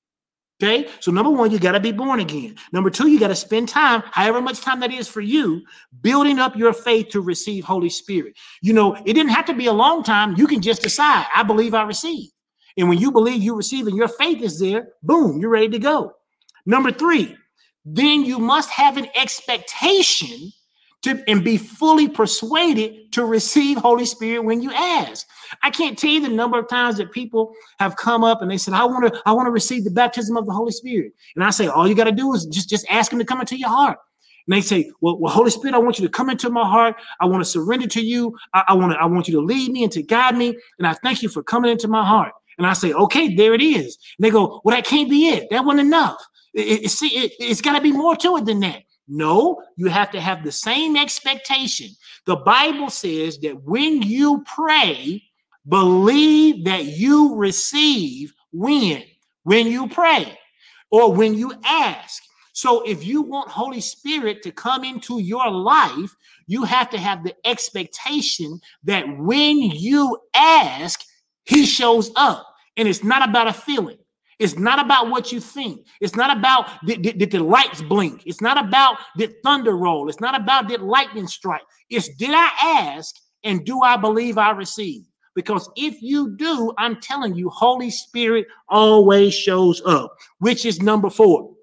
Okay, 0.61 0.89
so 0.99 1.09
number 1.09 1.29
one, 1.29 1.51
you 1.51 1.59
got 1.59 1.71
to 1.71 1.79
be 1.79 1.93
born 1.93 2.19
again. 2.19 2.57
Number 2.73 2.89
two, 2.89 3.07
you 3.07 3.17
got 3.17 3.29
to 3.29 3.35
spend 3.35 3.69
time, 3.69 4.03
however 4.11 4.41
much 4.41 4.59
time 4.59 4.81
that 4.81 4.91
is 4.91 5.07
for 5.07 5.21
you, 5.21 5.61
building 6.01 6.37
up 6.37 6.57
your 6.57 6.73
faith 6.73 7.07
to 7.09 7.21
receive 7.21 7.63
Holy 7.63 7.89
Spirit. 7.89 8.35
You 8.61 8.73
know, 8.73 8.93
it 9.05 9.13
didn't 9.13 9.29
have 9.29 9.45
to 9.45 9.53
be 9.53 9.67
a 9.67 9.73
long 9.73 10.03
time. 10.03 10.35
You 10.35 10.47
can 10.47 10.61
just 10.61 10.81
decide, 10.81 11.27
I 11.33 11.43
believe 11.43 11.73
I 11.73 11.83
receive. 11.83 12.29
And 12.75 12.89
when 12.89 12.97
you 12.97 13.09
believe 13.09 13.41
you 13.41 13.55
receive 13.55 13.87
and 13.87 13.95
your 13.95 14.09
faith 14.09 14.41
is 14.41 14.59
there, 14.59 14.89
boom, 15.01 15.39
you're 15.39 15.49
ready 15.49 15.69
to 15.69 15.79
go. 15.79 16.11
Number 16.65 16.91
three, 16.91 17.37
then 17.85 18.25
you 18.25 18.37
must 18.37 18.69
have 18.69 18.97
an 18.97 19.07
expectation 19.15 20.51
to 21.01 21.23
and 21.29 21.43
be 21.43 21.57
fully 21.57 22.09
persuaded 22.09 23.11
to 23.13 23.25
receive 23.25 23.77
Holy 23.77 24.05
Spirit 24.05 24.43
when 24.43 24.61
you 24.61 24.71
ask. 24.73 25.25
I 25.63 25.69
can't 25.69 25.97
tell 25.97 26.09
you 26.09 26.21
the 26.21 26.29
number 26.29 26.59
of 26.59 26.67
times 26.67 26.97
that 26.97 27.11
people 27.11 27.53
have 27.79 27.95
come 27.95 28.23
up 28.23 28.41
and 28.41 28.51
they 28.51 28.57
said, 28.57 28.73
I 28.73 28.83
want 28.85 29.13
to, 29.13 29.21
I 29.25 29.31
want 29.31 29.47
to 29.47 29.51
receive 29.51 29.83
the 29.83 29.91
baptism 29.91 30.35
of 30.35 30.45
the 30.45 30.51
Holy 30.51 30.71
Spirit. 30.71 31.13
And 31.35 31.43
I 31.43 31.51
say, 31.51 31.67
all 31.67 31.87
you 31.87 31.95
got 31.95 32.05
to 32.05 32.11
do 32.11 32.33
is 32.33 32.45
just, 32.47 32.69
just 32.69 32.85
ask 32.89 33.11
him 33.11 33.19
to 33.19 33.25
come 33.25 33.39
into 33.39 33.57
your 33.57 33.69
heart. 33.69 33.97
And 34.47 34.57
they 34.57 34.61
say, 34.61 34.91
well, 34.99 35.17
well, 35.19 35.31
Holy 35.31 35.51
Spirit, 35.51 35.75
I 35.75 35.79
want 35.79 35.99
you 35.99 36.05
to 36.05 36.11
come 36.11 36.29
into 36.29 36.49
my 36.49 36.67
heart. 36.67 36.95
I 37.21 37.27
want 37.27 37.41
to 37.41 37.49
surrender 37.49 37.87
to 37.87 38.01
you. 38.01 38.35
I, 38.53 38.65
I 38.69 38.73
want 38.73 38.93
to, 38.93 38.99
I 38.99 39.05
want 39.05 39.27
you 39.27 39.35
to 39.35 39.41
lead 39.41 39.71
me 39.71 39.83
and 39.83 39.91
to 39.93 40.01
guide 40.01 40.35
me. 40.35 40.57
And 40.79 40.87
I 40.87 40.93
thank 40.93 41.21
you 41.21 41.29
for 41.29 41.43
coming 41.43 41.71
into 41.71 41.87
my 41.87 42.05
heart. 42.05 42.33
And 42.57 42.67
I 42.67 42.73
say, 42.73 42.91
okay, 42.91 43.35
there 43.35 43.53
it 43.53 43.61
is. 43.61 43.97
And 44.17 44.25
they 44.25 44.31
go, 44.31 44.59
well, 44.63 44.75
that 44.75 44.85
can't 44.85 45.09
be 45.09 45.29
it. 45.29 45.49
That 45.49 45.63
wasn't 45.63 45.87
enough. 45.87 46.21
It, 46.53 46.85
it, 46.85 46.89
see, 46.89 47.07
it, 47.09 47.31
it's 47.39 47.61
got 47.61 47.75
to 47.75 47.81
be 47.81 47.91
more 47.91 48.15
to 48.17 48.37
it 48.37 48.45
than 48.45 48.59
that. 48.61 48.83
No, 49.09 49.61
you 49.75 49.87
have 49.87 50.11
to 50.11 50.21
have 50.21 50.43
the 50.43 50.51
same 50.51 50.95
expectation. 50.95 51.89
The 52.25 52.37
Bible 52.37 52.89
says 52.89 53.39
that 53.39 53.63
when 53.63 54.01
you 54.01 54.43
pray, 54.45 55.23
Believe 55.69 56.65
that 56.65 56.85
you 56.85 57.35
receive 57.35 58.33
when? 58.51 59.03
When 59.43 59.67
you 59.67 59.87
pray 59.87 60.37
or 60.89 61.13
when 61.13 61.35
you 61.35 61.53
ask. 61.63 62.23
So 62.53 62.81
if 62.81 63.05
you 63.05 63.21
want 63.21 63.49
Holy 63.49 63.79
Spirit 63.79 64.41
to 64.43 64.51
come 64.51 64.83
into 64.83 65.19
your 65.19 65.49
life, 65.49 66.13
you 66.47 66.63
have 66.63 66.89
to 66.89 66.97
have 66.97 67.23
the 67.23 67.35
expectation 67.45 68.59
that 68.83 69.05
when 69.19 69.59
you 69.59 70.17
ask, 70.35 71.01
he 71.45 71.65
shows 71.65 72.11
up. 72.15 72.47
And 72.75 72.87
it's 72.87 73.03
not 73.03 73.27
about 73.27 73.47
a 73.47 73.53
feeling. 73.53 73.98
It's 74.39 74.57
not 74.57 74.79
about 74.79 75.09
what 75.09 75.31
you 75.31 75.41
think. 75.41 75.85
It's 75.99 76.15
not 76.15 76.35
about 76.35 76.69
did, 76.85 77.01
did, 77.01 77.17
did, 77.17 77.31
the 77.31 77.43
lights 77.43 77.81
blink. 77.81 78.23
It's 78.25 78.41
not 78.41 78.57
about 78.57 78.97
did 79.17 79.35
thunder 79.43 79.75
roll. 79.75 80.07
It's 80.07 80.21
not 80.21 80.39
about 80.39 80.69
did 80.69 80.81
lightning 80.81 81.27
strike. 81.27 81.61
It's 81.89 82.07
did 82.15 82.31
I 82.33 82.49
ask 82.61 83.15
and 83.43 83.65
do 83.65 83.81
I 83.81 83.97
believe 83.97 84.37
I 84.37 84.51
receive? 84.51 85.03
Because 85.35 85.69
if 85.75 86.01
you 86.01 86.35
do, 86.37 86.73
I'm 86.77 86.99
telling 87.01 87.35
you, 87.35 87.49
Holy 87.49 87.91
Spirit 87.91 88.47
always 88.69 89.33
shows 89.33 89.81
up, 89.85 90.15
which 90.39 90.65
is 90.65 90.81
number 90.81 91.09
four. 91.09 91.53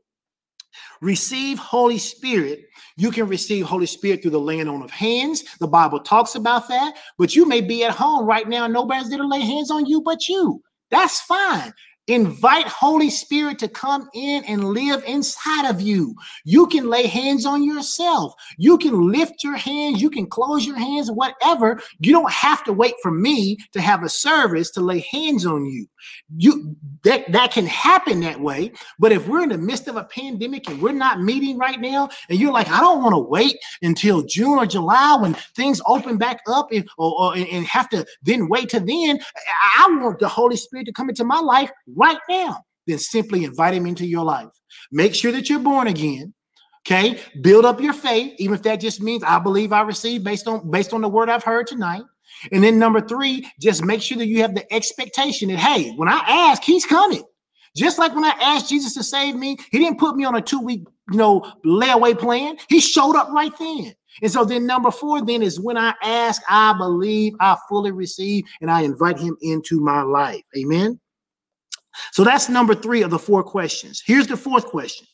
Receive 1.00 1.58
Holy 1.58 1.98
Spirit. 1.98 2.60
You 2.96 3.10
can 3.10 3.26
receive 3.28 3.66
Holy 3.66 3.86
Spirit 3.86 4.22
through 4.22 4.30
the 4.30 4.40
laying 4.40 4.68
on 4.68 4.82
of 4.82 4.90
hands. 4.90 5.44
The 5.60 5.66
Bible 5.66 6.00
talks 6.00 6.34
about 6.34 6.68
that, 6.68 6.94
but 7.18 7.34
you 7.34 7.46
may 7.46 7.60
be 7.60 7.84
at 7.84 7.90
home 7.90 8.24
right 8.24 8.48
now. 8.48 8.66
Nobody's 8.66 9.08
going 9.08 9.20
to 9.20 9.28
lay 9.28 9.40
hands 9.40 9.70
on 9.70 9.86
you 9.86 10.00
but 10.00 10.28
you. 10.28 10.62
That's 10.90 11.20
fine. 11.20 11.72
Invite 12.08 12.68
Holy 12.68 13.10
Spirit 13.10 13.58
to 13.58 13.68
come 13.68 14.08
in 14.14 14.44
and 14.44 14.64
live 14.64 15.02
inside 15.04 15.68
of 15.68 15.80
you. 15.80 16.14
You 16.44 16.66
can 16.68 16.88
lay 16.88 17.06
hands 17.06 17.44
on 17.44 17.64
yourself. 17.64 18.34
You 18.58 18.78
can 18.78 19.10
lift 19.10 19.42
your 19.42 19.56
hands. 19.56 20.00
You 20.00 20.10
can 20.10 20.26
close 20.26 20.64
your 20.64 20.78
hands, 20.78 21.10
whatever. 21.10 21.80
You 21.98 22.12
don't 22.12 22.30
have 22.30 22.62
to 22.64 22.72
wait 22.72 22.94
for 23.02 23.10
me 23.10 23.58
to 23.72 23.80
have 23.80 24.04
a 24.04 24.08
service 24.08 24.70
to 24.72 24.80
lay 24.80 25.00
hands 25.10 25.44
on 25.46 25.66
you 25.66 25.88
you 26.36 26.76
that 27.04 27.30
that 27.30 27.52
can 27.52 27.66
happen 27.66 28.20
that 28.20 28.40
way 28.40 28.72
but 28.98 29.12
if 29.12 29.28
we're 29.28 29.42
in 29.42 29.48
the 29.48 29.58
midst 29.58 29.86
of 29.86 29.96
a 29.96 30.04
pandemic 30.04 30.68
and 30.68 30.80
we're 30.82 30.92
not 30.92 31.20
meeting 31.20 31.56
right 31.56 31.80
now 31.80 32.08
and 32.28 32.38
you're 32.38 32.52
like 32.52 32.68
i 32.68 32.80
don't 32.80 33.02
want 33.02 33.14
to 33.14 33.18
wait 33.18 33.56
until 33.82 34.22
june 34.22 34.58
or 34.58 34.66
july 34.66 35.16
when 35.20 35.34
things 35.54 35.80
open 35.86 36.18
back 36.18 36.40
up 36.48 36.70
and, 36.72 36.88
or, 36.98 37.20
or, 37.20 37.36
and 37.36 37.66
have 37.66 37.88
to 37.88 38.04
then 38.22 38.48
wait 38.48 38.68
to 38.68 38.80
then 38.80 39.18
i 39.78 39.86
want 40.00 40.18
the 40.18 40.28
holy 40.28 40.56
spirit 40.56 40.84
to 40.84 40.92
come 40.92 41.08
into 41.08 41.24
my 41.24 41.38
life 41.38 41.70
right 41.96 42.18
now 42.28 42.62
then 42.86 42.98
simply 42.98 43.44
invite 43.44 43.74
him 43.74 43.86
into 43.86 44.06
your 44.06 44.24
life 44.24 44.48
make 44.92 45.14
sure 45.14 45.32
that 45.32 45.50
you're 45.50 45.58
born 45.58 45.88
again 45.88 46.32
okay 46.86 47.18
build 47.40 47.64
up 47.64 47.80
your 47.80 47.92
faith 47.92 48.34
even 48.38 48.54
if 48.54 48.62
that 48.62 48.76
just 48.76 49.00
means 49.00 49.22
i 49.24 49.38
believe 49.38 49.72
i 49.72 49.80
receive 49.80 50.22
based 50.22 50.46
on 50.46 50.70
based 50.70 50.92
on 50.92 51.00
the 51.00 51.08
word 51.08 51.28
i've 51.28 51.44
heard 51.44 51.66
tonight 51.66 52.02
and 52.52 52.62
then 52.62 52.78
number 52.78 53.00
three, 53.00 53.48
just 53.60 53.84
make 53.84 54.02
sure 54.02 54.18
that 54.18 54.26
you 54.26 54.42
have 54.42 54.54
the 54.54 54.72
expectation 54.72 55.48
that, 55.48 55.58
hey, 55.58 55.92
when 55.92 56.08
I 56.08 56.22
ask, 56.26 56.62
he's 56.62 56.84
coming. 56.84 57.24
Just 57.74 57.98
like 57.98 58.14
when 58.14 58.24
I 58.24 58.34
asked 58.40 58.68
Jesus 58.68 58.94
to 58.94 59.02
save 59.02 59.36
me, 59.36 59.56
he 59.70 59.78
didn't 59.78 59.98
put 59.98 60.16
me 60.16 60.24
on 60.24 60.34
a 60.34 60.40
two 60.40 60.60
week, 60.60 60.84
you 61.10 61.18
know, 61.18 61.52
layaway 61.64 62.18
plan. 62.18 62.56
He 62.68 62.80
showed 62.80 63.16
up 63.16 63.28
right 63.30 63.52
then. 63.58 63.94
And 64.22 64.32
so 64.32 64.46
then 64.46 64.66
number 64.66 64.90
four 64.90 65.22
then 65.24 65.42
is 65.42 65.60
when 65.60 65.76
I 65.76 65.92
ask, 66.02 66.40
I 66.48 66.72
believe, 66.72 67.34
I 67.38 67.56
fully 67.68 67.92
receive, 67.92 68.44
and 68.62 68.70
I 68.70 68.82
invite 68.82 69.18
him 69.18 69.36
into 69.42 69.78
my 69.78 70.00
life. 70.00 70.42
Amen. 70.56 70.98
So 72.12 72.24
that's 72.24 72.48
number 72.48 72.74
three 72.74 73.02
of 73.02 73.10
the 73.10 73.18
four 73.18 73.42
questions. 73.42 74.02
Here's 74.04 74.26
the 74.26 74.36
fourth 74.36 74.66
question. 74.66 75.06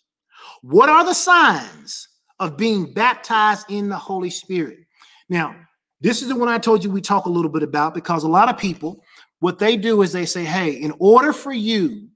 What 0.63 0.89
are 0.89 1.05
the 1.05 1.15
signs 1.15 2.09
of 2.39 2.57
being 2.57 2.93
baptized 2.93 3.67
in 3.71 3.89
the 3.89 3.97
Holy 3.97 4.31
Spirit? 4.31 4.79
Now, 5.29 5.57
this 6.01 6.23
is 6.23 6.29
the 6.29 6.37
one 6.37 6.49
I 6.49 6.59
told 6.59 6.83
you 6.83 6.91
we 6.91 7.01
talk 7.01 7.27
a 7.27 7.31
little 7.31 7.51
bit 7.51 7.63
about 7.63 7.95
because 7.95 8.25
a 8.25 8.29
lot 8.29 8.49
of 8.49 8.59
people, 8.59 9.05
what 9.41 9.59
they 9.59 9.77
do 9.77 10.03
is 10.03 10.13
they 10.13 10.27
say, 10.27 10.45
hey, 10.45 10.73
in 10.73 10.93
order 10.99 11.33
for 11.33 11.53
you 11.53 12.09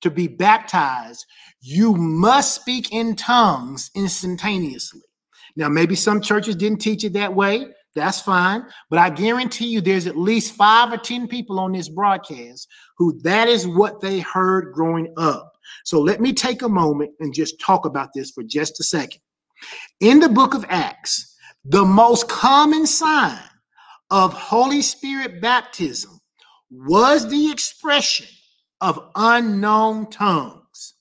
to 0.00 0.10
be 0.10 0.28
baptized, 0.28 1.24
you 1.60 1.94
must 1.94 2.54
speak 2.54 2.92
in 2.92 3.16
tongues 3.16 3.90
instantaneously. 3.94 5.02
Now, 5.56 5.68
maybe 5.68 5.94
some 5.94 6.20
churches 6.20 6.56
didn't 6.56 6.80
teach 6.80 7.04
it 7.04 7.12
that 7.14 7.34
way. 7.34 7.66
That's 7.94 8.20
fine. 8.20 8.66
But 8.90 8.98
I 8.98 9.10
guarantee 9.10 9.66
you 9.66 9.80
there's 9.80 10.06
at 10.06 10.16
least 10.16 10.54
five 10.54 10.92
or 10.92 10.96
10 10.96 11.28
people 11.28 11.60
on 11.60 11.72
this 11.72 11.88
broadcast 11.88 12.68
who 12.98 13.20
that 13.22 13.48
is 13.48 13.66
what 13.66 14.00
they 14.00 14.20
heard 14.20 14.72
growing 14.72 15.12
up. 15.16 15.52
So 15.84 16.00
let 16.00 16.20
me 16.20 16.32
take 16.32 16.62
a 16.62 16.68
moment 16.68 17.12
and 17.20 17.32
just 17.32 17.60
talk 17.60 17.84
about 17.84 18.10
this 18.14 18.30
for 18.30 18.42
just 18.42 18.80
a 18.80 18.84
second. 18.84 19.20
In 20.00 20.20
the 20.20 20.28
book 20.28 20.54
of 20.54 20.64
Acts, 20.68 21.36
the 21.64 21.84
most 21.84 22.28
common 22.28 22.86
sign 22.86 23.38
of 24.10 24.32
Holy 24.34 24.82
Spirit 24.82 25.40
baptism 25.40 26.20
was 26.70 27.28
the 27.28 27.50
expression 27.50 28.26
of 28.80 29.10
unknown 29.14 30.10
tongues. 30.10 30.94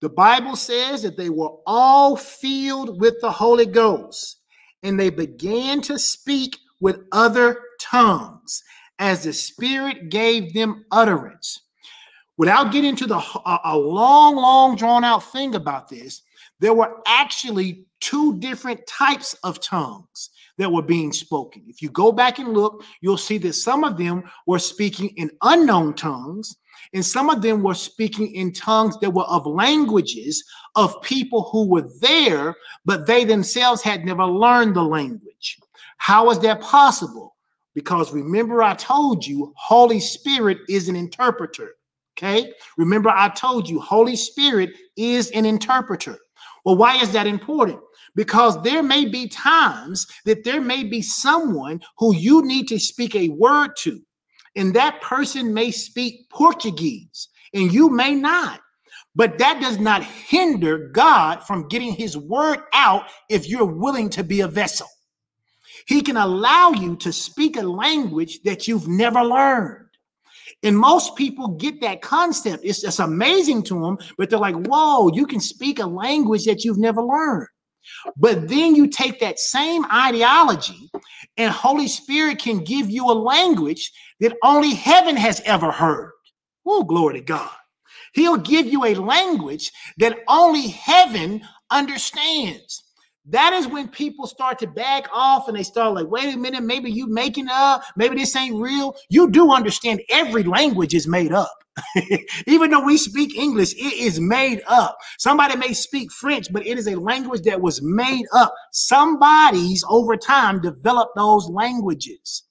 The 0.00 0.10
Bible 0.10 0.56
says 0.56 1.02
that 1.02 1.16
they 1.16 1.30
were 1.30 1.50
all 1.66 2.16
filled 2.16 3.00
with 3.00 3.20
the 3.20 3.30
Holy 3.30 3.66
Ghost 3.66 4.39
and 4.82 4.98
they 4.98 5.10
began 5.10 5.80
to 5.82 5.98
speak 5.98 6.56
with 6.80 7.04
other 7.12 7.60
tongues 7.80 8.62
as 8.98 9.24
the 9.24 9.32
Spirit 9.32 10.10
gave 10.10 10.54
them 10.54 10.84
utterance. 10.90 11.60
Without 12.36 12.72
getting 12.72 12.90
into 12.90 13.06
the 13.06 13.18
a, 13.18 13.60
a 13.64 13.76
long, 13.76 14.36
long 14.36 14.76
drawn 14.76 15.04
out 15.04 15.24
thing 15.24 15.54
about 15.54 15.88
this, 15.88 16.22
there 16.58 16.74
were 16.74 17.00
actually 17.06 17.84
two 18.00 18.38
different 18.38 18.86
types 18.86 19.34
of 19.44 19.60
tongues 19.60 20.30
that 20.56 20.70
were 20.70 20.82
being 20.82 21.12
spoken. 21.12 21.64
If 21.68 21.82
you 21.82 21.90
go 21.90 22.12
back 22.12 22.38
and 22.38 22.54
look, 22.54 22.82
you'll 23.00 23.18
see 23.18 23.38
that 23.38 23.54
some 23.54 23.84
of 23.84 23.96
them 23.96 24.24
were 24.46 24.58
speaking 24.58 25.08
in 25.16 25.30
unknown 25.42 25.94
tongues, 25.94 26.56
and 26.92 27.04
some 27.04 27.30
of 27.30 27.42
them 27.42 27.62
were 27.62 27.74
speaking 27.74 28.34
in 28.34 28.52
tongues 28.52 28.98
that 29.00 29.10
were 29.10 29.24
of 29.24 29.46
languages 29.46 30.44
of 30.74 31.00
people 31.02 31.48
who 31.50 31.68
were 31.68 31.88
there, 32.00 32.54
but 32.84 33.06
they 33.06 33.24
themselves 33.24 33.82
had 33.82 34.04
never 34.04 34.24
learned 34.24 34.76
the 34.76 34.82
language. 34.82 35.58
How 35.98 36.30
is 36.30 36.38
that 36.40 36.60
possible? 36.60 37.36
Because 37.74 38.12
remember, 38.12 38.62
I 38.62 38.74
told 38.74 39.26
you, 39.26 39.52
Holy 39.56 40.00
Spirit 40.00 40.58
is 40.68 40.88
an 40.88 40.96
interpreter. 40.96 41.74
Okay. 42.18 42.52
Remember, 42.76 43.08
I 43.08 43.30
told 43.30 43.68
you, 43.68 43.80
Holy 43.80 44.16
Spirit 44.16 44.70
is 44.96 45.30
an 45.30 45.46
interpreter. 45.46 46.18
Well, 46.64 46.76
why 46.76 46.96
is 46.96 47.12
that 47.12 47.26
important? 47.26 47.80
Because 48.14 48.60
there 48.62 48.82
may 48.82 49.06
be 49.06 49.28
times 49.28 50.06
that 50.26 50.44
there 50.44 50.60
may 50.60 50.84
be 50.84 51.00
someone 51.00 51.80
who 51.98 52.14
you 52.14 52.42
need 52.42 52.68
to 52.68 52.78
speak 52.78 53.14
a 53.14 53.30
word 53.30 53.70
to, 53.78 54.02
and 54.56 54.74
that 54.74 55.00
person 55.00 55.54
may 55.54 55.70
speak 55.70 56.28
Portuguese, 56.30 57.28
and 57.54 57.72
you 57.72 57.90
may 57.90 58.14
not. 58.14 58.60
But 59.14 59.38
that 59.38 59.60
does 59.60 59.78
not 59.78 60.04
hinder 60.04 60.90
God 60.90 61.42
from 61.44 61.68
getting 61.68 61.92
his 61.92 62.16
word 62.16 62.60
out 62.72 63.06
if 63.28 63.48
you're 63.48 63.64
willing 63.64 64.08
to 64.10 64.22
be 64.22 64.40
a 64.40 64.48
vessel. 64.48 64.86
He 65.86 66.00
can 66.02 66.16
allow 66.16 66.70
you 66.70 66.96
to 66.96 67.12
speak 67.12 67.56
a 67.56 67.62
language 67.62 68.40
that 68.44 68.68
you've 68.68 68.86
never 68.86 69.22
learned. 69.22 69.86
And 70.62 70.78
most 70.78 71.16
people 71.16 71.48
get 71.48 71.80
that 71.80 72.02
concept. 72.02 72.64
It's 72.64 72.82
just 72.82 73.00
amazing 73.00 73.62
to 73.64 73.80
them, 73.80 73.98
but 74.18 74.30
they're 74.30 74.38
like, 74.38 74.66
whoa, 74.66 75.10
you 75.12 75.26
can 75.26 75.40
speak 75.40 75.78
a 75.78 75.86
language 75.86 76.44
that 76.44 76.64
you've 76.64 76.78
never 76.78 77.02
learned. 77.02 77.48
But 78.16 78.48
then 78.48 78.74
you 78.74 78.88
take 78.88 79.20
that 79.20 79.38
same 79.38 79.84
ideology, 79.86 80.90
and 81.36 81.52
Holy 81.52 81.88
Spirit 81.88 82.38
can 82.38 82.64
give 82.64 82.90
you 82.90 83.10
a 83.10 83.12
language 83.12 83.90
that 84.20 84.36
only 84.44 84.74
heaven 84.74 85.16
has 85.16 85.40
ever 85.44 85.70
heard. 85.70 86.12
Oh, 86.66 86.84
glory 86.84 87.14
to 87.14 87.20
God. 87.20 87.50
He'll 88.14 88.36
give 88.36 88.66
you 88.66 88.84
a 88.84 88.94
language 88.94 89.70
that 89.98 90.18
only 90.28 90.68
heaven 90.68 91.42
understands. 91.70 92.82
That 93.26 93.52
is 93.52 93.68
when 93.68 93.88
people 93.88 94.26
start 94.26 94.58
to 94.60 94.66
back 94.66 95.08
off 95.12 95.46
and 95.46 95.56
they 95.56 95.62
start 95.62 95.94
like, 95.94 96.08
wait 96.08 96.34
a 96.34 96.38
minute, 96.38 96.62
maybe 96.62 96.90
you 96.90 97.06
making 97.06 97.48
up, 97.48 97.82
maybe 97.96 98.16
this 98.16 98.34
ain't 98.34 98.56
real. 98.56 98.96
You 99.08 99.30
do 99.30 99.52
understand 99.52 100.00
every 100.08 100.42
language 100.42 100.94
is 100.94 101.06
made 101.06 101.32
up. 101.32 101.54
Even 102.46 102.70
though 102.70 102.84
we 102.84 102.96
speak 102.96 103.36
English, 103.36 103.74
it 103.74 103.94
is 103.94 104.20
made 104.20 104.62
up. 104.66 104.98
Somebody 105.18 105.56
may 105.56 105.72
speak 105.72 106.12
French, 106.12 106.52
but 106.52 106.66
it 106.66 106.78
is 106.78 106.86
a 106.86 106.96
language 106.96 107.42
that 107.42 107.60
was 107.60 107.82
made 107.82 108.26
up. 108.32 108.54
Somebody's 108.72 109.84
over 109.88 110.16
time 110.16 110.60
developed 110.60 111.16
those 111.16 111.48
languages. 111.48 112.44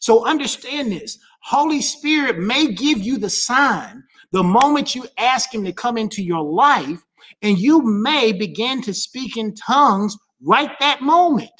So 0.00 0.26
understand 0.26 0.92
this 0.92 1.18
Holy 1.42 1.80
Spirit 1.80 2.38
may 2.38 2.72
give 2.72 2.98
you 2.98 3.18
the 3.18 3.30
sign 3.30 4.02
the 4.32 4.42
moment 4.42 4.94
you 4.94 5.06
ask 5.18 5.54
Him 5.54 5.64
to 5.64 5.72
come 5.72 5.96
into 5.96 6.22
your 6.22 6.42
life 6.42 7.02
and 7.42 7.58
you 7.58 7.82
may 7.82 8.32
begin 8.32 8.82
to 8.82 8.94
speak 8.94 9.36
in 9.36 9.54
tongues 9.54 10.16
right 10.42 10.70
that 10.80 11.02
moment. 11.02 11.50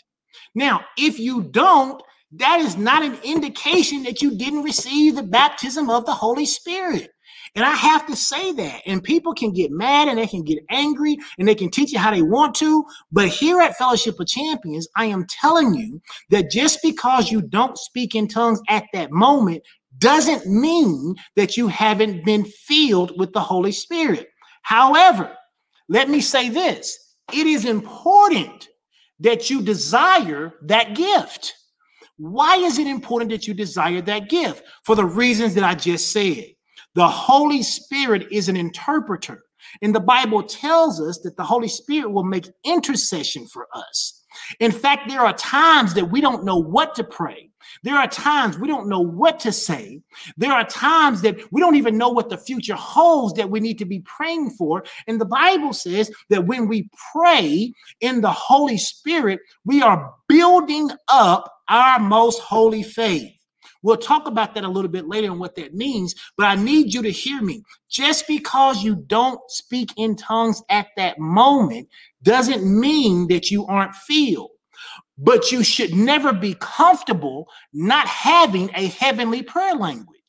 Now, 0.55 0.85
if 0.99 1.18
you 1.18 1.43
don't, 1.43 2.03
that 2.33 2.61
is 2.61 2.76
not 2.76 3.03
an 3.03 3.18
indication 3.24 4.05
that 4.05 4.22
you 4.22 4.37
didn't 4.37 4.62
receive 4.62 5.16
the 5.16 5.22
baptism 5.22 5.91
of 5.91 6.07
the 6.07 6.14
Holy 6.14 6.47
Spirit. 6.47 7.11
And 7.57 7.64
I 7.64 7.74
have 7.74 8.07
to 8.07 8.14
say 8.14 8.53
that. 8.53 8.83
And 8.87 9.03
people 9.03 9.35
can 9.35 9.53
get 9.53 9.72
mad 9.72 10.07
and 10.07 10.18
they 10.18 10.26
can 10.26 10.45
get 10.45 10.64
angry 10.70 11.16
and 11.39 11.49
they 11.49 11.55
can 11.55 11.70
teach 11.70 11.93
you 11.93 11.99
how 11.99 12.12
they 12.12 12.22
want 12.22 12.55
to. 12.57 12.85
But 13.11 13.28
here 13.28 13.61
at 13.61 13.76
Fellowship 13.76 14.20
of 14.20 14.28
Champions, 14.28 14.87
I 14.97 15.07
am 15.07 15.26
telling 15.28 15.74
you 15.74 16.01
that 16.31 16.51
just 16.51 16.78
because 16.83 17.31
you 17.31 17.43
don't 17.43 17.76
speak 17.76 18.14
in 18.14 18.28
tongues 18.28 18.61
at 18.68 18.85
that 18.93 19.11
moment 19.11 19.62
doesn't 19.99 20.47
mean 20.47 21.16
that 21.35 21.57
you 21.57 21.66
haven't 21.66 22.24
been 22.24 22.45
filled 22.45 23.18
with 23.18 23.33
the 23.33 23.41
Holy 23.41 23.72
Spirit. 23.72 24.28
However, 24.62 25.37
let 25.89 26.09
me 26.09 26.20
say 26.20 26.49
this 26.49 27.16
it 27.33 27.47
is 27.47 27.64
important 27.64 28.68
that 29.18 29.51
you 29.51 29.61
desire 29.61 30.55
that 30.62 30.95
gift. 30.95 31.55
Why 32.21 32.57
is 32.57 32.79
it 32.79 32.87
important 32.87 33.31
that 33.31 33.47
you 33.47 33.55
desire 33.55 34.03
that 34.03 34.29
gift? 34.29 34.62
For 34.85 34.95
the 34.95 35.07
reasons 35.07 35.55
that 35.55 35.64
I 35.64 35.75
just 35.75 36.12
said. 36.12 36.45
The 36.95 37.09
Holy 37.09 37.62
Spirit 37.62 38.27
is 38.31 38.51
an 38.51 38.57
interpreter. 38.57 39.43
And 39.81 39.95
the 39.95 40.01
Bible 40.01 40.43
tells 40.43 41.01
us 41.01 41.18
that 41.21 41.39
the 41.39 41.45
Holy 41.45 41.68
Spirit 41.68 42.11
will 42.11 42.25
make 42.25 42.51
intercession 42.62 43.47
for 43.47 43.68
us. 43.75 44.23
In 44.59 44.71
fact, 44.71 45.09
there 45.09 45.21
are 45.23 45.33
times 45.33 45.95
that 45.95 46.11
we 46.11 46.21
don't 46.21 46.45
know 46.45 46.59
what 46.59 46.95
to 46.97 47.05
pray. 47.05 47.51
There 47.85 47.97
are 47.97 48.09
times 48.09 48.59
we 48.59 48.68
don't 48.68 48.89
know 48.89 49.01
what 49.01 49.41
to 49.41 49.53
say. 49.53 50.03
There 50.37 50.53
are 50.53 50.64
times 50.64 51.23
that 51.23 51.41
we 51.53 51.61
don't 51.61 51.77
even 51.77 51.97
know 51.97 52.11
what 52.11 52.29
the 52.29 52.39
future 52.39 52.75
holds 52.75 53.35
that 53.35 53.51
we 53.51 53.61
need 53.61 53.79
to 53.79 53.85
be 53.85 54.01
praying 54.01 54.51
for. 54.51 54.85
And 55.07 55.21
the 55.21 55.27
Bible 55.27 55.73
says 55.73 56.11
that 56.29 56.47
when 56.47 56.68
we 56.68 56.91
pray 57.12 57.73
in 58.01 58.21
the 58.21 58.33
Holy 58.33 58.79
Spirit, 58.79 59.41
we 59.64 59.83
are 59.83 60.12
building 60.29 60.91
up 61.09 61.60
our 61.71 61.99
most 61.99 62.41
holy 62.41 62.83
faith. 62.83 63.33
We'll 63.83 63.97
talk 63.97 64.27
about 64.27 64.55
that 64.55 64.64
a 64.64 64.68
little 64.68 64.91
bit 64.91 65.09
later 65.09 65.29
and 65.29 65.41
what 65.41 65.55
that 65.57 65.75
means, 65.75 66.14
but 66.37 66.45
I 66.45 66.55
need 66.55 66.93
you 66.93 67.03
to 67.03 67.11
hear 67.11 67.41
me. 67.41 67.62
Just 67.89 68.27
because 68.27 68.83
you 68.83 68.97
don't 69.07 69.41
speak 69.49 69.91
in 69.97 70.16
tongues 70.16 70.62
at 70.68 70.89
that 70.97 71.18
moment 71.18 71.89
doesn't 72.23 72.64
mean 72.64 73.29
that 73.29 73.51
you 73.51 73.66
aren't 73.66 73.95
filled. 73.95 74.51
But 75.16 75.53
you 75.53 75.62
should 75.62 75.95
never 75.95 76.33
be 76.33 76.57
comfortable 76.61 77.47
not 77.73 78.07
having 78.07 78.71
a 78.75 78.87
heavenly 78.87 79.43
prayer 79.43 79.75
language. 79.75 80.20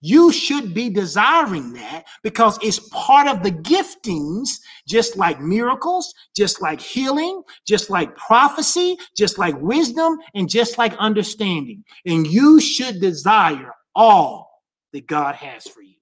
You 0.00 0.32
should 0.32 0.72
be 0.72 0.88
desiring 0.88 1.72
that 1.74 2.04
because 2.22 2.58
it's 2.62 2.80
part 2.90 3.26
of 3.26 3.42
the 3.42 3.52
giftings, 3.52 4.48
just 4.86 5.16
like 5.16 5.40
miracles, 5.40 6.12
just 6.34 6.62
like 6.62 6.80
healing, 6.80 7.42
just 7.66 7.90
like 7.90 8.16
prophecy, 8.16 8.96
just 9.16 9.38
like 9.38 9.60
wisdom, 9.60 10.18
and 10.34 10.48
just 10.48 10.78
like 10.78 10.94
understanding. 10.96 11.84
And 12.06 12.26
you 12.26 12.60
should 12.60 13.00
desire 13.00 13.72
all 13.94 14.62
that 14.92 15.06
God 15.06 15.34
has 15.34 15.66
for 15.66 15.82
you. 15.82 15.96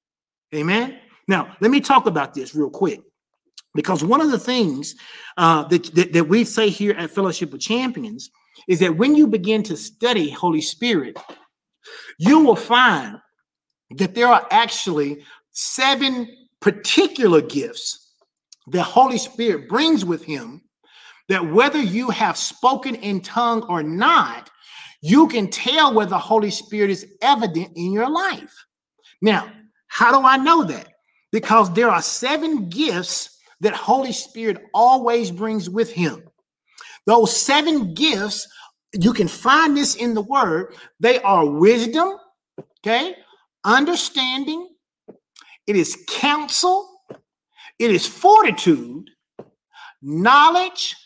Amen. 0.54 0.98
Now, 1.26 1.56
let 1.61 1.70
me 1.70 1.80
talk 1.80 2.06
about 2.06 2.34
this 2.34 2.54
real 2.54 2.70
quick. 2.70 3.00
Because 3.74 4.02
one 4.02 4.20
of 4.20 4.30
the 4.30 4.38
things 4.38 4.94
uh, 5.36 5.64
that, 5.64 5.94
that, 5.94 6.12
that 6.12 6.24
we 6.28 6.44
say 6.44 6.68
here 6.68 6.92
at 6.92 7.11
Fellowship 7.11 7.52
of 7.52 7.61
Champions 7.61 8.30
is 8.66 8.80
that 8.80 8.96
when 8.96 9.14
you 9.14 9.26
begin 9.26 9.62
to 9.64 9.76
study 9.76 10.30
Holy 10.30 10.61
Spirit, 10.61 11.16
you 12.18 12.40
will 12.40 12.56
find 12.56 13.18
that 13.97 14.14
there 14.14 14.28
are 14.28 14.47
actually 14.51 15.24
seven 15.53 16.28
particular 16.61 17.41
gifts 17.41 18.12
that 18.68 18.82
Holy 18.82 19.18
Spirit 19.18 19.68
brings 19.68 20.05
with 20.05 20.24
him 20.24 20.62
that 21.28 21.53
whether 21.53 21.80
you 21.80 22.11
have 22.11 22.36
spoken 22.36 22.95
in 22.97 23.20
tongue 23.20 23.62
or 23.62 23.82
not, 23.82 24.51
you 25.01 25.28
can 25.28 25.49
tell 25.49 25.95
whether 25.95 26.11
the 26.11 26.18
Holy 26.18 26.51
Spirit 26.51 26.91
is 26.91 27.07
evident 27.22 27.70
in 27.76 27.93
your 27.93 28.11
life. 28.11 28.55
Now, 29.22 29.51
how 29.89 30.11
do 30.18 30.26
I 30.26 30.36
know 30.36 30.64
that? 30.64 30.89
Because 31.32 31.72
there 31.72 31.91
are 31.91 32.03
seven 32.03 32.68
gifts 32.68 33.39
that 33.61 33.74
Holy 33.74 34.12
Spirit 34.12 34.64
always 34.72 35.30
brings 35.30 35.68
with 35.68 35.93
him. 35.93 36.22
Those 37.07 37.36
seven 37.36 37.95
gifts, 37.95 38.47
you 38.93 39.12
can 39.12 39.28
find 39.28 39.76
this 39.76 39.97
in 39.97 40.14
the 40.14 40.22
word. 40.22 40.74
They 41.01 41.20
are 41.20 41.45
wisdom, 41.45 42.16
okay, 42.80 43.16
understanding, 43.68 44.68
it 45.68 45.76
is 45.76 46.04
counsel, 46.08 46.88
it 47.78 47.90
is 47.92 48.06
fortitude, 48.06 49.10
knowledge, 50.02 50.96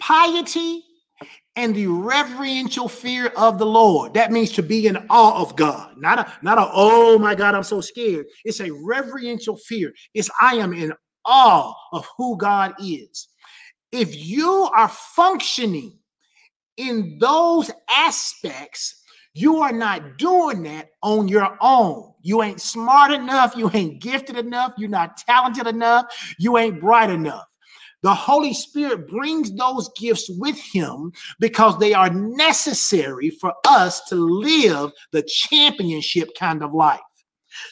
piety, 0.00 0.84
and 1.56 1.74
the 1.74 1.86
reverential 1.86 2.88
fear 2.88 3.28
of 3.36 3.58
the 3.58 3.66
Lord. 3.66 4.14
That 4.14 4.32
means 4.32 4.52
to 4.52 4.62
be 4.62 4.86
in 4.88 4.98
awe 5.10 5.40
of 5.42 5.56
God, 5.56 5.94
not 5.98 6.18
a 6.20 6.32
not 6.42 6.58
a 6.58 6.68
oh 6.72 7.18
my 7.18 7.34
God, 7.34 7.54
I'm 7.54 7.64
so 7.64 7.80
scared. 7.80 8.26
It's 8.44 8.60
a 8.60 8.70
reverential 8.72 9.56
fear. 9.56 9.92
It's 10.14 10.30
I 10.40 10.56
am 10.56 10.74
in 10.74 10.92
awe 11.26 11.72
of 11.92 12.08
who 12.18 12.36
God 12.38 12.74
is. 12.80 13.28
if 13.92 14.16
you 14.16 14.68
are 14.74 14.88
functioning 14.88 15.98
in 16.76 17.18
those 17.20 17.70
aspects, 17.88 19.03
you 19.34 19.56
are 19.58 19.72
not 19.72 20.16
doing 20.16 20.62
that 20.62 20.90
on 21.02 21.26
your 21.26 21.58
own. 21.60 22.12
You 22.22 22.42
ain't 22.42 22.60
smart 22.60 23.10
enough. 23.10 23.54
You 23.56 23.70
ain't 23.74 24.00
gifted 24.00 24.36
enough. 24.36 24.72
You're 24.78 24.88
not 24.88 25.16
talented 25.16 25.66
enough. 25.66 26.06
You 26.38 26.56
ain't 26.56 26.80
bright 26.80 27.10
enough. 27.10 27.44
The 28.02 28.14
Holy 28.14 28.54
Spirit 28.54 29.08
brings 29.08 29.54
those 29.56 29.90
gifts 29.98 30.30
with 30.30 30.58
him 30.58 31.12
because 31.40 31.78
they 31.78 31.94
are 31.94 32.10
necessary 32.10 33.30
for 33.30 33.52
us 33.66 34.04
to 34.04 34.14
live 34.14 34.92
the 35.10 35.22
championship 35.22 36.28
kind 36.38 36.62
of 36.62 36.72
life. 36.72 37.00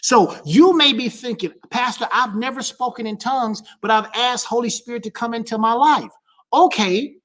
So 0.00 0.36
you 0.44 0.76
may 0.76 0.92
be 0.92 1.08
thinking, 1.08 1.52
Pastor, 1.70 2.08
I've 2.12 2.34
never 2.34 2.62
spoken 2.62 3.06
in 3.06 3.18
tongues, 3.18 3.62
but 3.80 3.90
I've 3.90 4.08
asked 4.14 4.46
Holy 4.46 4.70
Spirit 4.70 5.02
to 5.04 5.10
come 5.10 5.34
into 5.34 5.58
my 5.58 5.74
life. 5.74 6.10
Okay. 6.52 7.16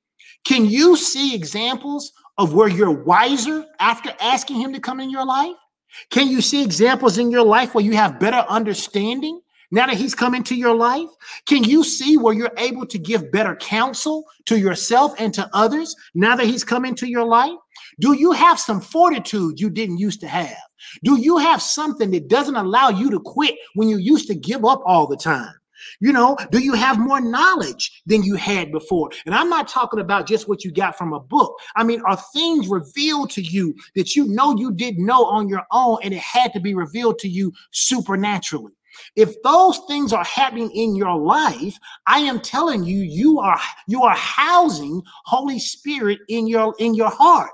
Can 0.44 0.66
you 0.66 0.96
see 0.96 1.34
examples 1.34 2.12
of 2.38 2.54
where 2.54 2.68
you're 2.68 2.92
wiser 2.92 3.66
after 3.80 4.14
asking 4.20 4.60
him 4.60 4.74
to 4.74 4.80
come 4.80 5.00
in 5.00 5.10
your 5.10 5.26
life? 5.26 5.56
Can 6.10 6.28
you 6.28 6.42
see 6.42 6.64
examples 6.64 7.18
in 7.18 7.32
your 7.32 7.46
life 7.46 7.74
where 7.74 7.84
you 7.84 7.96
have 7.96 8.20
better 8.20 8.46
understanding 8.50 9.42
now 9.72 9.88
that 9.88 9.98
he's 9.98 10.16
come 10.16 10.36
into 10.36 10.56
your 10.56 10.76
life? 10.76 11.10
Can 11.46 11.64
you 11.64 11.84
see 11.84 12.18
where 12.18 12.34
you're 12.34 12.52
able 12.58 12.86
to 12.86 12.98
give 12.98 13.32
better 13.32 13.56
counsel 13.56 14.26
to 14.46 14.58
yourself 14.58 15.14
and 15.18 15.34
to 15.34 15.50
others 15.54 15.96
now 16.14 16.36
that 16.36 16.46
he's 16.46 16.64
come 16.64 16.86
into 16.86 17.08
your 17.08 17.26
life? 17.26 17.58
Do 18.00 18.14
you 18.14 18.32
have 18.32 18.60
some 18.60 18.82
fortitude 18.82 19.60
you 19.60 19.70
didn't 19.70 19.98
used 19.98 20.20
to 20.22 20.28
have? 20.28 20.58
Do 21.04 21.20
you 21.20 21.38
have 21.38 21.62
something 21.62 22.12
that 22.12 22.28
doesn't 22.28 22.56
allow 22.56 22.90
you 22.90 23.10
to 23.12 23.20
quit 23.20 23.56
when 23.74 23.90
you 23.90 23.98
used 23.98 24.28
to 24.28 24.36
give 24.36 24.64
up 24.64 24.82
all 24.86 25.08
the 25.08 25.18
time? 25.18 25.54
You 26.00 26.14
know, 26.14 26.38
do 26.52 26.60
you 26.60 26.74
have 26.74 27.00
more 27.00 27.22
knowledge 27.22 28.02
than 28.06 28.24
you 28.24 28.36
had 28.36 28.72
before? 28.72 29.10
And 29.26 29.34
I'm 29.34 29.50
not 29.50 29.68
talking 29.68 30.00
about 30.00 30.28
just 30.28 30.48
what 30.48 30.64
you 30.64 30.72
got 30.72 30.98
from 30.98 31.14
a 31.14 31.20
book. 31.20 31.58
I 31.76 31.84
mean, 31.84 32.02
are 32.02 32.18
things 32.34 32.68
revealed 32.68 33.30
to 33.32 33.42
you 33.42 33.76
that 33.96 34.16
you 34.16 34.26
know 34.28 34.56
you 34.58 34.72
didn't 34.72 35.06
know 35.06 35.26
on 35.26 35.50
your 35.50 35.64
own 35.72 36.00
and 36.04 36.14
it 36.14 36.20
had 36.20 36.54
to 36.54 36.60
be 36.60 36.74
revealed 36.74 37.20
to 37.20 37.28
you 37.28 37.52
supernaturally? 37.72 38.74
If 39.16 39.42
those 39.44 39.80
things 39.88 40.14
are 40.14 40.24
happening 40.24 40.72
in 40.72 40.96
your 40.96 41.16
life, 41.18 41.78
I 42.08 42.20
am 42.20 42.40
telling 42.40 42.84
you, 42.84 43.00
you 43.00 43.40
are 43.40 43.60
you 43.88 44.04
are 44.04 44.16
housing 44.16 45.02
Holy 45.26 45.60
Spirit 45.60 46.20
in 46.30 46.48
your 46.48 46.76
in 46.80 46.96
your 46.96 47.10
heart. 47.10 47.52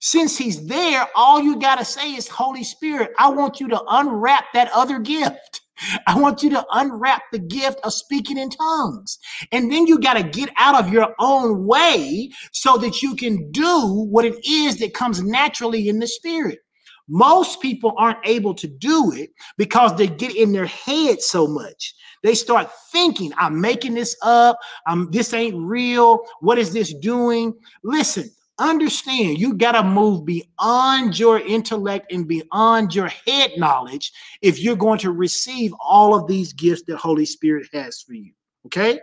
Since 0.00 0.38
he's 0.38 0.66
there, 0.66 1.06
all 1.14 1.42
you 1.42 1.58
got 1.58 1.78
to 1.78 1.84
say 1.84 2.14
is, 2.14 2.26
Holy 2.26 2.64
Spirit, 2.64 3.10
I 3.18 3.28
want 3.28 3.60
you 3.60 3.68
to 3.68 3.82
unwrap 3.88 4.46
that 4.54 4.70
other 4.72 4.98
gift. 4.98 5.59
I 6.06 6.18
want 6.18 6.42
you 6.42 6.50
to 6.50 6.64
unwrap 6.72 7.22
the 7.32 7.38
gift 7.38 7.80
of 7.84 7.92
speaking 7.92 8.38
in 8.38 8.50
tongues. 8.50 9.18
And 9.52 9.72
then 9.72 9.86
you 9.86 9.98
got 9.98 10.14
to 10.14 10.22
get 10.22 10.50
out 10.56 10.78
of 10.82 10.92
your 10.92 11.14
own 11.18 11.66
way 11.66 12.30
so 12.52 12.76
that 12.78 13.02
you 13.02 13.14
can 13.16 13.50
do 13.50 14.06
what 14.10 14.24
it 14.24 14.44
is 14.46 14.78
that 14.78 14.94
comes 14.94 15.22
naturally 15.22 15.88
in 15.88 15.98
the 15.98 16.06
spirit. 16.06 16.60
Most 17.08 17.60
people 17.60 17.92
aren't 17.98 18.24
able 18.24 18.54
to 18.54 18.68
do 18.68 19.12
it 19.12 19.30
because 19.56 19.96
they 19.96 20.06
get 20.06 20.36
in 20.36 20.52
their 20.52 20.66
head 20.66 21.20
so 21.20 21.48
much. 21.48 21.92
They 22.22 22.36
start 22.36 22.70
thinking, 22.92 23.32
I'm 23.36 23.60
making 23.60 23.94
this 23.94 24.16
up. 24.22 24.58
I'm 24.86 25.10
this 25.10 25.34
ain't 25.34 25.56
real. 25.56 26.20
What 26.40 26.58
is 26.58 26.72
this 26.72 26.94
doing? 26.94 27.52
Listen, 27.82 28.30
understand 28.60 29.38
you 29.38 29.54
got 29.54 29.72
to 29.72 29.82
move 29.82 30.24
beyond 30.24 31.18
your 31.18 31.40
intellect 31.40 32.12
and 32.12 32.28
beyond 32.28 32.94
your 32.94 33.08
head 33.08 33.52
knowledge 33.56 34.12
if 34.42 34.60
you're 34.60 34.76
going 34.76 34.98
to 34.98 35.10
receive 35.10 35.72
all 35.80 36.14
of 36.14 36.26
these 36.28 36.52
gifts 36.52 36.82
that 36.86 36.98
Holy 36.98 37.24
Spirit 37.24 37.66
has 37.72 38.02
for 38.02 38.12
you. 38.12 38.32
Okay? 38.66 39.00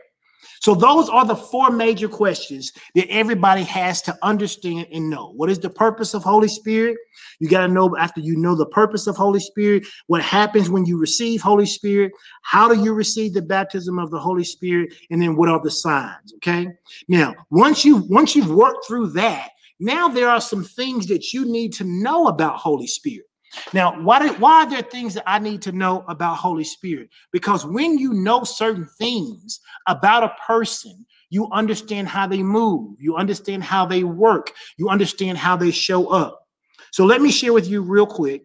So 0.61 0.75
those 0.75 1.09
are 1.09 1.25
the 1.25 1.35
four 1.35 1.71
major 1.71 2.07
questions 2.07 2.71
that 2.95 3.09
everybody 3.09 3.63
has 3.63 4.01
to 4.03 4.17
understand 4.21 4.88
and 4.91 5.09
know. 5.09 5.31
What 5.35 5.49
is 5.49 5.59
the 5.59 5.69
purpose 5.69 6.13
of 6.13 6.23
Holy 6.23 6.47
Spirit? 6.47 6.97
You 7.39 7.47
got 7.47 7.67
to 7.67 7.73
know 7.73 7.95
after 7.97 8.21
you 8.21 8.35
know 8.35 8.55
the 8.55 8.65
purpose 8.65 9.07
of 9.07 9.15
Holy 9.15 9.39
Spirit, 9.39 9.85
what 10.07 10.21
happens 10.21 10.69
when 10.69 10.85
you 10.85 10.97
receive 10.97 11.41
Holy 11.41 11.65
Spirit, 11.65 12.11
how 12.41 12.67
do 12.67 12.81
you 12.81 12.93
receive 12.93 13.33
the 13.33 13.41
baptism 13.41 13.99
of 13.99 14.11
the 14.11 14.19
Holy 14.19 14.43
Spirit, 14.43 14.93
and 15.09 15.21
then 15.21 15.35
what 15.35 15.49
are 15.49 15.61
the 15.61 15.71
signs, 15.71 16.33
okay? 16.35 16.67
Now, 17.07 17.33
once 17.49 17.85
you 17.85 17.97
once 18.09 18.35
you've 18.35 18.51
worked 18.51 18.85
through 18.88 19.11
that, 19.11 19.51
now 19.79 20.07
there 20.07 20.29
are 20.29 20.41
some 20.41 20.63
things 20.63 21.07
that 21.07 21.33
you 21.33 21.45
need 21.45 21.73
to 21.73 21.83
know 21.83 22.27
about 22.27 22.57
Holy 22.57 22.88
Spirit. 22.88 23.27
Now, 23.74 24.02
why, 24.02 24.20
do, 24.20 24.34
why 24.36 24.64
are 24.64 24.70
there 24.70 24.82
things 24.82 25.14
that 25.14 25.24
I 25.28 25.39
need 25.39 25.62
to 25.64 25.72
know 25.72 26.04
about 26.08 26.38
Holy 26.38 26.64
Spirit? 26.64 27.10
Because 27.32 27.66
when 27.66 27.98
you 27.98 28.14
know 28.14 28.43
certain 28.43 28.88
things 28.98 29.60
about 29.88 30.24
a 30.24 30.36
person, 30.45 31.06
you 31.30 31.50
understand 31.52 32.08
how 32.08 32.28
they 32.28 32.43
move, 32.43 32.95
you 33.00 33.16
understand 33.16 33.64
how 33.64 33.86
they 33.86 34.04
work, 34.04 34.52
you 34.78 34.89
understand 34.89 35.38
how 35.38 35.56
they 35.56 35.72
show 35.72 36.08
up. 36.08 36.45
So 36.91 37.06
let 37.06 37.22
me 37.22 37.32
share 37.32 37.54
with 37.54 37.68
you 37.68 37.82
real 37.82 38.08
quick 38.08 38.43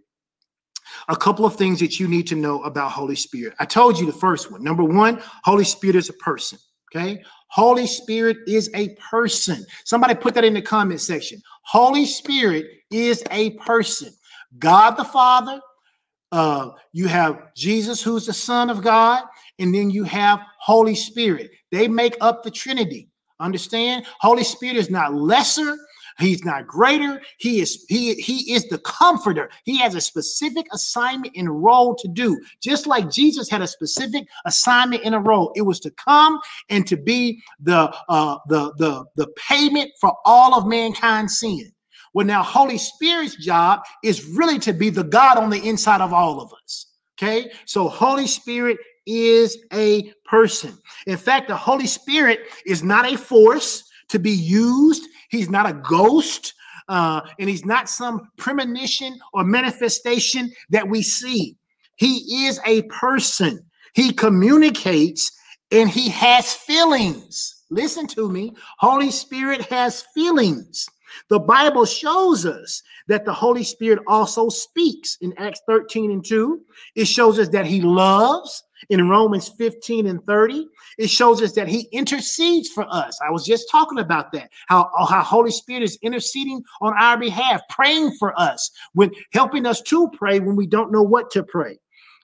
a 1.08 1.16
couple 1.16 1.44
of 1.44 1.56
things 1.56 1.80
that 1.80 1.98
you 1.98 2.08
need 2.08 2.26
to 2.28 2.34
know 2.34 2.62
about 2.62 2.90
Holy 2.90 3.16
Spirit. 3.16 3.54
I 3.58 3.64
told 3.64 3.98
you 3.98 4.06
the 4.06 4.12
first 4.12 4.50
one. 4.50 4.62
Number 4.62 4.84
one, 4.84 5.20
Holy 5.44 5.64
Spirit 5.64 5.96
is 5.96 6.08
a 6.08 6.14
person. 6.14 6.58
Okay. 6.94 7.22
Holy 7.48 7.86
Spirit 7.86 8.38
is 8.46 8.70
a 8.74 8.94
person. 8.96 9.64
Somebody 9.84 10.14
put 10.14 10.34
that 10.34 10.44
in 10.44 10.54
the 10.54 10.62
comment 10.62 11.00
section. 11.00 11.40
Holy 11.62 12.04
Spirit 12.04 12.66
is 12.90 13.22
a 13.30 13.50
person. 13.50 14.12
God 14.58 14.92
the 14.92 15.04
Father, 15.04 15.60
uh, 16.30 16.70
you 16.92 17.08
have 17.08 17.54
Jesus, 17.54 18.02
who's 18.02 18.26
the 18.26 18.32
Son 18.32 18.70
of 18.70 18.82
God, 18.82 19.24
and 19.58 19.74
then 19.74 19.90
you 19.90 20.04
have 20.04 20.40
Holy 20.60 20.94
Spirit. 20.94 21.50
They 21.70 21.88
make 21.88 22.16
up 22.20 22.42
the 22.42 22.50
Trinity. 22.50 23.08
Understand? 23.40 24.06
Holy 24.20 24.44
Spirit 24.44 24.76
is 24.76 24.88
not 24.90 25.14
lesser. 25.14 25.76
He's 26.18 26.44
not 26.44 26.66
greater. 26.66 27.20
He 27.38 27.60
is 27.60 27.84
he 27.88 28.14
he 28.14 28.52
is 28.52 28.68
the 28.68 28.78
comforter. 28.78 29.50
He 29.64 29.78
has 29.78 29.94
a 29.94 30.00
specific 30.00 30.66
assignment 30.72 31.34
and 31.36 31.62
role 31.62 31.94
to 31.96 32.08
do. 32.08 32.40
Just 32.62 32.86
like 32.86 33.10
Jesus 33.10 33.50
had 33.50 33.62
a 33.62 33.66
specific 33.66 34.24
assignment 34.44 35.02
and 35.04 35.14
a 35.14 35.18
role. 35.18 35.52
It 35.56 35.62
was 35.62 35.80
to 35.80 35.90
come 35.92 36.38
and 36.68 36.86
to 36.86 36.96
be 36.96 37.42
the 37.60 37.94
uh 38.08 38.38
the 38.48 38.72
the 38.76 39.04
the 39.16 39.28
payment 39.48 39.90
for 40.00 40.14
all 40.24 40.54
of 40.54 40.66
mankind's 40.66 41.38
sin. 41.38 41.72
Well, 42.14 42.26
now 42.26 42.42
Holy 42.42 42.78
Spirit's 42.78 43.36
job 43.36 43.80
is 44.02 44.26
really 44.26 44.58
to 44.60 44.72
be 44.72 44.90
the 44.90 45.04
God 45.04 45.38
on 45.38 45.50
the 45.50 45.66
inside 45.66 46.00
of 46.00 46.12
all 46.12 46.40
of 46.40 46.52
us. 46.52 46.86
Okay, 47.18 47.52
so 47.66 47.88
Holy 47.88 48.26
Spirit 48.26 48.78
is 49.06 49.58
a 49.72 50.12
person. 50.24 50.76
In 51.06 51.16
fact, 51.16 51.48
the 51.48 51.56
Holy 51.56 51.86
Spirit 51.86 52.40
is 52.66 52.82
not 52.82 53.10
a 53.10 53.16
force 53.16 53.84
to 54.08 54.18
be 54.18 54.30
used, 54.30 55.08
He's 55.30 55.48
not 55.48 55.68
a 55.68 55.72
ghost. 55.72 56.54
Uh, 56.88 57.22
and 57.38 57.48
he's 57.48 57.64
not 57.64 57.88
some 57.88 58.28
premonition 58.36 59.18
or 59.32 59.44
manifestation 59.44 60.52
that 60.70 60.86
we 60.86 61.00
see. 61.00 61.56
He 61.96 62.46
is 62.46 62.60
a 62.66 62.82
person. 62.82 63.64
He 63.94 64.12
communicates 64.12 65.30
and 65.70 65.88
he 65.88 66.10
has 66.10 66.52
feelings. 66.52 67.62
Listen 67.70 68.06
to 68.08 68.28
me. 68.28 68.52
Holy 68.78 69.10
Spirit 69.10 69.62
has 69.62 70.04
feelings. 70.14 70.88
The 71.28 71.38
Bible 71.38 71.84
shows 71.84 72.46
us 72.46 72.82
that 73.08 73.24
the 73.24 73.32
Holy 73.32 73.64
Spirit 73.64 74.00
also 74.06 74.48
speaks 74.48 75.18
in 75.20 75.32
Acts 75.38 75.60
13 75.66 76.10
and 76.10 76.24
2. 76.24 76.60
It 76.94 77.06
shows 77.06 77.38
us 77.38 77.48
that 77.48 77.66
he 77.66 77.80
loves 77.80 78.64
in 78.90 79.08
Romans 79.08 79.48
15 79.58 80.06
and 80.06 80.24
30. 80.26 80.66
It 80.98 81.08
shows 81.08 81.42
us 81.42 81.52
that 81.52 81.68
he 81.68 81.88
intercedes 81.92 82.68
for 82.68 82.86
us. 82.90 83.18
I 83.26 83.30
was 83.30 83.44
just 83.44 83.70
talking 83.70 83.98
about 83.98 84.32
that. 84.32 84.50
How, 84.68 84.90
uh, 84.98 85.06
how 85.06 85.22
Holy 85.22 85.50
Spirit 85.50 85.82
is 85.82 85.98
interceding 86.02 86.62
on 86.80 86.94
our 86.98 87.16
behalf, 87.18 87.60
praying 87.68 88.16
for 88.18 88.38
us, 88.38 88.70
when 88.94 89.10
helping 89.32 89.66
us 89.66 89.80
to 89.82 90.10
pray 90.10 90.40
when 90.40 90.56
we 90.56 90.66
don't 90.66 90.92
know 90.92 91.02
what 91.02 91.30
to 91.32 91.42
pray. 91.42 91.78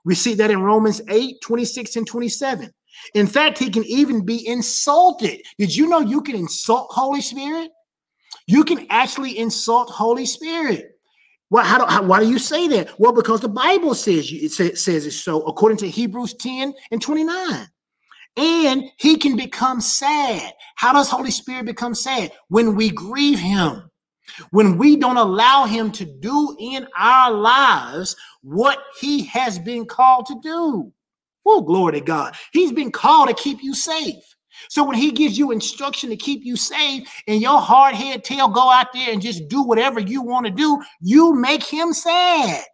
We 0.05 0.15
see 0.15 0.35
that 0.35 0.51
in 0.51 0.63
Romans 0.63 1.01
8, 1.09 1.41
26 1.41 1.97
and 1.97 2.07
27. 2.07 2.73
In 3.15 3.27
fact, 3.27 3.59
he 3.59 3.71
can 3.71 3.85
even 3.85 4.25
be 4.25 4.47
insulted. 4.47 5.41
Did 5.59 5.75
you 5.75 5.89
know 5.89 6.01
you 6.01 6.21
can 6.23 6.35
insult 6.35 6.89
Holy 6.91 7.21
Spirit? 7.21 7.71
You 8.49 8.65
can 8.65 8.87
actually 8.89 9.39
insult 9.39 9.91
Holy 9.91 10.25
Spirit. 10.25 10.99
Why, 11.51 11.65
how 11.65 11.79
do, 11.79 11.85
how, 11.85 12.03
why 12.03 12.21
do 12.21 12.29
you 12.29 12.39
say 12.39 12.67
that? 12.69 12.99
Well, 12.99 13.13
because 13.13 13.43
the 13.43 13.49
Bible 13.49 13.95
says 13.95 14.33
it 14.33 14.53
say, 14.53 14.75
says 14.75 15.05
it 15.05 15.13
so, 15.13 15.43
according 15.43 15.77
to 15.79 15.89
Hebrews 15.89 16.35
10 16.35 16.73
and 16.91 17.01
29. 17.01 17.69
And 18.39 18.85
he 18.97 19.17
can 19.17 19.37
become 19.37 19.83
sad. 19.83 20.55
How 20.77 20.95
does 20.95 21.11
Holy 21.11 21.31
Spirit 21.31 21.67
become 21.67 21.95
sad? 21.95 22.33
When 22.49 22.75
we 22.75 22.89
grieve 22.89 23.39
him, 23.39 23.91
when 24.51 24.79
we 24.79 24.97
don't 24.97 25.17
allow 25.19 25.67
him 25.67 25.93
to 25.93 26.07
do 26.07 26.57
in 26.59 26.87
our 26.97 27.31
lives 27.31 28.17
what 28.41 28.79
he 28.99 29.25
has 29.25 29.59
been 29.59 29.85
called 29.85 30.25
to 30.27 30.41
do. 30.43 30.91
Oh, 31.45 31.61
glory 31.61 31.95
to 31.95 32.01
God. 32.01 32.35
He's 32.53 32.73
been 32.73 32.93
called 32.93 33.29
to 33.29 33.35
keep 33.35 33.63
you 33.63 33.75
safe. 33.75 34.23
So 34.69 34.85
when 34.85 34.97
he 34.97 35.13
gives 35.13 35.39
you 35.39 35.51
instruction 35.51 36.11
to 36.11 36.17
keep 36.17 36.45
you 36.45 36.57
safe 36.57 37.09
and 37.27 37.41
your 37.41 37.61
hard 37.61 37.95
head 37.95 38.25
tail 38.25 38.49
go 38.49 38.71
out 38.71 38.93
there 38.93 39.13
and 39.13 39.23
just 39.23 39.49
do 39.49 39.63
whatever 39.63 40.01
you 40.01 40.23
want 40.23 40.47
to 40.47 40.53
do, 40.53 40.83
you 41.01 41.35
make 41.35 41.65
him 41.65 41.93
sad. 41.93 42.65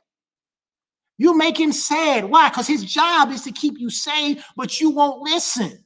You 1.19 1.37
make 1.37 1.59
him 1.59 1.73
sad. 1.73 2.25
Why? 2.25 2.49
Because 2.49 2.67
his 2.67 2.85
job 2.85 3.31
is 3.31 3.43
to 3.43 3.53
keep 3.53 3.79
you 3.79 3.91
safe, 3.91 4.45
but 4.57 4.81
you 4.81 4.91
won't 4.91 5.23
listen. 5.23 5.85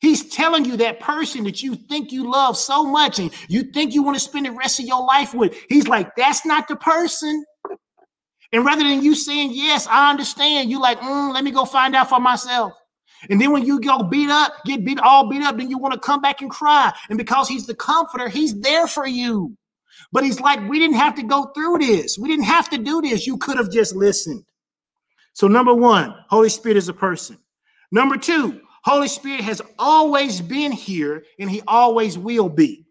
He's 0.00 0.28
telling 0.28 0.64
you 0.64 0.76
that 0.76 1.00
person 1.00 1.44
that 1.44 1.62
you 1.62 1.74
think 1.74 2.12
you 2.12 2.30
love 2.30 2.56
so 2.56 2.84
much 2.84 3.18
and 3.18 3.32
you 3.48 3.62
think 3.62 3.94
you 3.94 4.02
want 4.02 4.16
to 4.16 4.20
spend 4.20 4.46
the 4.46 4.52
rest 4.52 4.78
of 4.78 4.86
your 4.86 5.04
life 5.04 5.34
with. 5.34 5.56
He's 5.68 5.88
like, 5.88 6.14
that's 6.16 6.44
not 6.44 6.68
the 6.68 6.76
person. 6.76 7.44
And 8.52 8.64
rather 8.64 8.84
than 8.84 9.02
you 9.02 9.14
saying, 9.14 9.50
yes, 9.52 9.86
I 9.90 10.10
understand, 10.10 10.70
you 10.70 10.80
like, 10.80 11.00
mm, 11.00 11.32
let 11.32 11.42
me 11.42 11.50
go 11.50 11.64
find 11.64 11.96
out 11.96 12.08
for 12.08 12.20
myself. 12.20 12.74
And 13.30 13.40
then 13.40 13.52
when 13.52 13.64
you 13.64 13.80
go 13.80 14.02
beat 14.02 14.28
up, 14.30 14.52
get 14.64 14.84
beat 14.84 15.00
all 15.00 15.28
beat 15.28 15.42
up, 15.42 15.56
then 15.56 15.70
you 15.70 15.78
want 15.78 15.94
to 15.94 16.00
come 16.00 16.20
back 16.20 16.42
and 16.42 16.50
cry. 16.50 16.92
And 17.08 17.18
because 17.18 17.48
he's 17.48 17.66
the 17.66 17.74
comforter, 17.74 18.28
he's 18.28 18.58
there 18.60 18.86
for 18.86 19.06
you. 19.06 19.56
But 20.12 20.24
he's 20.24 20.40
like, 20.40 20.66
we 20.68 20.78
didn't 20.78 20.96
have 20.96 21.14
to 21.16 21.22
go 21.22 21.46
through 21.54 21.78
this. 21.78 22.18
We 22.18 22.28
didn't 22.28 22.44
have 22.44 22.68
to 22.70 22.78
do 22.78 23.00
this. 23.00 23.26
You 23.26 23.38
could 23.38 23.56
have 23.56 23.70
just 23.70 23.94
listened. 23.94 24.44
So, 25.32 25.48
number 25.48 25.74
one, 25.74 26.14
Holy 26.28 26.48
Spirit 26.48 26.76
is 26.76 26.88
a 26.88 26.94
person. 26.94 27.38
Number 27.92 28.16
two, 28.16 28.60
Holy 28.84 29.08
Spirit 29.08 29.42
has 29.42 29.60
always 29.78 30.40
been 30.40 30.72
here 30.72 31.24
and 31.38 31.50
he 31.50 31.62
always 31.66 32.16
will 32.16 32.48
be. 32.48 32.86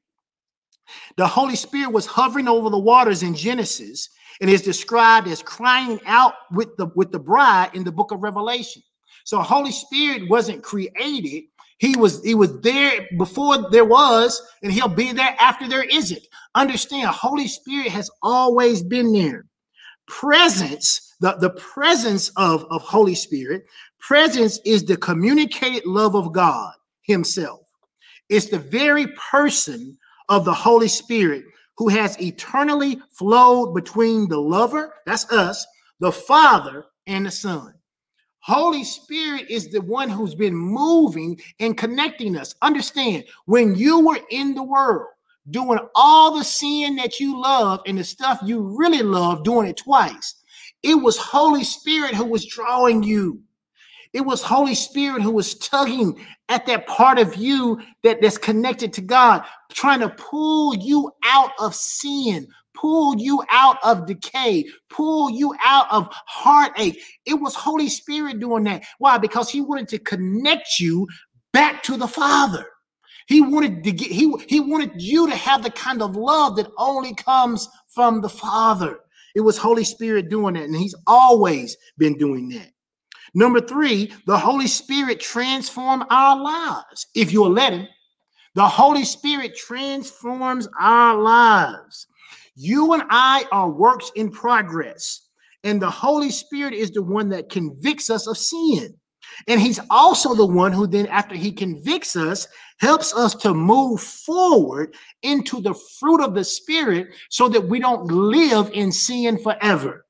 The 1.17 1.28
Holy 1.28 1.55
Spirit 1.55 1.91
was 1.91 2.05
hovering 2.05 2.47
over 2.47 2.69
the 2.69 2.78
waters 2.78 3.23
in 3.23 3.34
Genesis 3.34 4.09
and 4.41 4.49
is 4.49 4.61
described 4.61 5.28
as 5.28 5.41
crying 5.41 5.99
out 6.05 6.34
with 6.51 6.76
the 6.78 6.88
with 6.95 7.11
the 7.11 7.19
bride 7.19 7.71
in 7.73 7.84
the 7.84 7.91
book 7.91 8.11
of 8.11 8.21
Revelation. 8.21 8.84
So 9.26 9.41
Holy 9.41 9.71
Spirit 9.71 10.30
wasn't 10.30 10.63
created. 10.63 11.45
He 11.80 11.97
was 11.97 12.23
he 12.23 12.36
was 12.36 12.61
there 12.61 13.07
before 13.17 13.69
there 13.71 13.84
was, 13.84 14.41
and 14.63 14.71
he'll 14.71 14.88
be 14.88 15.11
there 15.11 15.36
after 15.39 15.67
there 15.67 15.84
isn't. 15.84 16.21
Understand, 16.53 17.07
Holy 17.07 17.47
Spirit 17.47 17.91
has 17.91 18.09
always 18.21 18.82
been 18.82 19.11
there. 19.11 19.45
Presence, 20.07 21.15
the, 21.19 21.36
the 21.38 21.49
presence 21.49 22.30
of, 22.38 22.65
of 22.69 22.84
Holy 22.84 23.15
Spirit, 23.15 23.65
presence 23.99 24.59
is 24.63 24.86
the 24.86 24.95
communicated 24.95 25.86
love 25.86 26.15
of 26.15 26.32
God 26.32 26.73
Himself. 27.01 27.61
It's 28.30 28.49
the 28.49 28.59
very 28.59 29.07
person 29.32 29.97
of 30.30 30.45
the 30.45 30.53
Holy 30.53 30.88
Spirit 30.88 31.43
who 31.78 31.89
has 31.89 32.19
eternally 32.21 33.01
flowed 33.11 33.73
between 33.73 34.30
the 34.30 34.39
lover, 34.39 34.93
that's 35.05 35.30
us, 35.32 35.65
the 35.99 36.11
Father, 36.11 36.86
and 37.07 37.26
the 37.26 37.32
Son. 37.32 37.74
Holy 38.46 38.84
Spirit 38.84 39.50
is 39.50 39.70
the 39.70 39.82
one 39.82 40.08
who's 40.08 40.36
been 40.36 40.56
moving 40.56 41.41
and 41.60 41.76
connecting 41.76 42.38
us. 42.38 42.54
Understand, 42.62 43.24
when 43.46 43.74
you 43.74 44.06
were 44.06 44.20
in 44.30 44.54
the 44.54 44.62
world, 44.62 45.08
doing 45.50 45.80
all 45.96 46.38
the 46.38 46.43
sin 46.43 46.96
that 46.98 47.20
you 47.20 47.41
love 47.41 47.82
and 47.88 47.98
the 47.98 48.04
stuff 48.04 48.39
you 48.43 48.62
really 48.78 49.02
love, 49.02 49.43
doing 49.43 49.68
it 49.68 49.78
twice, 49.78 50.36
it 50.84 50.93
was 50.93 51.18
Holy 51.18 51.64
Spirit 51.64 52.14
who 52.14 52.26
was 52.26 52.46
drawing 52.46 53.02
you. 53.02 53.41
It 54.14 54.22
was 54.22 54.43
Holy 54.43 54.76
Spirit 54.76 55.24
who 55.24 55.32
was 55.32 55.56
tugging 55.56 56.24
at 56.48 56.68
that 56.68 56.86
part 56.86 57.18
of 57.18 57.38
you 57.38 57.82
that, 58.04 58.22
that's 58.22 58.38
connected 58.38 58.93
to 58.93 59.02
God, 59.02 59.43
trying 59.72 60.02
to 60.02 60.10
pull 60.10 60.76
you 60.76 61.12
out 61.24 61.50
of 61.58 61.74
sin, 61.74 62.48
pull 62.80 63.17
you 63.17 63.43
out 63.49 63.78
of 63.84 64.05
decay, 64.05 64.65
pull 64.89 65.30
you 65.30 65.55
out 65.63 65.91
of 65.91 66.07
heartache. 66.28 66.99
It 67.26 67.36
was 67.36 67.55
Holy 67.55 67.89
Spirit 67.89 68.39
doing 68.39 68.63
that. 68.65 68.84
Why? 68.99 69.17
Because 69.17 69.49
he 69.49 69.61
wanted 69.61 69.88
to 69.89 69.99
connect 69.99 70.80
you 70.80 71.07
back 71.53 71.84
to 71.84 71.97
the 71.97 72.07
Father. 72.07 72.65
He 73.28 73.41
wanted 73.41 73.84
to 73.84 73.91
get 73.91 74.11
he 74.11 74.32
he 74.47 74.59
wanted 74.59 75.01
you 75.01 75.28
to 75.28 75.36
have 75.36 75.63
the 75.63 75.71
kind 75.71 76.01
of 76.01 76.15
love 76.15 76.55
that 76.57 76.69
only 76.78 77.13
comes 77.15 77.67
from 77.88 78.21
the 78.21 78.30
Father. 78.30 78.99
It 79.36 79.41
was 79.41 79.57
Holy 79.57 79.84
Spirit 79.84 80.30
doing 80.30 80.53
that, 80.53 80.63
and 80.63 80.76
He's 80.76 80.95
always 81.07 81.76
been 81.97 82.17
doing 82.17 82.49
that. 82.49 82.71
Number 83.34 83.59
three, 83.59 84.13
the 84.28 84.38
Holy 84.38 84.67
Spirit 84.67 85.19
transform 85.19 86.05
our 86.09 86.39
lives. 86.41 87.07
If 87.15 87.34
you'll 87.34 87.51
let 87.51 87.73
Him, 87.73 87.88
the 88.53 88.67
Holy 88.67 89.03
Spirit 89.03 89.55
transforms 89.57 90.67
our 90.80 91.17
lives. 91.17 92.07
You 92.56 92.93
and 92.93 93.03
I 93.10 93.45
are 93.51 93.70
works 93.70 94.12
in 94.16 94.32
progress, 94.32 95.28
and 95.64 95.82
the 95.82 95.89
Holy 95.89 96.32
Spirit 96.32 96.74
is 96.74 96.91
the 96.91 97.03
one 97.03 97.30
that 97.30 97.49
convicts 97.49 98.10
us 98.10 98.28
of 98.28 98.38
sin. 98.38 98.95
And 99.47 99.60
he's 99.60 99.80
also 99.89 100.34
the 100.34 100.45
one 100.45 100.72
who 100.72 100.88
then, 100.88 101.08
after 101.08 101.36
he 101.36 101.51
convicts 101.51 102.16
us, 102.16 102.47
helps 102.80 103.14
us 103.14 103.36
to 103.36 103.53
move 103.53 103.99
forward 104.01 104.95
into 105.24 105.62
the 105.62 105.74
fruit 105.99 106.22
of 106.22 106.34
the 106.34 106.43
Spirit 106.43 107.08
so 107.30 107.49
that 107.49 107.68
we 107.68 107.80
don't 107.80 108.06
live 108.06 108.70
in 108.74 108.91
sin 108.91 109.38
forever. 109.38 110.06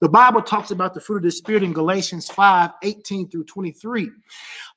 The 0.00 0.08
Bible 0.08 0.42
talks 0.42 0.70
about 0.70 0.94
the 0.94 1.00
fruit 1.00 1.18
of 1.18 1.22
the 1.22 1.30
Spirit 1.30 1.62
in 1.62 1.72
Galatians 1.72 2.28
5 2.28 2.70
18 2.82 3.28
through 3.30 3.44
23. 3.44 4.10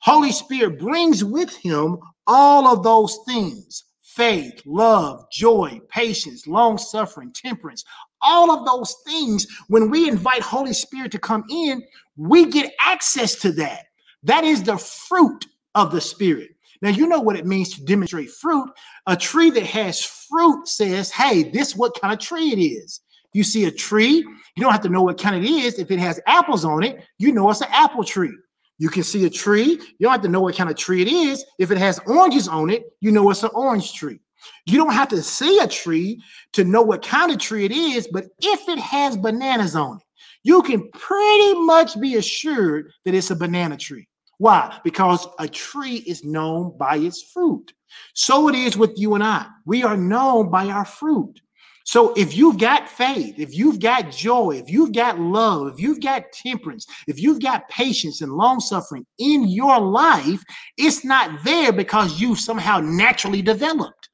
Holy 0.02 0.32
Spirit 0.32 0.80
brings 0.80 1.24
with 1.24 1.56
him 1.56 1.98
all 2.26 2.68
of 2.68 2.84
those 2.84 3.18
things 3.26 3.86
faith, 4.18 4.64
love, 4.66 5.30
joy, 5.32 5.80
patience, 5.90 6.48
long 6.48 6.78
suffering, 6.80 7.32
temperance, 7.34 7.86
all 8.22 8.50
of 8.52 8.66
those 8.66 8.96
things. 9.06 9.46
When 9.68 9.92
we 9.92 10.10
invite 10.10 10.42
Holy 10.42 10.74
Spirit 10.74 11.12
to 11.12 11.20
come 11.20 11.44
in, 11.52 11.84
we 12.18 12.48
get 12.48 12.74
access 12.80 13.36
to 13.36 13.52
that. 13.54 13.86
That 14.24 14.44
is 14.44 14.64
the 14.64 14.78
fruit 14.78 15.46
of 15.76 15.92
the 15.92 16.02
Spirit. 16.02 16.50
Now, 16.82 16.90
you 16.90 17.08
know 17.08 17.22
what 17.22 17.36
it 17.36 17.46
means 17.46 17.76
to 17.76 17.86
demonstrate 17.86 18.32
fruit. 18.32 18.70
A 19.06 19.16
tree 19.16 19.52
that 19.52 19.64
has 19.64 20.04
fruit 20.04 20.68
says, 20.68 21.12
hey, 21.12 21.44
this 21.44 21.76
what 21.76 22.00
kind 22.02 22.12
of 22.12 22.20
tree 22.20 22.52
it 22.52 22.60
is. 22.60 23.02
You 23.34 23.44
see 23.44 23.66
a 23.66 23.72
tree, 23.72 24.26
you 24.56 24.64
don't 24.64 24.72
have 24.72 24.82
to 24.82 24.90
know 24.90 25.04
what 25.04 25.22
kind 25.22 25.44
it 25.44 25.48
is. 25.48 25.78
If 25.78 25.92
it 25.92 26.00
has 26.00 26.20
apples 26.26 26.66
on 26.66 26.84
it, 26.84 27.04
you 27.20 27.32
know 27.32 27.52
it's 27.52 27.62
an 27.62 27.68
apple 27.72 28.04
tree. 28.04 28.36
You 28.78 28.90
can 28.90 29.04
see 29.04 29.26
a 29.26 29.30
tree. 29.30 29.72
You 29.72 29.98
don't 30.02 30.12
have 30.12 30.22
to 30.22 30.28
know 30.28 30.42
what 30.42 30.56
kind 30.56 30.70
of 30.70 30.76
tree 30.76 31.02
it 31.02 31.08
is. 31.08 31.44
If 31.60 31.72
it 31.72 31.78
has 31.78 32.00
oranges 32.06 32.48
on 32.48 32.70
it, 32.70 32.86
you 33.02 33.12
know 33.12 33.30
it's 33.30 33.44
an 33.44 33.50
orange 33.54 33.94
tree. 33.94 34.20
You 34.66 34.78
don't 34.78 34.94
have 34.94 35.08
to 35.10 35.24
see 35.24 35.60
a 35.60 35.68
tree 35.68 36.22
to 36.54 36.64
know 36.64 36.82
what 36.82 37.06
kind 37.06 37.32
of 37.32 37.40
tree 37.40 37.66
it 37.66 37.72
is, 37.72 38.08
but 38.12 38.26
if 38.40 38.70
it 38.70 38.80
has 38.80 39.18
bananas 39.18 39.76
on 39.76 39.98
it, 39.98 40.04
you 40.44 40.62
can 40.62 40.90
pretty 40.92 41.54
much 41.56 42.00
be 42.00 42.16
assured 42.16 42.92
that 43.04 43.14
it's 43.14 43.32
a 43.32 43.36
banana 43.36 43.78
tree. 43.78 44.08
Why? 44.38 44.80
Because 44.84 45.28
a 45.40 45.48
tree 45.48 45.98
is 46.08 46.24
known 46.24 46.78
by 46.78 46.98
its 46.98 47.22
fruit. 47.22 47.74
So 48.14 48.48
it 48.48 48.56
is 48.56 48.78
with 48.78 48.94
you 48.96 49.16
and 49.16 49.24
I. 49.24 49.48
We 49.66 49.84
are 49.84 49.98
known 49.98 50.50
by 50.50 50.68
our 50.68 50.86
fruit. 50.86 51.42
So 51.88 52.12
if 52.16 52.36
you've 52.36 52.58
got 52.58 52.90
faith, 52.90 53.40
if 53.40 53.56
you've 53.56 53.80
got 53.80 54.12
joy, 54.12 54.58
if 54.62 54.70
you've 54.70 54.92
got 54.92 55.22
love, 55.22 55.68
if 55.70 55.80
you've 55.80 56.02
got 56.02 56.34
temperance, 56.34 56.86
if 57.08 57.18
you've 57.18 57.42
got 57.42 57.70
patience 57.70 58.20
and 58.20 58.34
long 58.34 58.60
suffering 58.60 59.06
in 59.20 59.48
your 59.48 59.80
life, 59.80 60.44
it's 60.78 61.06
not 61.06 61.46
there 61.46 61.72
because 61.72 62.20
you 62.20 62.36
somehow 62.36 62.82
naturally 62.82 63.42
developed. 63.42 64.10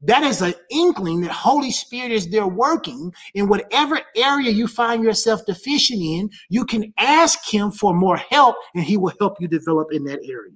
That 0.00 0.22
is 0.22 0.40
an 0.40 0.54
inkling 0.70 1.20
that 1.20 1.30
Holy 1.30 1.70
Spirit 1.70 2.10
is 2.10 2.30
there 2.30 2.46
working 2.46 3.12
in 3.34 3.48
whatever 3.48 4.00
area 4.16 4.50
you 4.50 4.66
find 4.66 5.04
yourself 5.04 5.42
deficient 5.46 6.00
in. 6.00 6.30
You 6.48 6.64
can 6.64 6.90
ask 6.96 7.38
Him 7.46 7.70
for 7.70 7.92
more 7.92 8.16
help, 8.16 8.56
and 8.74 8.82
He 8.82 8.96
will 8.96 9.12
help 9.20 9.38
you 9.42 9.46
develop 9.46 9.92
in 9.92 10.04
that 10.04 10.20
area. 10.24 10.52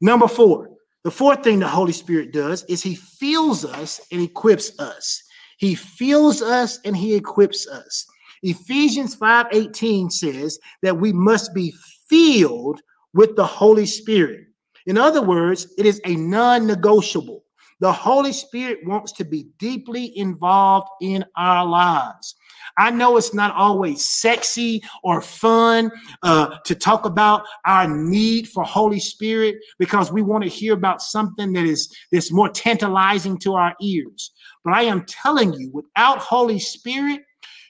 Number 0.00 0.26
four, 0.26 0.70
the 1.04 1.12
fourth 1.12 1.44
thing 1.44 1.60
the 1.60 1.68
Holy 1.68 1.92
Spirit 1.92 2.32
does 2.32 2.64
is 2.64 2.82
He 2.82 2.96
fills 2.96 3.64
us 3.64 4.00
and 4.10 4.20
equips 4.20 4.76
us. 4.80 5.22
He 5.58 5.74
fills 5.74 6.40
us 6.40 6.78
and 6.84 6.96
he 6.96 7.14
equips 7.14 7.68
us. 7.68 8.06
Ephesians 8.42 9.14
5:18 9.14 10.10
says 10.10 10.58
that 10.82 10.98
we 10.98 11.12
must 11.12 11.52
be 11.52 11.74
filled 12.08 12.80
with 13.12 13.36
the 13.36 13.46
Holy 13.46 13.86
Spirit. 13.86 14.46
In 14.86 14.96
other 14.96 15.20
words, 15.20 15.66
it 15.76 15.84
is 15.84 16.00
a 16.04 16.16
non-negotiable. 16.16 17.44
The 17.80 17.92
Holy 17.92 18.32
Spirit 18.32 18.78
wants 18.86 19.12
to 19.12 19.24
be 19.24 19.48
deeply 19.58 20.16
involved 20.16 20.88
in 21.02 21.24
our 21.36 21.66
lives. 21.66 22.36
I 22.78 22.90
know 22.90 23.16
it's 23.16 23.34
not 23.34 23.54
always 23.54 24.06
sexy 24.06 24.82
or 25.02 25.20
fun 25.20 25.90
uh, 26.22 26.58
to 26.64 26.74
talk 26.74 27.04
about 27.04 27.44
our 27.66 27.88
need 27.88 28.48
for 28.48 28.62
Holy 28.62 29.00
Spirit 29.00 29.56
because 29.78 30.12
we 30.12 30.22
want 30.22 30.44
to 30.44 30.50
hear 30.50 30.74
about 30.74 31.02
something 31.02 31.52
that 31.54 31.64
is 31.64 31.94
that's 32.12 32.32
more 32.32 32.48
tantalizing 32.48 33.36
to 33.38 33.54
our 33.54 33.74
ears. 33.80 34.30
But 34.64 34.74
I 34.74 34.82
am 34.82 35.04
telling 35.06 35.52
you, 35.54 35.70
without 35.72 36.18
Holy 36.18 36.58
Spirit, 36.58 37.22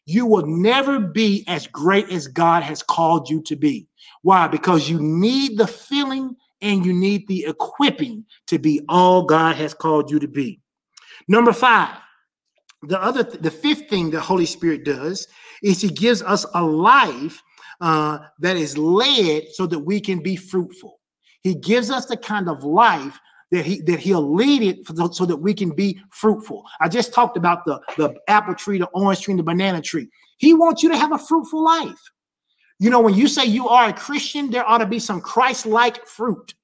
you 0.05 0.27
will 0.27 0.47
never 0.47 1.01
be 1.01 1.45
as 1.49 1.67
great 1.67 2.09
as 2.11 2.29
God 2.29 2.63
has 2.63 2.83
called 2.83 3.29
you 3.29 3.43
to 3.43 3.57
be. 3.57 3.87
Why? 4.23 4.49
Because 4.49 4.89
you 4.89 5.01
need 5.01 5.59
the 5.59 5.67
feeling 5.67 6.37
and 6.61 6.85
you 6.85 6.93
need 6.93 7.29
the 7.29 7.45
equipping 7.47 8.25
to 8.47 8.59
be 8.59 8.81
all 8.89 9.25
God 9.25 9.57
has 9.57 9.75
called 9.75 10.11
you 10.11 10.19
to 10.19 10.29
be. 10.29 10.61
Number 11.29 11.53
five, 11.53 11.97
the 12.83 13.01
other, 13.03 13.23
the 13.23 13.51
fifth 13.51 13.89
thing 13.89 14.11
the 14.11 14.21
Holy 14.21 14.47
Spirit 14.47 14.85
does 14.85 15.27
is 15.63 15.81
He 15.81 15.89
gives 15.89 16.23
us 16.23 16.47
a 16.55 16.63
life 16.63 17.43
uh, 17.81 18.19
that 18.39 18.57
is 18.57 18.77
led 18.77 19.45
so 19.53 19.67
that 19.67 19.79
we 19.79 20.01
can 20.01 20.23
be 20.23 20.37
fruitful. 20.37 20.99
He 21.43 21.55
gives 21.55 21.91
us 21.91 22.07
the 22.07 22.17
kind 22.17 22.49
of 22.49 22.65
life 22.65 23.19
that 23.51 23.65
he 23.65 23.81
that 23.83 23.99
he'll 23.99 24.35
lead 24.35 24.63
it 24.63 24.87
the, 24.87 25.11
so 25.13 25.25
that 25.25 25.37
we 25.37 25.55
can 25.55 25.71
be 25.71 25.99
fruitful. 26.11 26.65
I 26.81 26.89
just 26.89 27.15
talked 27.15 27.37
about 27.37 27.65
the 27.65 27.81
the 27.97 28.15
apple 28.29 28.55
tree, 28.55 28.79
the 28.79 28.87
orange 28.87 29.23
tree, 29.23 29.33
and 29.33 29.39
the 29.39 29.45
banana 29.45 29.81
tree. 29.81 30.09
He 30.39 30.55
wants 30.55 30.83
you 30.83 30.91
to 30.91 30.97
have 30.97 31.13
a 31.13 31.19
fruitful 31.19 31.65
life. 31.65 32.01
You 32.79 32.91
know, 32.91 33.01
when 33.01 33.15
you 33.15 33.27
say 33.27 33.45
you 33.45 33.69
are 33.69 33.89
a 33.89 33.93
Christian, 33.93 34.51
there 34.51 34.69
ought 34.69 34.79
to 34.79 34.87
be 34.87 34.99
some 34.99 35.21
Christ-like 35.21 36.07
fruit. 36.07 36.55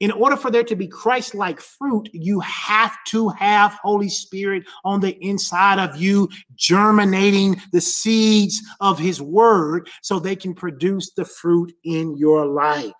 In 0.00 0.10
order 0.10 0.36
for 0.36 0.50
there 0.50 0.64
to 0.64 0.76
be 0.76 0.88
Christ 0.88 1.34
like 1.34 1.60
fruit, 1.60 2.08
you 2.14 2.40
have 2.40 2.96
to 3.08 3.28
have 3.28 3.78
Holy 3.82 4.08
Spirit 4.08 4.64
on 4.82 5.00
the 5.00 5.16
inside 5.22 5.78
of 5.78 6.00
you, 6.00 6.28
germinating 6.56 7.60
the 7.72 7.82
seeds 7.82 8.62
of 8.80 8.98
His 8.98 9.20
Word 9.20 9.90
so 10.00 10.18
they 10.18 10.36
can 10.36 10.54
produce 10.54 11.12
the 11.12 11.26
fruit 11.26 11.72
in 11.84 12.16
your 12.16 12.46
life. 12.46 12.92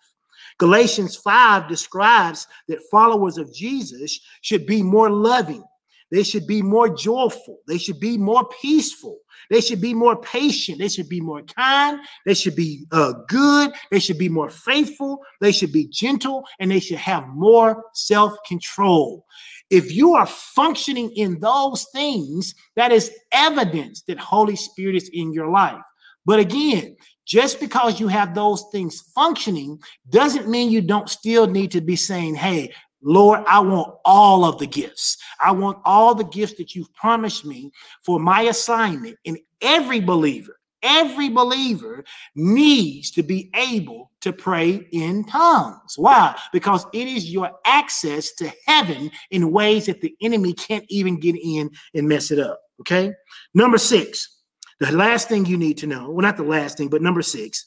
Galatians 0.58 1.16
5 1.16 1.68
describes 1.68 2.46
that 2.68 2.82
followers 2.90 3.38
of 3.38 3.54
Jesus 3.54 4.20
should 4.42 4.66
be 4.66 4.82
more 4.82 5.08
loving, 5.08 5.64
they 6.10 6.22
should 6.22 6.46
be 6.46 6.62
more 6.62 6.88
joyful, 6.88 7.58
they 7.66 7.78
should 7.78 8.00
be 8.00 8.18
more 8.18 8.48
peaceful, 8.60 9.18
they 9.50 9.60
should 9.60 9.80
be 9.80 9.94
more 9.94 10.20
patient. 10.20 10.78
They 10.78 10.88
should 10.88 11.08
be 11.08 11.20
more 11.20 11.42
kind. 11.42 12.00
They 12.24 12.34
should 12.34 12.54
be 12.54 12.86
uh, 12.92 13.12
good. 13.28 13.72
They 13.90 13.98
should 13.98 14.18
be 14.18 14.28
more 14.28 14.48
faithful. 14.48 15.20
They 15.40 15.50
should 15.50 15.72
be 15.72 15.88
gentle 15.88 16.44
and 16.60 16.70
they 16.70 16.78
should 16.80 16.98
have 16.98 17.26
more 17.28 17.84
self 17.92 18.32
control. 18.46 19.26
If 19.68 19.92
you 19.92 20.14
are 20.14 20.26
functioning 20.26 21.10
in 21.16 21.40
those 21.40 21.86
things, 21.92 22.54
that 22.76 22.92
is 22.92 23.10
evidence 23.32 24.02
that 24.02 24.18
Holy 24.18 24.56
Spirit 24.56 24.96
is 24.96 25.10
in 25.12 25.32
your 25.32 25.50
life. 25.50 25.82
But 26.24 26.38
again, 26.38 26.96
just 27.26 27.60
because 27.60 28.00
you 28.00 28.08
have 28.08 28.34
those 28.34 28.64
things 28.72 29.00
functioning 29.14 29.80
doesn't 30.08 30.48
mean 30.48 30.70
you 30.70 30.80
don't 30.80 31.08
still 31.08 31.46
need 31.46 31.70
to 31.72 31.80
be 31.80 31.96
saying, 31.96 32.34
hey, 32.34 32.72
Lord, 33.02 33.40
I 33.46 33.60
want 33.60 33.94
all 34.04 34.44
of 34.44 34.58
the 34.58 34.66
gifts. 34.66 35.16
I 35.42 35.52
want 35.52 35.78
all 35.84 36.14
the 36.14 36.24
gifts 36.24 36.54
that 36.54 36.74
you've 36.74 36.92
promised 36.94 37.44
me 37.44 37.70
for 38.04 38.20
my 38.20 38.42
assignment. 38.42 39.16
And 39.24 39.38
every 39.62 40.00
believer, 40.00 40.58
every 40.82 41.28
believer 41.28 42.04
needs 42.34 43.10
to 43.12 43.22
be 43.22 43.50
able 43.54 44.10
to 44.20 44.32
pray 44.32 44.86
in 44.92 45.24
tongues. 45.24 45.94
Why? 45.96 46.38
Because 46.52 46.84
it 46.92 47.08
is 47.08 47.30
your 47.30 47.50
access 47.64 48.32
to 48.34 48.52
heaven 48.66 49.10
in 49.30 49.50
ways 49.50 49.86
that 49.86 50.00
the 50.00 50.14
enemy 50.20 50.52
can't 50.52 50.84
even 50.88 51.18
get 51.18 51.36
in 51.42 51.70
and 51.94 52.08
mess 52.08 52.30
it 52.30 52.38
up. 52.38 52.60
Okay. 52.80 53.12
Number 53.54 53.78
six, 53.78 54.40
the 54.78 54.92
last 54.92 55.28
thing 55.28 55.46
you 55.46 55.58
need 55.58 55.78
to 55.78 55.86
know, 55.86 56.10
well, 56.10 56.22
not 56.22 56.36
the 56.36 56.42
last 56.42 56.78
thing, 56.78 56.88
but 56.88 57.02
number 57.02 57.22
six, 57.22 57.66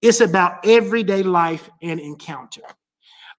it's 0.00 0.20
about 0.20 0.66
everyday 0.66 1.22
life 1.22 1.70
and 1.82 2.00
encounter. 2.00 2.62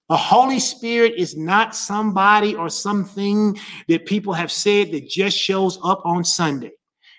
The 0.08 0.18
Holy 0.18 0.60
Spirit 0.60 1.16
is 1.18 1.36
not 1.36 1.76
somebody 1.76 2.56
or 2.56 2.70
something 2.70 3.58
that 3.88 4.06
people 4.06 4.34
have 4.34 4.52
said 4.52 4.92
that 4.92 5.10
just 5.10 5.36
shows 5.36 5.80
up 5.84 6.02
on 6.06 6.24
Sunday, 6.24 6.74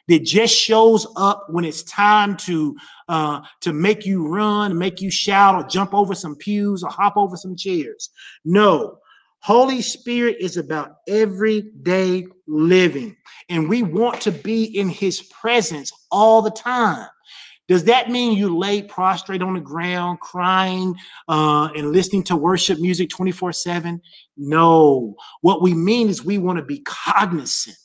that 0.07 0.23
just 0.23 0.55
shows 0.55 1.05
up 1.17 1.47
when 1.49 1.65
it's 1.65 1.83
time 1.83 2.37
to 2.39 2.77
uh, 3.09 3.41
to 3.63 3.73
make 3.73 4.07
you 4.07 4.29
run, 4.29 4.79
make 4.79 5.01
you 5.01 5.11
shout, 5.11 5.57
or 5.57 5.67
jump 5.67 5.95
over 5.95 6.15
some 6.15 6.37
pews, 6.37 6.85
or 6.85 6.91
hop 6.91 7.17
over 7.17 7.37
some 7.37 7.57
chairs. 7.57 8.11
No, 8.45 8.99
Holy 9.41 9.83
Spirit 9.83 10.37
is 10.39 10.57
about 10.57 10.99
everyday 11.09 12.25
living, 12.47 13.17
and 13.49 13.69
we 13.69 13.83
want 13.83 14.21
to 14.21 14.31
be 14.31 14.65
in 14.65 14.89
His 14.89 15.23
presence 15.23 15.91
all 16.13 16.41
the 16.41 16.53
time. 16.53 17.09
Does 17.69 17.85
that 17.85 18.11
mean 18.11 18.39
you 18.39 18.57
lay 18.57 18.83
prostrate 18.83 19.43
on 19.43 19.55
the 19.55 19.61
ground, 19.61 20.21
crying 20.21 20.95
uh, 21.29 21.69
and 21.77 21.93
listening 21.93 22.23
to 22.25 22.37
worship 22.37 22.79
music 22.79 23.11
24 23.11 23.53
7? 23.53 24.01
No. 24.37 25.17
What 25.41 25.63
we 25.63 25.75
mean 25.75 26.09
is 26.09 26.25
we 26.25 26.39
want 26.39 26.59
to 26.59 26.65
be 26.65 26.81
cognizant 26.81 27.77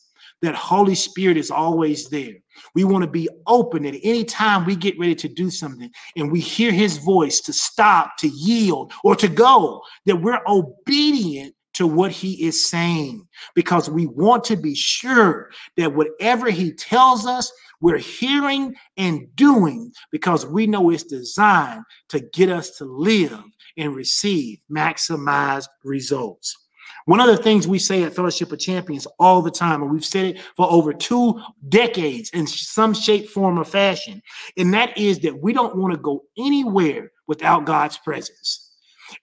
that 0.41 0.55
Holy 0.55 0.95
Spirit 0.95 1.37
is 1.37 1.51
always 1.51 2.09
there. 2.09 2.33
We 2.73 2.83
want 2.83 3.03
to 3.03 3.09
be 3.09 3.29
open 3.47 3.85
at 3.85 3.95
any 4.03 4.23
time 4.23 4.65
we 4.65 4.75
get 4.75 4.99
ready 4.99 5.15
to 5.15 5.27
do 5.27 5.49
something 5.49 5.89
and 6.15 6.31
we 6.31 6.39
hear 6.39 6.71
his 6.71 6.97
voice 6.97 7.39
to 7.41 7.53
stop, 7.53 8.17
to 8.19 8.27
yield, 8.27 8.91
or 9.03 9.15
to 9.15 9.27
go, 9.27 9.81
that 10.05 10.15
we're 10.15 10.41
obedient 10.47 11.55
to 11.73 11.87
what 11.87 12.11
he 12.11 12.45
is 12.45 12.65
saying 12.65 13.25
because 13.55 13.89
we 13.89 14.05
want 14.05 14.43
to 14.43 14.57
be 14.57 14.75
sure 14.75 15.49
that 15.77 15.93
whatever 15.93 16.49
he 16.49 16.73
tells 16.73 17.25
us, 17.25 17.51
we're 17.81 17.97
hearing 17.97 18.75
and 18.97 19.27
doing 19.35 19.91
because 20.11 20.45
we 20.45 20.67
know 20.67 20.89
it's 20.89 21.03
designed 21.03 21.83
to 22.09 22.19
get 22.19 22.49
us 22.49 22.77
to 22.77 22.85
live 22.85 23.43
and 23.77 23.95
receive 23.95 24.59
maximized 24.71 25.67
results. 25.83 26.57
One 27.05 27.19
of 27.19 27.27
the 27.27 27.41
things 27.41 27.67
we 27.67 27.79
say 27.79 28.03
at 28.03 28.15
Fellowship 28.15 28.51
of 28.51 28.59
Champions 28.59 29.07
all 29.19 29.41
the 29.41 29.49
time, 29.51 29.81
and 29.81 29.91
we've 29.91 30.05
said 30.05 30.25
it 30.25 30.41
for 30.55 30.71
over 30.71 30.93
two 30.93 31.41
decades 31.67 32.29
in 32.29 32.45
some 32.45 32.93
shape, 32.93 33.27
form, 33.27 33.57
or 33.57 33.65
fashion, 33.65 34.21
and 34.55 34.73
that 34.73 34.95
is 34.97 35.19
that 35.19 35.41
we 35.41 35.51
don't 35.51 35.75
want 35.75 35.93
to 35.93 35.99
go 35.99 36.23
anywhere 36.37 37.11
without 37.27 37.65
God's 37.65 37.97
presence. 37.97 38.71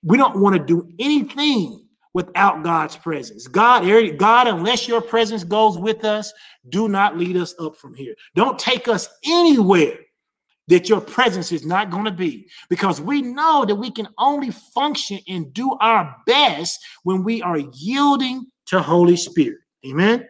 We 0.02 0.16
don't 0.16 0.40
want 0.40 0.56
to 0.56 0.62
do 0.62 0.88
anything 0.98 1.88
without 2.14 2.62
God's 2.62 2.96
presence. 2.96 3.46
God, 3.46 3.84
God, 4.18 4.48
unless 4.48 4.88
your 4.88 5.00
presence 5.00 5.44
goes 5.44 5.78
with 5.78 6.04
us, 6.04 6.32
do 6.68 6.88
not 6.88 7.16
lead 7.16 7.36
us 7.36 7.54
up 7.61 7.76
from 7.76 7.94
here. 7.94 8.14
Don't 8.34 8.59
take 8.59 8.88
us 8.88 9.09
anywhere 9.24 9.98
that 10.68 10.88
your 10.88 11.00
presence 11.00 11.50
is 11.50 11.66
not 11.66 11.90
going 11.90 12.04
to 12.04 12.11
be 12.11 12.46
because 12.68 13.00
we 13.00 13.22
know 13.22 13.64
that 13.64 13.74
we 13.74 13.90
can 13.90 14.06
only 14.18 14.50
function 14.50 15.18
and 15.26 15.52
do 15.52 15.76
our 15.80 16.14
best 16.26 16.78
when 17.02 17.24
we 17.24 17.42
are 17.42 17.59
yielding 17.59 18.46
to 18.66 18.80
Holy 18.80 19.16
Spirit. 19.16 19.59
Amen. 19.86 20.28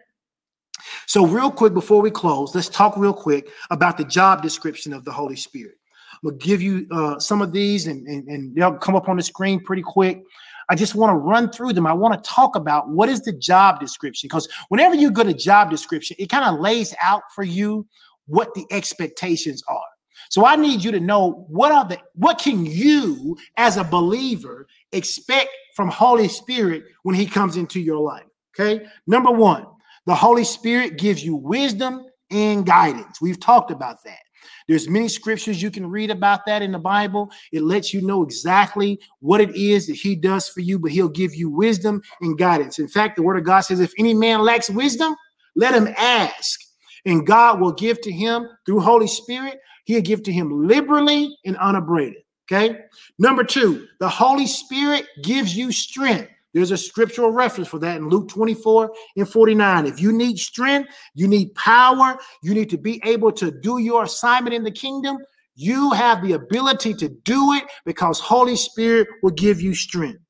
So, 1.07 1.25
real 1.25 1.51
quick 1.51 1.73
before 1.73 2.01
we 2.01 2.09
close, 2.09 2.55
let's 2.55 2.69
talk 2.69 2.95
real 2.95 3.13
quick 3.13 3.49
about 3.69 3.97
the 3.97 4.05
job 4.05 4.41
description 4.41 4.93
of 4.93 5.03
the 5.03 5.11
Holy 5.11 5.35
Spirit. 5.35 5.75
I'm 6.13 6.29
gonna 6.29 6.37
give 6.37 6.61
you 6.61 6.87
uh, 6.91 7.19
some 7.19 7.41
of 7.41 7.51
these, 7.51 7.87
and, 7.87 8.07
and, 8.07 8.27
and 8.27 8.55
they'll 8.55 8.77
come 8.77 8.95
up 8.95 9.09
on 9.09 9.17
the 9.17 9.23
screen 9.23 9.63
pretty 9.63 9.81
quick. 9.81 10.23
I 10.69 10.75
just 10.75 10.95
want 10.95 11.11
to 11.11 11.17
run 11.17 11.51
through 11.51 11.73
them. 11.73 11.87
I 11.87 11.93
want 11.93 12.21
to 12.21 12.29
talk 12.29 12.55
about 12.55 12.89
what 12.89 13.09
is 13.09 13.21
the 13.21 13.33
job 13.33 13.79
description 13.79 14.27
because 14.27 14.47
whenever 14.69 14.95
you 14.95 15.11
go 15.11 15.23
to 15.23 15.33
job 15.33 15.69
description, 15.69 16.15
it 16.19 16.29
kind 16.29 16.45
of 16.45 16.59
lays 16.59 16.95
out 17.01 17.23
for 17.33 17.43
you 17.43 17.87
what 18.27 18.53
the 18.53 18.65
expectations 18.71 19.63
are. 19.67 19.81
So 20.29 20.45
I 20.45 20.55
need 20.55 20.83
you 20.83 20.91
to 20.91 20.99
know 20.99 21.45
what 21.47 21.71
are 21.71 21.85
the 21.85 21.97
what 22.13 22.37
can 22.37 22.65
you 22.65 23.37
as 23.57 23.77
a 23.77 23.83
believer 23.83 24.67
expect 24.91 25.49
from 25.75 25.89
Holy 25.89 26.27
Spirit 26.27 26.83
when 27.03 27.15
he 27.15 27.25
comes 27.25 27.57
into 27.57 27.79
your 27.79 27.99
life? 27.99 28.25
Okay? 28.53 28.85
Number 29.07 29.31
1, 29.31 29.65
the 30.05 30.15
Holy 30.15 30.43
Spirit 30.43 30.97
gives 30.97 31.23
you 31.23 31.35
wisdom 31.35 32.05
and 32.29 32.65
guidance. 32.65 33.19
We've 33.19 33.39
talked 33.39 33.71
about 33.71 34.03
that. 34.03 34.19
There's 34.67 34.87
many 34.87 35.07
scriptures 35.07 35.61
you 35.61 35.71
can 35.71 35.89
read 35.89 36.11
about 36.11 36.45
that 36.45 36.61
in 36.61 36.71
the 36.71 36.79
Bible. 36.79 37.31
It 37.51 37.63
lets 37.63 37.93
you 37.93 38.01
know 38.01 38.23
exactly 38.23 38.99
what 39.19 39.41
it 39.41 39.55
is 39.55 39.87
that 39.87 39.95
he 39.95 40.15
does 40.15 40.47
for 40.47 40.61
you, 40.61 40.77
but 40.79 40.91
he'll 40.91 41.09
give 41.09 41.33
you 41.33 41.49
wisdom 41.49 42.01
and 42.21 42.37
guidance. 42.37 42.79
In 42.79 42.87
fact, 42.87 43.15
the 43.15 43.23
word 43.23 43.37
of 43.37 43.43
God 43.43 43.61
says, 43.61 43.79
if 43.79 43.93
any 43.97 44.13
man 44.13 44.41
lacks 44.41 44.69
wisdom, 44.69 45.15
let 45.55 45.73
him 45.73 45.87
ask. 45.97 46.59
And 47.05 47.25
God 47.25 47.59
will 47.59 47.73
give 47.73 48.01
to 48.01 48.11
him 48.11 48.47
through 48.65 48.81
Holy 48.81 49.07
Spirit. 49.07 49.59
He'll 49.85 50.01
give 50.01 50.21
to 50.23 50.31
him 50.31 50.67
liberally 50.67 51.35
and 51.45 51.57
unabraded. 51.57 52.21
Okay. 52.51 52.79
Number 53.19 53.43
two, 53.43 53.87
the 53.99 54.09
Holy 54.09 54.47
Spirit 54.47 55.05
gives 55.23 55.55
you 55.55 55.71
strength. 55.71 56.31
There's 56.53 56.71
a 56.71 56.77
scriptural 56.77 57.31
reference 57.31 57.69
for 57.69 57.79
that 57.79 57.97
in 57.97 58.09
Luke 58.09 58.27
24 58.29 58.91
and 59.17 59.29
49. 59.29 59.85
If 59.85 60.01
you 60.01 60.11
need 60.11 60.37
strength, 60.39 60.89
you 61.13 61.27
need 61.27 61.53
power, 61.55 62.17
you 62.41 62.53
need 62.53 62.69
to 62.71 62.77
be 62.77 63.01
able 63.05 63.31
to 63.33 63.51
do 63.51 63.79
your 63.79 64.03
assignment 64.03 64.55
in 64.55 64.63
the 64.63 64.71
kingdom, 64.71 65.17
you 65.55 65.91
have 65.91 66.23
the 66.23 66.33
ability 66.33 66.93
to 66.95 67.09
do 67.09 67.53
it 67.53 67.65
because 67.85 68.19
Holy 68.19 68.55
Spirit 68.55 69.07
will 69.21 69.31
give 69.31 69.61
you 69.61 69.75
strength. 69.75 70.21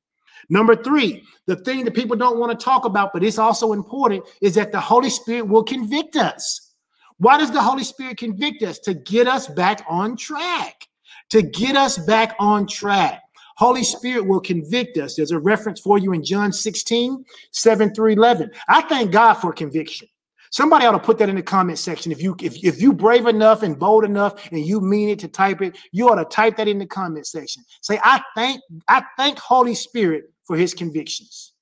Number 0.48 0.74
three, 0.74 1.22
the 1.46 1.56
thing 1.56 1.84
that 1.84 1.94
people 1.94 2.16
don't 2.16 2.38
want 2.38 2.58
to 2.58 2.64
talk 2.64 2.84
about, 2.84 3.12
but 3.12 3.22
it's 3.22 3.38
also 3.38 3.72
important, 3.72 4.24
is 4.42 4.56
that 4.56 4.72
the 4.72 4.80
Holy 4.80 5.08
Spirit 5.08 5.46
will 5.46 5.62
convict 5.62 6.16
us. 6.16 6.74
Why 7.18 7.38
does 7.38 7.52
the 7.52 7.62
Holy 7.62 7.84
Spirit 7.84 8.18
convict 8.18 8.62
us? 8.62 8.78
To 8.80 8.94
get 8.94 9.28
us 9.28 9.46
back 9.46 9.84
on 9.88 10.16
track. 10.16 10.88
To 11.30 11.42
get 11.42 11.76
us 11.76 11.98
back 11.98 12.34
on 12.40 12.66
track. 12.66 13.22
Holy 13.60 13.84
Spirit 13.84 14.26
will 14.26 14.40
convict 14.40 14.96
us. 14.96 15.16
There's 15.16 15.32
a 15.32 15.38
reference 15.38 15.80
for 15.80 15.98
you 15.98 16.14
in 16.14 16.24
John 16.24 16.50
16, 16.50 17.22
7 17.50 17.94
through 17.94 18.12
11. 18.12 18.50
I 18.68 18.80
thank 18.80 19.12
God 19.12 19.34
for 19.34 19.52
conviction. 19.52 20.08
Somebody 20.50 20.86
ought 20.86 20.92
to 20.92 20.98
put 20.98 21.18
that 21.18 21.28
in 21.28 21.36
the 21.36 21.42
comment 21.42 21.78
section. 21.78 22.10
If 22.10 22.22
you 22.22 22.34
if, 22.40 22.56
if 22.64 22.80
you 22.80 22.94
brave 22.94 23.26
enough 23.26 23.62
and 23.62 23.78
bold 23.78 24.04
enough 24.04 24.50
and 24.50 24.64
you 24.64 24.80
mean 24.80 25.10
it 25.10 25.18
to 25.18 25.28
type 25.28 25.60
it, 25.60 25.76
you 25.92 26.08
ought 26.08 26.14
to 26.14 26.24
type 26.24 26.56
that 26.56 26.68
in 26.68 26.78
the 26.78 26.86
comment 26.86 27.26
section. 27.26 27.62
Say, 27.82 28.00
I 28.02 28.22
thank 28.34 28.62
I 28.88 29.04
thank 29.18 29.38
Holy 29.38 29.74
Spirit 29.74 30.32
for 30.44 30.56
his 30.56 30.72
convictions. 30.72 31.52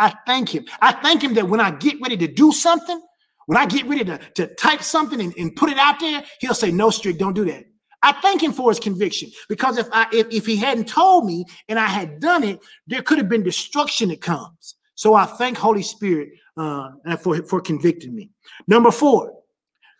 I 0.00 0.12
thank 0.26 0.48
him. 0.48 0.64
I 0.82 0.90
thank 0.90 1.22
him 1.22 1.34
that 1.34 1.48
when 1.48 1.60
I 1.60 1.70
get 1.70 2.00
ready 2.02 2.16
to 2.16 2.26
do 2.26 2.50
something, 2.50 3.00
when 3.46 3.58
I 3.58 3.66
get 3.66 3.86
ready 3.86 4.04
to, 4.04 4.18
to 4.18 4.48
type 4.56 4.82
something 4.82 5.20
and, 5.20 5.32
and 5.38 5.54
put 5.54 5.70
it 5.70 5.78
out 5.78 6.00
there, 6.00 6.24
he'll 6.40 6.52
say, 6.52 6.72
No, 6.72 6.90
strict, 6.90 7.20
don't 7.20 7.34
do 7.34 7.44
that. 7.44 7.64
I 8.04 8.12
thank 8.12 8.42
him 8.42 8.52
for 8.52 8.70
his 8.70 8.78
conviction 8.78 9.30
because 9.48 9.78
if 9.78 9.88
I 9.90 10.06
if, 10.12 10.26
if 10.30 10.46
he 10.46 10.56
hadn't 10.56 10.88
told 10.88 11.24
me 11.24 11.46
and 11.70 11.78
I 11.78 11.86
had 11.86 12.20
done 12.20 12.44
it, 12.44 12.60
there 12.86 13.00
could 13.00 13.16
have 13.16 13.30
been 13.30 13.42
destruction 13.42 14.10
that 14.10 14.20
comes. 14.20 14.74
So 14.94 15.14
I 15.14 15.24
thank 15.24 15.56
Holy 15.56 15.82
Spirit 15.82 16.28
uh, 16.58 16.90
for 17.22 17.42
for 17.44 17.62
convicting 17.62 18.14
me. 18.14 18.28
Number 18.68 18.90
four, 18.90 19.32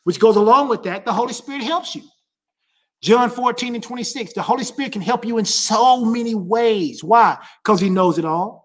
which 0.04 0.20
goes 0.20 0.36
along 0.36 0.68
with 0.68 0.82
that, 0.82 1.06
the 1.06 1.14
Holy 1.14 1.32
Spirit 1.32 1.62
helps 1.62 1.96
you. 1.96 2.02
John 3.00 3.30
14 3.30 3.74
and 3.74 3.82
26. 3.82 4.34
The 4.34 4.42
Holy 4.42 4.64
Spirit 4.64 4.92
can 4.92 5.02
help 5.02 5.24
you 5.24 5.38
in 5.38 5.46
so 5.46 6.04
many 6.04 6.34
ways. 6.34 7.02
Why? 7.02 7.38
Because 7.62 7.80
he 7.80 7.88
knows 7.88 8.18
it 8.18 8.26
all. 8.26 8.63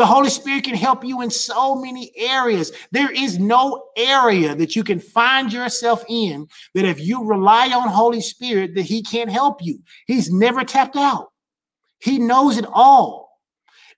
The 0.00 0.06
Holy 0.06 0.30
Spirit 0.30 0.64
can 0.64 0.76
help 0.76 1.04
you 1.04 1.20
in 1.20 1.28
so 1.28 1.74
many 1.74 2.10
areas. 2.16 2.72
There 2.90 3.10
is 3.10 3.38
no 3.38 3.88
area 3.98 4.54
that 4.54 4.74
you 4.74 4.82
can 4.82 4.98
find 4.98 5.52
yourself 5.52 6.02
in 6.08 6.48
that 6.74 6.86
if 6.86 6.98
you 6.98 7.22
rely 7.22 7.68
on 7.68 7.86
Holy 7.86 8.22
Spirit 8.22 8.74
that 8.76 8.86
he 8.86 9.02
can't 9.02 9.30
help 9.30 9.62
you. 9.62 9.80
He's 10.06 10.32
never 10.32 10.64
tapped 10.64 10.96
out. 10.96 11.32
He 11.98 12.18
knows 12.18 12.56
it 12.56 12.64
all. 12.72 13.42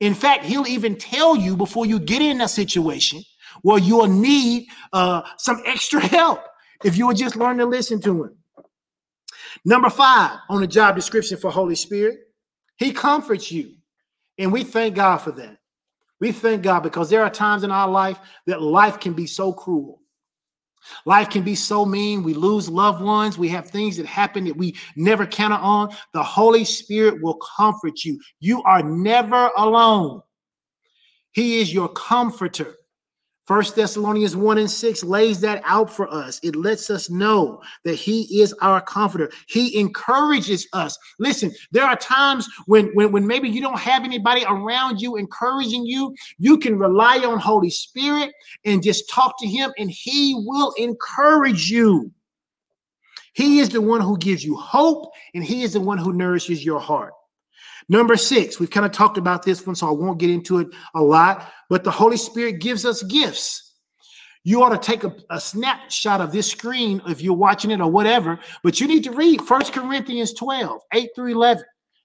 In 0.01 0.13
fact, 0.15 0.45
he'll 0.45 0.67
even 0.67 0.97
tell 0.97 1.37
you 1.37 1.57
before 1.57 1.87
you 1.87 2.01
get 2.01 2.21
in 2.21 2.41
a 2.41 2.49
situation 2.49 3.23
where 3.61 3.79
you'll 3.79 4.09
need 4.09 4.67
uh, 4.93 5.23
some 5.39 5.63
extra 5.67 6.01
help 6.05 6.41
if 6.83 6.97
you 6.97 7.07
would 7.07 7.17
just 7.17 7.37
learn 7.37 7.59
to 7.59 7.65
listen 7.65 8.01
to 8.01 8.25
him. 8.25 8.37
Number 9.65 9.89
five 9.89 10.37
on 10.49 10.63
the 10.63 10.67
job 10.67 10.97
description 10.97 11.39
for 11.39 11.53
Holy 11.53 11.77
Spirit, 11.77 12.19
he 12.77 12.91
comforts 12.91 13.53
you. 13.53 13.77
And 14.37 14.51
we 14.51 14.65
thank 14.65 14.97
God 14.97 15.19
for 15.19 15.31
that. 15.31 15.59
We 16.23 16.31
thank 16.31 16.63
God 16.63 16.85
because 16.85 17.11
there 17.11 17.25
are 17.25 17.29
times 17.29 17.65
in 17.65 17.73
our 17.73 17.89
life 17.89 18.21
that 18.47 18.63
life 18.63 19.01
can 19.01 19.13
be 19.13 19.27
so 19.27 19.53
cruel. 19.53 20.01
Life 21.05 21.31
can 21.31 21.43
be 21.43 21.57
so 21.57 21.85
mean. 21.85 22.23
We 22.23 22.33
lose 22.33 22.69
loved 22.69 23.03
ones. 23.03 23.39
We 23.39 23.49
have 23.49 23.69
things 23.69 23.97
that 23.97 24.07
happen 24.07 24.45
that 24.45 24.57
we 24.57 24.77
never 24.95 25.27
counted 25.27 25.57
on. 25.57 25.93
The 26.15 26.23
Holy 26.23 26.65
Spirit 26.65 27.21
will 27.21 27.41
comfort 27.57 28.05
you. 28.05 28.21
You 28.39 28.63
are 28.63 28.85
never 28.85 29.51
alone. 29.57 30.23
He 31.33 31.61
is 31.61 31.75
your 31.75 31.89
comforter. 31.89 32.77
First 33.47 33.75
Thessalonians 33.75 34.37
1 34.37 34.59
and 34.59 34.71
6 34.71 35.03
lays 35.03 35.41
that 35.41 35.63
out 35.65 35.91
for 35.91 36.13
us. 36.13 36.39
It 36.45 36.55
lets 36.55 36.91
us 36.91 37.11
know 37.11 37.61
that 37.85 37.97
he 37.97 38.41
is 38.41 38.55
our 38.63 38.81
comforter. 38.81 39.31
He 39.49 39.79
encourages 39.79 40.69
us. 40.73 40.97
Listen, 41.19 41.53
there 41.73 41.85
are 41.85 41.97
times 41.97 42.49
when, 42.67 42.87
when, 42.95 43.11
when 43.11 43.27
maybe 43.27 43.49
you 43.49 43.61
don't 43.61 43.81
have 43.81 44.05
anybody 44.05 44.45
around 44.49 45.01
you 45.01 45.17
encouraging 45.17 45.85
you. 45.85 46.15
You 46.39 46.57
can 46.57 46.79
rely 46.79 47.19
on 47.19 47.39
Holy 47.39 47.71
Spirit 47.71 48.31
and 48.65 48.83
just 48.83 49.11
talk 49.11 49.35
to 49.41 49.49
him, 49.49 49.73
and 49.77 49.91
he 49.91 50.35
will 50.47 50.73
encourage 50.79 51.69
you. 51.69 52.13
He 53.33 53.59
is 53.59 53.71
the 53.71 53.81
one 53.81 54.03
who 54.03 54.19
gives 54.19 54.45
you 54.45 54.57
hope, 54.57 55.11
and 55.35 55.43
he 55.43 55.63
is 55.63 55.73
the 55.73 55.81
one 55.81 55.99
who 55.99 56.13
nourishes 56.13 56.65
your 56.65 56.79
heart. 56.79 57.13
Number 57.93 58.17
six, 58.17 58.59
we've 58.59 58.71
kind 58.71 58.87
of 58.87 58.93
talked 58.93 59.19
about 59.19 59.43
this 59.43 59.67
one, 59.67 59.77
so 59.77 59.87
I 59.87 59.91
won't 59.91 60.19
get 60.19 60.31
into 60.31 60.61
it 60.61 60.69
a 60.95 61.03
lot, 61.03 61.53
but 61.69 61.85
the 61.85 61.91
Holy 61.91 62.17
Spirit 62.17 62.59
gives 62.59 62.87
us 62.87 63.03
gifts. 63.03 63.75
You 64.45 64.63
ought 64.63 64.71
to 64.71 64.79
take 64.79 65.05
a, 65.05 65.15
a, 65.29 65.39
snapshot 65.39 66.23
of 66.23 66.33
this 66.33 66.51
screen 66.51 67.03
if 67.07 67.21
you're 67.21 67.35
watching 67.35 67.71
it 67.71 67.83
or 67.83 67.91
whatever, 67.91 68.41
but 68.63 68.81
you 68.81 68.87
need 68.87 69.05
to 69.05 69.11
read 69.11 69.43
First 69.43 69.75
Corinthians 69.75 70.33
12, 70.33 70.81
8 70.91 71.11
through 71.15 71.33
11. 71.33 71.65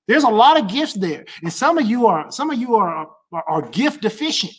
There's 0.10 0.26
a 0.26 0.30
lot 0.30 0.60
of 0.60 0.68
gifts 0.68 0.92
there. 0.94 1.24
And 1.42 1.54
some 1.54 1.78
of 1.78 1.86
you 1.86 2.06
are, 2.06 2.30
some 2.34 2.50
of 2.50 2.60
you 2.60 2.76
are, 2.76 3.08
are, 3.32 3.44
are 3.48 3.70
gift 3.70 4.02
deficient. 4.02 4.52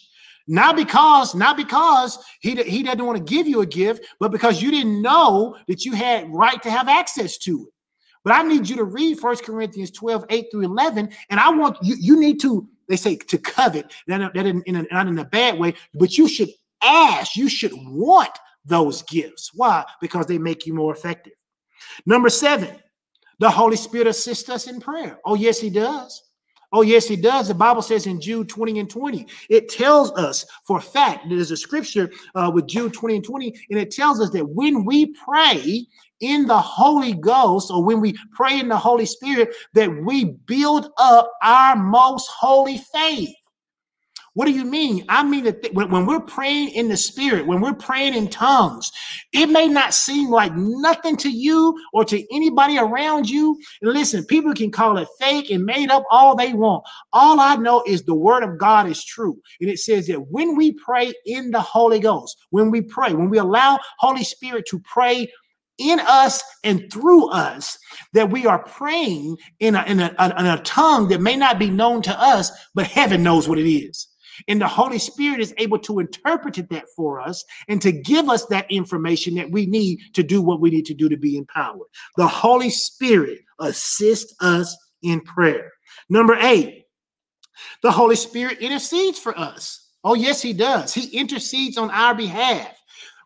Not 0.47 0.76
because, 0.76 1.35
not 1.35 1.59
because 1.59 2.18
he, 2.41 2.55
he 2.62 2.83
doesn't 2.83 3.05
want 3.05 3.18
to 3.18 3.35
give 3.35 3.47
you 3.47 3.61
a 3.61 3.66
gift, 3.66 4.03
but 4.18 4.33
because 4.33 4.62
you 4.62 4.70
didn't 4.70 5.03
know 5.03 5.59
that 5.68 5.85
you 5.85 5.93
had 5.93 6.35
right 6.35 6.62
to 6.62 6.70
have 6.70 6.89
access 6.89 7.37
to 7.41 7.66
it. 7.68 7.74
But 8.29 8.35
I 8.35 8.43
need 8.43 8.68
you 8.68 8.76
to 8.76 8.85
read 8.85 9.18
First 9.18 9.43
Corinthians 9.43 9.91
12, 9.91 10.26
8 10.29 10.49
through 10.51 10.64
11. 10.64 11.09
And 11.31 11.41
I 11.41 11.49
want 11.49 11.79
you, 11.81 11.97
you 11.99 12.20
need 12.20 12.39
to, 12.43 12.68
they 12.87 12.97
say 12.97 13.16
to 13.16 13.39
covet, 13.39 13.91
that, 14.07 14.37
in, 14.37 14.62
in 14.66 14.76
a, 14.76 14.83
not 14.93 15.07
in 15.07 15.18
a 15.18 15.24
bad 15.24 15.59
way, 15.59 15.72
but 15.95 16.18
you 16.18 16.29
should 16.29 16.51
ask, 16.83 17.37
you 17.37 17.49
should 17.49 17.72
want 17.74 18.29
those 18.66 19.01
gifts. 19.05 19.53
Why? 19.55 19.83
Because 20.03 20.26
they 20.26 20.37
make 20.37 20.66
you 20.66 20.74
more 20.74 20.93
effective. 20.93 21.33
Number 22.05 22.29
seven, 22.29 22.79
the 23.39 23.49
Holy 23.49 23.76
Spirit 23.76 24.09
assists 24.09 24.51
us 24.51 24.66
in 24.66 24.79
prayer. 24.79 25.18
Oh, 25.24 25.35
yes, 25.35 25.59
he 25.59 25.70
does. 25.70 26.22
Oh, 26.70 26.83
yes, 26.83 27.09
he 27.09 27.16
does. 27.16 27.49
The 27.49 27.55
Bible 27.55 27.81
says 27.81 28.07
in 28.07 28.20
Jude 28.20 28.51
20 28.51 28.79
and 28.79 28.91
20, 28.91 29.26
it 29.49 29.70
tells 29.70 30.12
us 30.12 30.45
for 30.64 30.76
a 30.76 30.83
fact, 30.83 31.24
there's 31.31 31.51
a 31.51 31.57
scripture 31.57 32.11
uh, 32.35 32.51
with 32.53 32.66
Jude 32.66 32.93
20 32.93 33.16
and 33.16 33.24
20, 33.24 33.55
and 33.70 33.81
it 33.81 33.91
tells 33.91 34.20
us 34.20 34.29
that 34.31 34.47
when 34.47 34.85
we 34.85 35.14
pray, 35.14 35.87
in 36.21 36.47
the 36.47 36.61
Holy 36.61 37.14
Ghost, 37.14 37.71
or 37.71 37.85
when 37.85 38.01
we 38.01 38.16
pray 38.35 38.59
in 38.59 38.69
the 38.69 38.77
Holy 38.77 39.07
Spirit, 39.07 39.55
that 39.75 39.91
we 40.05 40.25
build 40.47 40.91
up 40.99 41.33
our 41.43 41.77
most 41.77 42.29
holy 42.29 42.79
faith. 42.93 43.35
What 44.39 44.47
do 44.47 44.53
you 44.53 44.64
mean? 44.64 45.05
I 45.09 45.25
mean 45.25 45.43
that 45.45 45.62
th- 45.62 45.75
when, 45.75 45.91
when 45.91 46.07
we're 46.07 46.21
praying 46.21 46.69
in 46.69 46.89
the 46.89 46.97
spirit, 46.97 47.45
when 47.45 47.61
we're 47.61 47.75
praying 47.75 48.14
in 48.14 48.29
tongues, 48.29 48.93
it 49.33 49.47
may 49.47 49.66
not 49.66 49.95
seem 49.95 50.31
like 50.31 50.55
nothing 50.55 51.16
to 51.16 51.29
you 51.29 51.77
or 51.93 52.05
to 52.05 52.25
anybody 52.33 52.79
around 52.79 53.29
you. 53.29 53.59
And 53.83 53.93
listen, 53.93 54.25
people 54.27 54.55
can 54.55 54.71
call 54.71 54.97
it 54.99 55.09
fake 55.19 55.51
and 55.51 55.64
made 55.64 55.91
up 55.91 56.05
all 56.09 56.37
they 56.37 56.53
want. 56.53 56.85
All 57.12 57.41
I 57.41 57.57
know 57.57 57.83
is 57.85 58.05
the 58.05 58.14
word 58.14 58.45
of 58.45 58.59
God 58.59 58.89
is 58.89 59.05
true. 59.05 59.41
And 59.61 59.69
it 59.69 59.81
says 59.81 60.07
that 60.07 60.29
when 60.31 60.55
we 60.55 60.71
pray 60.71 61.12
in 61.27 61.51
the 61.51 61.61
Holy 61.61 61.99
Ghost, 61.99 62.39
when 62.51 62.71
we 62.71 62.81
pray, 62.81 63.14
when 63.14 63.31
we 63.31 63.39
allow 63.39 63.81
Holy 63.99 64.23
Spirit 64.23 64.66
to 64.66 64.79
pray 64.81 65.29
in 65.79 66.01
us 66.01 66.43
and 66.64 66.93
through 66.93 67.31
us 67.31 67.79
that 68.12 68.31
we 68.31 68.47
are 68.47 68.62
praying 68.64 69.37
in 69.61 69.74
a, 69.74 69.85
in, 69.85 70.01
a, 70.01 70.35
in 70.39 70.47
a 70.47 70.62
tongue 70.62 71.09
that 71.09 71.20
may 71.20 71.37
not 71.37 71.59
be 71.59 71.70
known 71.70 72.03
to 72.03 72.20
us, 72.20 72.51
but 72.74 72.87
heaven 72.87 73.22
knows 73.22 73.49
what 73.49 73.59
it 73.59 73.70
is. 73.70 74.09
And 74.47 74.61
the 74.61 74.68
Holy 74.68 74.99
Spirit 74.99 75.41
is 75.41 75.55
able 75.59 75.79
to 75.81 75.99
interpret 75.99 76.55
that 76.70 76.85
for 76.95 77.20
us 77.20 77.45
and 77.66 77.83
to 77.83 77.91
give 77.91 78.29
us 78.29 78.47
that 78.47 78.70
information 78.70 79.35
that 79.35 79.51
we 79.51 79.66
need 79.66 79.99
to 80.14 80.22
do 80.22 80.41
what 80.41 80.61
we 80.61 80.70
need 80.70 80.87
to 80.87 80.95
do 80.95 81.09
to 81.09 81.16
be 81.16 81.37
empowered. 81.37 81.89
The 82.16 82.29
Holy 82.29 82.70
Spirit 82.70 83.41
assists 83.59 84.35
us 84.41 84.76
in 85.03 85.20
prayer. 85.22 85.72
Number 86.09 86.37
eight, 86.41 86.85
the 87.83 87.91
Holy 87.91 88.16
Spirit 88.16 88.59
intercedes 88.59 89.18
for 89.18 89.37
us. 89.37 89.89
Oh, 90.05 90.14
yes, 90.14 90.41
he 90.41 90.53
does. 90.53 90.95
He 90.95 91.09
intercedes 91.18 91.76
on 91.76 91.91
our 91.91 92.14
behalf. 92.14 92.78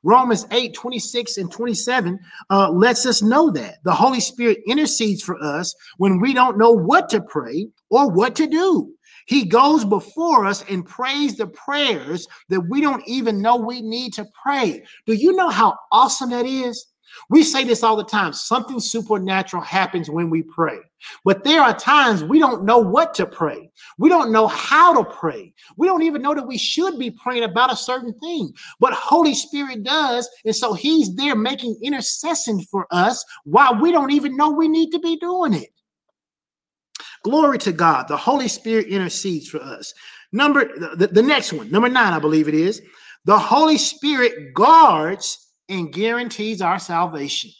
Romans 0.03 0.46
8, 0.50 0.74
26 0.74 1.36
and 1.36 1.50
27 1.50 2.18
uh, 2.50 2.70
lets 2.70 3.07
us 3.07 3.22
know 3.22 3.50
that 3.50 3.76
the 3.84 3.94
Holy 3.94 4.20
Spirit 4.20 4.59
intercedes 4.66 5.22
for 5.22 5.42
us 5.42 5.74
when 5.98 6.20
we 6.20 6.34
don't 6.34 6.59
know 6.59 6.72
what 6.72 7.09
to 7.11 7.20
pray 7.20 7.68
or 7.90 8.11
what 8.11 8.34
to 8.36 8.46
do. 8.46 8.92
He 9.26 9.44
goes 9.44 9.84
before 9.84 10.46
us 10.46 10.64
and 10.68 10.84
prays 10.84 11.36
the 11.36 11.46
prayers 11.46 12.26
that 12.48 12.62
we 12.68 12.80
don't 12.80 13.07
even 13.07 13.40
know 13.40 13.57
we 13.57 13.80
need 13.80 14.12
to 14.14 14.26
pray. 14.42 14.82
Do 15.07 15.12
you 15.12 15.32
know 15.32 15.48
how 15.48 15.76
awesome 15.92 16.30
that 16.30 16.46
is? 16.46 16.91
We 17.30 17.42
say 17.42 17.64
this 17.64 17.82
all 17.82 17.96
the 17.96 18.04
time 18.04 18.32
something 18.32 18.80
supernatural 18.80 19.62
happens 19.62 20.10
when 20.10 20.30
we 20.30 20.42
pray. 20.42 20.78
But 21.24 21.44
there 21.44 21.60
are 21.60 21.74
times 21.74 22.22
we 22.22 22.38
don't 22.38 22.64
know 22.64 22.78
what 22.78 23.14
to 23.14 23.26
pray. 23.26 23.70
We 23.98 24.08
don't 24.08 24.32
know 24.32 24.46
how 24.46 25.02
to 25.02 25.10
pray. 25.10 25.52
We 25.76 25.86
don't 25.86 26.02
even 26.02 26.22
know 26.22 26.34
that 26.34 26.46
we 26.46 26.58
should 26.58 26.98
be 26.98 27.10
praying 27.10 27.44
about 27.44 27.72
a 27.72 27.76
certain 27.76 28.14
thing. 28.20 28.52
But 28.78 28.92
Holy 28.92 29.34
Spirit 29.34 29.82
does. 29.82 30.28
And 30.44 30.54
so 30.54 30.74
he's 30.74 31.14
there 31.16 31.36
making 31.36 31.78
intercession 31.82 32.60
for 32.60 32.86
us 32.90 33.24
while 33.44 33.80
we 33.80 33.90
don't 33.92 34.12
even 34.12 34.36
know 34.36 34.50
we 34.50 34.68
need 34.68 34.90
to 34.92 34.98
be 35.00 35.16
doing 35.16 35.54
it. 35.54 35.70
Glory 37.24 37.58
to 37.58 37.72
God. 37.72 38.08
The 38.08 38.16
Holy 38.16 38.48
Spirit 38.48 38.86
intercedes 38.88 39.48
for 39.48 39.60
us. 39.60 39.94
Number 40.32 40.64
the, 40.96 41.08
the 41.08 41.22
next 41.22 41.52
one, 41.52 41.70
number 41.70 41.88
nine, 41.88 42.12
I 42.12 42.18
believe 42.18 42.48
it 42.48 42.54
is. 42.54 42.80
The 43.24 43.38
Holy 43.38 43.78
Spirit 43.78 44.54
guards 44.54 45.51
and 45.68 45.92
guarantees 45.92 46.60
our 46.60 46.78
salvation. 46.78 47.50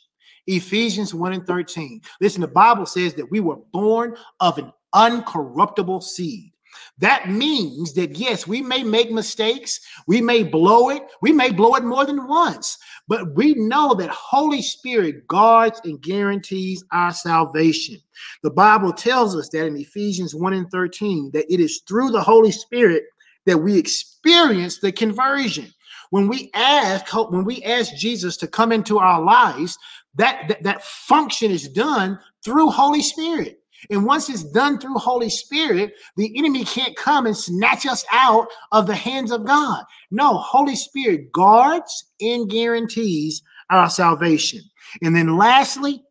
Ephesians 0.47 1.15
1 1.15 1.33
and 1.33 1.47
13. 1.47 2.01
Listen, 2.21 2.41
the 2.41 2.49
Bible 2.49 2.87
says 2.87 3.15
that 3.15 3.31
we 3.31 3.41
were 3.41 3.59
born 3.73 4.17
of 4.41 4.59
an 4.59 4.73
uncorruptible 4.95 6.03
seed. 6.03 6.53
That 6.99 7.31
means 7.31 7.95
that 7.95 8.17
yes, 8.17 8.47
we 8.47 8.63
may 8.63 8.83
make 8.83 9.11
mistakes, 9.11 9.81
we 10.07 10.21
may 10.21 10.43
blow 10.43 10.89
it, 10.89 11.03
we 11.21 11.33
may 11.33 11.51
blow 11.51 11.75
it 11.75 11.85
more 11.85 12.05
than 12.05 12.27
once, 12.27 12.79
but 13.09 13.35
we 13.35 13.55
know 13.55 13.95
that 13.95 14.11
Holy 14.11 14.63
Spirit 14.63 15.27
guards 15.27 15.81
and 15.85 16.01
guarantees 16.01 16.85
our 16.93 17.13
salvation. 17.13 17.97
The 18.43 18.51
Bible 18.51 18.93
tells 18.93 19.37
us 19.37 19.49
that 19.51 19.67
in 19.67 19.77
Ephesians 19.77 20.35
1 20.35 20.53
and 20.53 20.71
13 20.71 21.31
that 21.35 21.53
it 21.53 21.61
is 21.61 21.83
through 21.87 22.11
the 22.11 22.23
Holy 22.23 22.53
Spirit 22.53 23.05
that 23.47 23.59
we 23.59 23.77
experience 23.77 24.79
the 24.79 24.93
conversion. 24.93 25.73
When 26.13 26.29
we 26.29 26.51
ask, 26.53 27.11
when 27.31 27.43
we 27.43 27.63
ask 27.63 27.97
Jesus 27.97 28.37
to 28.37 28.47
come 28.47 28.71
into 28.71 28.99
our 28.99 29.23
lives, 29.23 29.79
that, 30.17 30.47
that, 30.49 30.63
that 30.63 30.85
function 30.85 31.51
is 31.51 31.71
done 31.71 32.19
through 32.45 32.69
Holy 32.69 33.01
Spirit. 33.01 33.61
And 33.89 34.05
once 34.05 34.29
it's 34.29 34.45
done 34.45 34.79
through 34.79 34.99
Holy 34.99 35.31
Spirit, 35.31 35.95
the 36.19 36.31
enemy 36.37 36.67
can't 36.67 36.95
come 36.97 37.25
and 37.25 37.35
snatch 37.35 37.87
us 37.87 38.05
out 38.13 38.49
of 38.73 38.87
the 38.87 38.95
hands 38.95 39.31
of 39.31 39.47
God. 39.47 39.85
No, 40.11 40.37
Holy 40.37 40.77
Spirit 40.77 41.33
guards 41.33 42.05
and 42.21 42.47
guarantees 42.47 43.41
our 43.71 43.89
salvation. 43.89 44.61
And 45.01 45.17
then 45.17 45.39
lastly, 45.39 46.05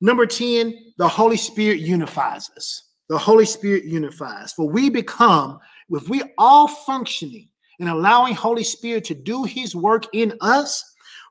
number 0.00 0.26
10, 0.26 0.74
the 0.98 1.06
Holy 1.06 1.36
Spirit 1.36 1.78
unifies 1.78 2.50
us. 2.56 2.88
The 3.08 3.18
Holy 3.18 3.46
Spirit 3.46 3.84
unifies. 3.84 4.52
For 4.52 4.68
we 4.68 4.90
become, 4.90 5.60
if 5.90 6.08
we 6.08 6.24
all 6.38 6.66
functioning 6.66 7.50
and 7.80 7.88
allowing 7.88 8.34
Holy 8.34 8.64
Spirit 8.64 9.04
to 9.04 9.14
do 9.14 9.44
his 9.44 9.74
work 9.74 10.04
in 10.12 10.32
us, 10.40 10.82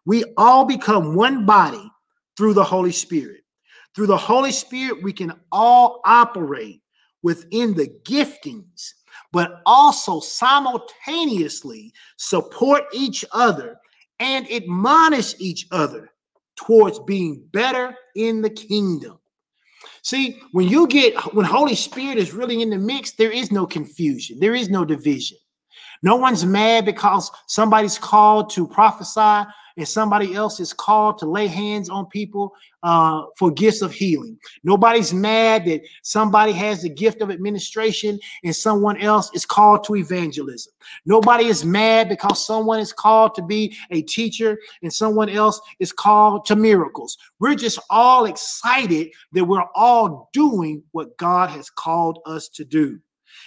we 0.06 0.24
all 0.38 0.66
become 0.66 1.16
one 1.16 1.46
body 1.46 1.90
through 2.38 2.54
the 2.54 2.64
Holy 2.64 2.92
Spirit. 2.92 3.42
Through 3.96 4.08
the 4.08 4.18
Holy 4.18 4.52
Spirit, 4.52 5.04
we 5.04 5.14
can 5.14 5.34
all 5.52 6.02
operate 6.06 6.82
within 7.22 7.74
the 7.74 7.88
giftings, 8.06 8.94
but 9.32 9.62
also 9.66 10.20
simultaneously 10.20 11.94
support 12.18 12.84
each 12.92 13.24
other 13.32 13.78
and 14.20 14.50
admonish 14.52 15.36
each 15.40 15.68
other 15.72 16.10
towards 16.56 17.00
being 17.00 17.44
better 17.52 17.96
in 18.16 18.42
the 18.42 18.50
kingdom. 18.50 19.20
See, 20.02 20.42
when 20.52 20.68
you 20.68 20.88
get 20.88 21.16
when 21.34 21.46
Holy 21.46 21.76
Spirit 21.76 22.18
is 22.18 22.34
really 22.34 22.62
in 22.62 22.70
the 22.70 22.78
mix, 22.78 23.12
there 23.12 23.32
is 23.32 23.52
no 23.52 23.66
confusion, 23.66 24.40
there 24.40 24.56
is 24.56 24.70
no 24.70 24.84
division. 24.84 25.38
No 26.04 26.18
one's 26.18 26.46
mad 26.46 26.86
because 26.86 27.32
somebody's 27.48 27.98
called 27.98 28.50
to 28.52 28.68
prophesy 28.68 29.50
and 29.78 29.88
somebody 29.88 30.36
else 30.36 30.60
is 30.60 30.74
called 30.74 31.18
to 31.18 31.26
lay 31.26 31.48
hands 31.48 31.90
on 31.90 32.06
people 32.08 32.54
uh, 32.84 33.24
for 33.38 33.50
gifts 33.52 33.82
of 33.82 33.92
healing. 33.92 34.38
Nobody's 34.64 35.14
mad 35.14 35.66
that 35.66 35.82
somebody 36.04 36.52
has 36.52 36.82
the 36.82 36.90
gift 36.90 37.22
of 37.22 37.32
administration 37.32 38.20
and 38.44 38.56
someone 38.56 38.98
else 38.98 39.32
is 39.34 39.46
called 39.46 39.84
to 39.86 39.96
evangelism. 39.96 40.74
Nobody 41.06 41.46
is 41.46 41.66
mad 41.66 42.10
because 42.10 42.46
someone 42.46 42.80
is 42.80 42.94
called 42.94 43.34
to 43.36 43.42
be 43.42 43.76
a 43.90 44.02
teacher 44.04 44.60
and 44.82 44.92
someone 44.92 45.30
else 45.30 45.60
is 45.80 45.92
called 45.92 46.46
to 46.46 46.56
miracles. 46.56 47.18
We're 47.40 47.56
just 47.56 47.80
all 47.90 48.26
excited 48.26 49.10
that 49.32 49.46
we're 49.46 49.66
all 49.74 50.30
doing 50.34 50.84
what 50.92 51.18
God 51.18 51.50
has 51.50 51.70
called 51.70 52.20
us 52.26 52.50
to 52.50 52.66
do. 52.66 53.00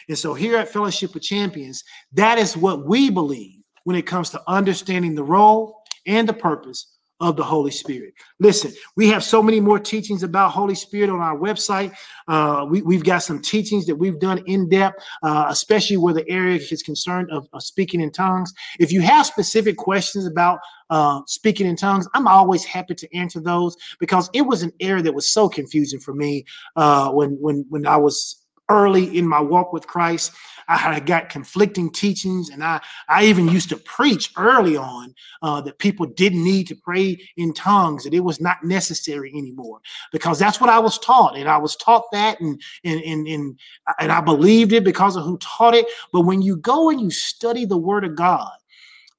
And 0.09 0.19
so 0.19 0.35
here 0.35 0.57
at 0.57 0.69
Fellowship 0.69 1.15
of 1.15 1.23
Champions, 1.23 1.83
that 2.13 2.39
is 2.39 2.57
what 2.57 2.87
we 2.87 3.11
believe 3.11 3.61
when 3.85 3.97
it 3.97 4.07
comes 4.07 4.31
to 4.31 4.43
understanding 4.47 5.15
the 5.15 5.25
role 5.25 5.83
and 6.07 6.29
the 6.29 6.33
purpose 6.33 6.97
of 7.21 7.37
the 7.37 7.43
Holy 7.43 7.71
Spirit. 7.71 8.13
Listen, 8.41 8.73
we 8.95 9.09
have 9.09 9.25
so 9.25 9.43
many 9.43 9.59
more 9.59 9.79
teachings 9.79 10.23
about 10.23 10.51
Holy 10.51 10.75
Spirit 10.75 11.09
on 11.09 11.21
our 11.21 11.37
website. 11.37 11.95
Uh, 12.29 12.67
we, 12.69 12.95
have 12.95 13.05
got 13.05 13.23
some 13.23 13.41
teachings 13.41 13.87
that 13.87 13.97
we've 13.97 14.21
done 14.21 14.43
in 14.47 14.69
depth, 14.69 15.03
uh, 15.23 15.47
especially 15.49 15.97
where 15.97 16.13
the 16.13 16.29
area 16.29 16.57
is 16.57 16.83
concerned 16.83 17.31
of, 17.31 17.49
of, 17.55 17.63
speaking 17.63 18.01
in 18.01 18.11
tongues. 18.11 18.53
If 18.79 18.93
you 18.93 19.01
have 19.01 19.25
specific 19.25 19.79
questions 19.79 20.27
about 20.27 20.59
uh, 20.91 21.23
speaking 21.27 21.67
in 21.67 21.77
tongues, 21.77 22.07
I'm 22.13 22.29
always 22.29 22.65
happy 22.65 22.95
to 22.95 23.17
answer 23.17 23.41
those 23.41 23.77
because 23.99 24.29
it 24.35 24.43
was 24.43 24.63
an 24.63 24.73
area 24.81 25.03
that 25.03 25.15
was 25.15 25.33
so 25.33 25.49
confusing 25.49 26.01
for 26.01 26.13
me 26.13 26.45
uh, 26.77 27.11
when 27.11 27.31
when 27.41 27.65
when 27.71 27.87
I 27.87 27.97
was 27.97 28.46
early 28.69 29.17
in 29.17 29.27
my 29.27 29.41
walk 29.41 29.73
with 29.73 29.87
Christ. 29.87 30.33
I 30.69 30.99
got 30.99 31.29
conflicting 31.29 31.93
teachings, 31.93 32.51
and 32.51 32.64
I 32.64 32.81
I 33.09 33.27
even 33.27 33.49
used 33.49 33.69
to 33.69 33.77
preach 33.77 34.33
early 34.37 34.77
on 34.77 35.14
uh, 35.43 35.61
that 35.61 35.79
people 35.79 36.07
didn't 36.07 36.43
need 36.43 36.67
to 36.67 36.75
pray 36.75 37.19
in 37.37 37.53
tongues, 37.55 38.03
that 38.05 38.14
it 38.14 38.25
was 38.25 38.41
not 38.41 38.64
necessary 38.64 39.31
anymore, 39.31 39.81
because 40.11 40.39
that's 40.39 40.61
what 40.61 40.71
I 40.71 40.81
was 40.81 40.99
taught, 40.99 41.37
and 41.37 41.49
I 41.49 41.57
was 41.59 41.77
taught 41.77 42.05
that, 42.12 42.41
and 42.41 42.61
and 42.85 43.01
and 43.03 43.29
and, 43.29 43.61
and 44.01 44.12
I 44.12 44.21
believed 44.21 44.73
it 44.73 44.85
because 44.85 45.14
of 45.17 45.25
who 45.25 45.39
taught 45.39 45.75
it. 45.75 45.87
But 46.12 46.23
when 46.23 46.43
you 46.43 46.57
go 46.57 46.91
and 46.91 47.01
you 47.01 47.11
study 47.11 47.64
the 47.64 47.79
Word 47.79 48.05
of 48.05 48.17
God, 48.17 48.51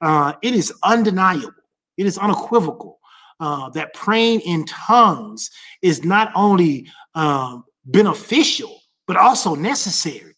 uh, 0.02 0.34
it 0.41 0.54
is 0.54 0.74
undeniable, 0.84 1.54
it 1.95 2.06
is 2.06 2.18
unequivocal 2.18 3.00
uh, 3.39 3.70
that 3.70 3.93
praying 3.93 4.41
in 4.41 4.66
tongues 4.66 5.50
is 5.82 6.04
not 6.04 6.32
only 6.36 6.89
um, 7.16 7.64
beneficial 7.86 8.77
but 9.08 9.18
also 9.18 9.55
necessary 9.55 10.36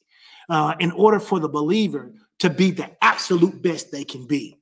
uh, 0.50 0.76
in 0.80 0.92
order 0.92 1.20
for 1.20 1.40
the 1.40 1.50
believer 1.50 2.14
to 2.40 2.50
be 2.50 2.72
the 2.72 2.90
absolute 3.04 3.62
best 3.62 3.92
they 3.92 4.04
can 4.04 4.26
be. 4.26 4.58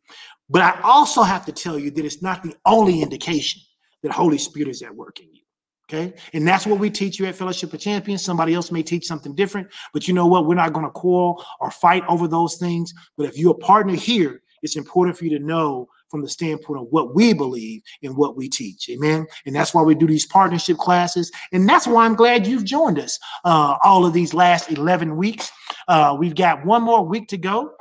But 0.49 0.61
I 0.61 0.79
also 0.81 1.23
have 1.23 1.45
to 1.45 1.51
tell 1.51 1.77
you 1.77 1.91
that 1.91 2.05
it's 2.05 2.21
not 2.21 2.41
the 2.41 2.55
only 2.65 3.01
indication 3.01 3.61
that 4.03 4.11
Holy 4.11 4.37
Spirit 4.37 4.69
is 4.69 4.81
at 4.81 4.95
work 4.95 5.19
in 5.19 5.33
you. 5.33 5.41
Okay. 5.89 6.13
And 6.33 6.45
that's 6.45 6.65
what 6.65 6.79
we 6.79 6.89
teach 6.89 7.17
you 7.17 7.27
at 7.27 7.35
Fellowship 7.35 7.73
of 7.73 7.79
Champions. 7.79 8.21
Somebody 8.21 8.53
else 8.53 8.71
may 8.71 8.83
teach 8.83 9.05
something 9.05 9.33
different, 9.33 9.69
but 9.93 10.05
you 10.05 10.13
know 10.13 10.27
what? 10.27 10.45
We're 10.45 10.55
not 10.55 10.73
going 10.73 10.85
to 10.85 10.91
quarrel 10.91 11.43
or 11.61 11.71
fight 11.71 12.03
over 12.09 12.27
those 12.27 12.57
things. 12.57 12.93
But 13.15 13.27
if 13.27 13.37
you're 13.37 13.51
a 13.51 13.55
partner 13.55 13.95
here, 13.95 14.41
it's 14.63 14.75
important 14.75 15.17
for 15.17 15.23
you 15.23 15.37
to 15.37 15.43
know 15.43 15.87
from 16.09 16.21
the 16.21 16.29
standpoint 16.29 16.81
of 16.81 16.87
what 16.89 17.15
we 17.15 17.33
believe 17.33 17.81
and 18.03 18.15
what 18.15 18.35
we 18.35 18.49
teach. 18.49 18.89
Amen. 18.89 19.25
And 19.45 19.55
that's 19.55 19.73
why 19.73 19.81
we 19.81 19.95
do 19.95 20.07
these 20.07 20.25
partnership 20.25 20.77
classes. 20.77 21.31
And 21.51 21.67
that's 21.67 21.87
why 21.87 22.05
I'm 22.05 22.15
glad 22.15 22.47
you've 22.47 22.65
joined 22.65 22.99
us 22.99 23.19
uh, 23.45 23.77
all 23.83 24.05
of 24.05 24.13
these 24.13 24.33
last 24.33 24.71
11 24.71 25.15
weeks. 25.15 25.51
Uh, 25.87 26.15
we've 26.17 26.35
got 26.35 26.65
one 26.65 26.83
more 26.83 27.03
week 27.05 27.27
to 27.29 27.37
go. 27.37 27.71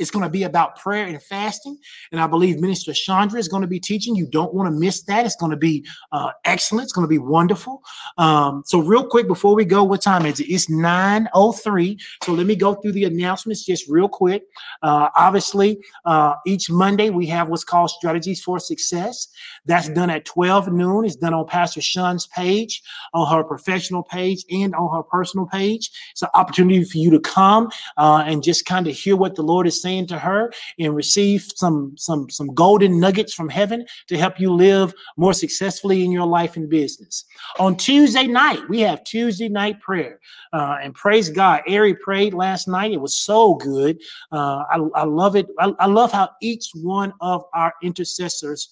It's 0.00 0.10
going 0.10 0.24
to 0.24 0.30
be 0.30 0.44
about 0.44 0.76
prayer 0.76 1.06
and 1.06 1.22
fasting. 1.22 1.78
And 2.12 2.20
I 2.20 2.26
believe 2.26 2.60
Minister 2.60 2.92
Chandra 2.92 3.38
is 3.38 3.48
going 3.48 3.62
to 3.62 3.68
be 3.68 3.80
teaching. 3.80 4.14
You 4.14 4.26
don't 4.26 4.54
want 4.54 4.72
to 4.72 4.78
miss 4.78 5.02
that. 5.02 5.26
It's 5.26 5.36
going 5.36 5.50
to 5.50 5.56
be 5.56 5.84
uh, 6.12 6.30
excellent. 6.44 6.84
It's 6.84 6.92
going 6.92 7.04
to 7.04 7.08
be 7.08 7.18
wonderful. 7.18 7.82
Um, 8.16 8.62
so, 8.66 8.80
real 8.80 9.06
quick, 9.06 9.26
before 9.26 9.54
we 9.54 9.64
go, 9.64 9.84
what 9.84 10.02
time 10.02 10.26
is 10.26 10.40
it? 10.40 10.44
It's 10.44 10.66
9.03. 10.66 12.00
So, 12.24 12.32
let 12.32 12.46
me 12.46 12.56
go 12.56 12.74
through 12.74 12.92
the 12.92 13.04
announcements 13.04 13.64
just 13.64 13.88
real 13.88 14.08
quick. 14.08 14.44
Uh, 14.82 15.08
obviously, 15.16 15.78
uh, 16.04 16.34
each 16.46 16.70
Monday 16.70 17.10
we 17.10 17.26
have 17.26 17.48
what's 17.48 17.64
called 17.64 17.90
Strategies 17.90 18.40
for 18.40 18.58
Success. 18.58 19.28
That's 19.66 19.88
done 19.88 20.10
at 20.10 20.24
12 20.24 20.72
noon. 20.72 21.04
It's 21.04 21.16
done 21.16 21.34
on 21.34 21.46
Pastor 21.46 21.80
Shun's 21.80 22.26
page, 22.26 22.82
on 23.14 23.34
her 23.34 23.44
professional 23.44 24.02
page, 24.02 24.44
and 24.50 24.74
on 24.74 24.94
her 24.96 25.02
personal 25.02 25.46
page. 25.46 25.90
It's 26.12 26.22
an 26.22 26.28
opportunity 26.34 26.84
for 26.84 26.98
you 26.98 27.10
to 27.10 27.20
come 27.20 27.70
uh, 27.96 28.24
and 28.26 28.42
just 28.42 28.66
kind 28.66 28.86
of 28.86 28.94
hear 28.94 29.16
what 29.16 29.34
the 29.34 29.42
Lord 29.42 29.66
is 29.66 29.80
saying 29.80 29.87
saying 29.88 30.06
to 30.06 30.18
her 30.18 30.52
and 30.78 30.94
receive 30.94 31.50
some 31.54 31.94
some 31.96 32.28
some 32.28 32.48
golden 32.54 33.00
nuggets 33.00 33.32
from 33.32 33.48
heaven 33.48 33.86
to 34.06 34.18
help 34.18 34.38
you 34.38 34.52
live 34.52 34.92
more 35.16 35.32
successfully 35.32 36.04
in 36.04 36.12
your 36.12 36.26
life 36.26 36.56
and 36.56 36.68
business. 36.68 37.24
On 37.58 37.74
Tuesday 37.74 38.26
night, 38.26 38.60
we 38.68 38.80
have 38.80 39.02
Tuesday 39.04 39.48
night 39.48 39.80
prayer, 39.80 40.20
uh, 40.52 40.76
and 40.82 40.94
praise 40.94 41.30
God, 41.30 41.62
Ari 41.66 41.94
prayed 41.94 42.34
last 42.34 42.68
night. 42.68 42.92
It 42.92 43.00
was 43.00 43.16
so 43.16 43.54
good. 43.54 43.98
Uh, 44.30 44.64
I, 44.74 44.76
I 45.02 45.04
love 45.04 45.36
it. 45.36 45.46
I, 45.58 45.72
I 45.78 45.86
love 45.86 46.12
how 46.12 46.28
each 46.42 46.66
one 46.74 47.12
of 47.20 47.44
our 47.54 47.72
intercessors 47.82 48.68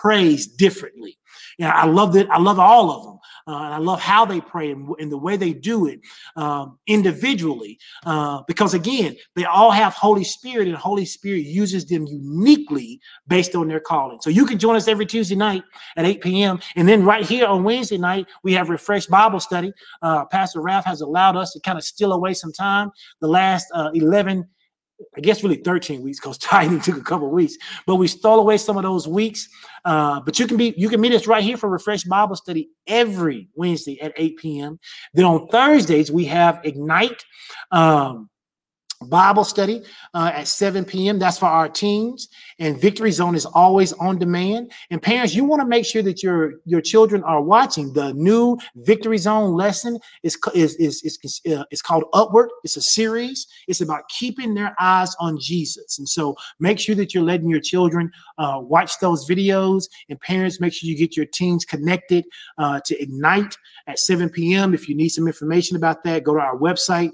prays 0.00 0.46
differently. 0.46 1.18
Yeah, 1.58 1.72
I 1.72 1.86
love 1.86 2.12
that. 2.14 2.30
I 2.30 2.38
love 2.38 2.58
all 2.58 2.90
of 2.90 3.04
them. 3.04 3.20
Uh, 3.46 3.64
and 3.64 3.74
I 3.74 3.78
love 3.78 4.00
how 4.00 4.24
they 4.24 4.40
pray 4.40 4.70
and, 4.70 4.88
and 4.98 5.10
the 5.10 5.18
way 5.18 5.36
they 5.36 5.52
do 5.52 5.86
it 5.86 6.00
um, 6.36 6.78
individually. 6.86 7.78
Uh, 8.06 8.42
because 8.46 8.74
again, 8.74 9.16
they 9.34 9.44
all 9.44 9.70
have 9.70 9.94
Holy 9.94 10.24
Spirit, 10.24 10.68
and 10.68 10.76
Holy 10.76 11.04
Spirit 11.04 11.46
uses 11.46 11.84
them 11.86 12.06
uniquely 12.06 13.00
based 13.26 13.54
on 13.54 13.66
their 13.66 13.80
calling. 13.80 14.20
So 14.20 14.30
you 14.30 14.46
can 14.46 14.58
join 14.58 14.76
us 14.76 14.88
every 14.88 15.06
Tuesday 15.06 15.34
night 15.34 15.64
at 15.96 16.04
8 16.04 16.20
p.m. 16.20 16.60
And 16.76 16.88
then 16.88 17.04
right 17.04 17.24
here 17.24 17.46
on 17.46 17.64
Wednesday 17.64 17.98
night, 17.98 18.26
we 18.44 18.52
have 18.52 18.70
Refreshed 18.70 19.10
Bible 19.10 19.40
Study. 19.40 19.72
Uh, 20.00 20.26
Pastor 20.26 20.60
Ralph 20.60 20.84
has 20.84 21.00
allowed 21.00 21.36
us 21.36 21.52
to 21.52 21.60
kind 21.60 21.78
of 21.78 21.84
steal 21.84 22.12
away 22.12 22.34
some 22.34 22.52
time. 22.52 22.90
The 23.20 23.28
last 23.28 23.66
uh, 23.74 23.90
11 23.94 24.46
I 25.16 25.20
guess 25.20 25.42
really 25.42 25.56
13 25.56 26.02
weeks 26.02 26.20
because 26.20 26.38
tithing 26.38 26.80
took 26.80 26.96
a 26.96 27.02
couple 27.02 27.30
weeks, 27.30 27.54
but 27.86 27.96
we 27.96 28.08
stole 28.08 28.40
away 28.40 28.56
some 28.56 28.76
of 28.76 28.82
those 28.82 29.08
weeks. 29.08 29.48
Uh, 29.84 30.20
but 30.20 30.38
you 30.38 30.46
can 30.46 30.56
be 30.56 30.74
you 30.76 30.88
can 30.88 31.00
meet 31.00 31.12
us 31.12 31.26
right 31.26 31.42
here 31.42 31.56
for 31.56 31.68
refresh 31.68 32.04
Bible 32.04 32.36
study 32.36 32.70
every 32.86 33.48
Wednesday 33.54 34.00
at 34.00 34.12
8 34.16 34.36
p.m. 34.38 34.78
Then 35.14 35.24
on 35.24 35.48
Thursdays 35.48 36.10
we 36.10 36.24
have 36.26 36.60
Ignite. 36.64 37.24
Um, 37.70 38.28
Bible 39.06 39.44
study 39.44 39.82
uh, 40.12 40.30
at 40.34 40.46
7 40.46 40.84
p.m. 40.84 41.18
That's 41.18 41.38
for 41.38 41.46
our 41.46 41.68
teens. 41.68 42.28
And 42.58 42.78
Victory 42.78 43.10
Zone 43.10 43.34
is 43.34 43.46
always 43.46 43.94
on 43.94 44.18
demand. 44.18 44.72
And 44.90 45.00
parents, 45.00 45.34
you 45.34 45.44
want 45.44 45.62
to 45.62 45.66
make 45.66 45.86
sure 45.86 46.02
that 46.02 46.22
your 46.22 46.54
your 46.66 46.82
children 46.82 47.24
are 47.24 47.40
watching 47.40 47.94
the 47.94 48.12
new 48.12 48.58
Victory 48.76 49.16
Zone 49.16 49.54
lesson. 49.54 49.98
is 50.22 50.36
is 50.54 50.74
is 50.76 51.02
is, 51.02 51.40
uh, 51.50 51.64
it's 51.70 51.80
called 51.80 52.04
Upward. 52.12 52.50
It's 52.62 52.76
a 52.76 52.82
series. 52.82 53.46
It's 53.68 53.80
about 53.80 54.06
keeping 54.10 54.52
their 54.52 54.76
eyes 54.78 55.16
on 55.18 55.38
Jesus. 55.40 55.98
And 55.98 56.06
so 56.08 56.36
make 56.58 56.78
sure 56.78 56.94
that 56.96 57.14
you're 57.14 57.24
letting 57.24 57.48
your 57.48 57.60
children 57.60 58.10
uh, 58.36 58.60
watch 58.60 58.98
those 58.98 59.26
videos. 59.26 59.88
And 60.10 60.20
parents, 60.20 60.60
make 60.60 60.74
sure 60.74 60.88
you 60.88 60.96
get 60.96 61.16
your 61.16 61.26
teens 61.26 61.64
connected 61.64 62.26
uh, 62.58 62.80
to 62.84 63.02
Ignite 63.02 63.56
at 63.86 63.98
7 63.98 64.28
p.m. 64.28 64.74
If 64.74 64.90
you 64.90 64.94
need 64.94 65.08
some 65.08 65.26
information 65.26 65.76
about 65.76 66.04
that, 66.04 66.22
go 66.22 66.34
to 66.34 66.40
our 66.40 66.58
website 66.58 67.12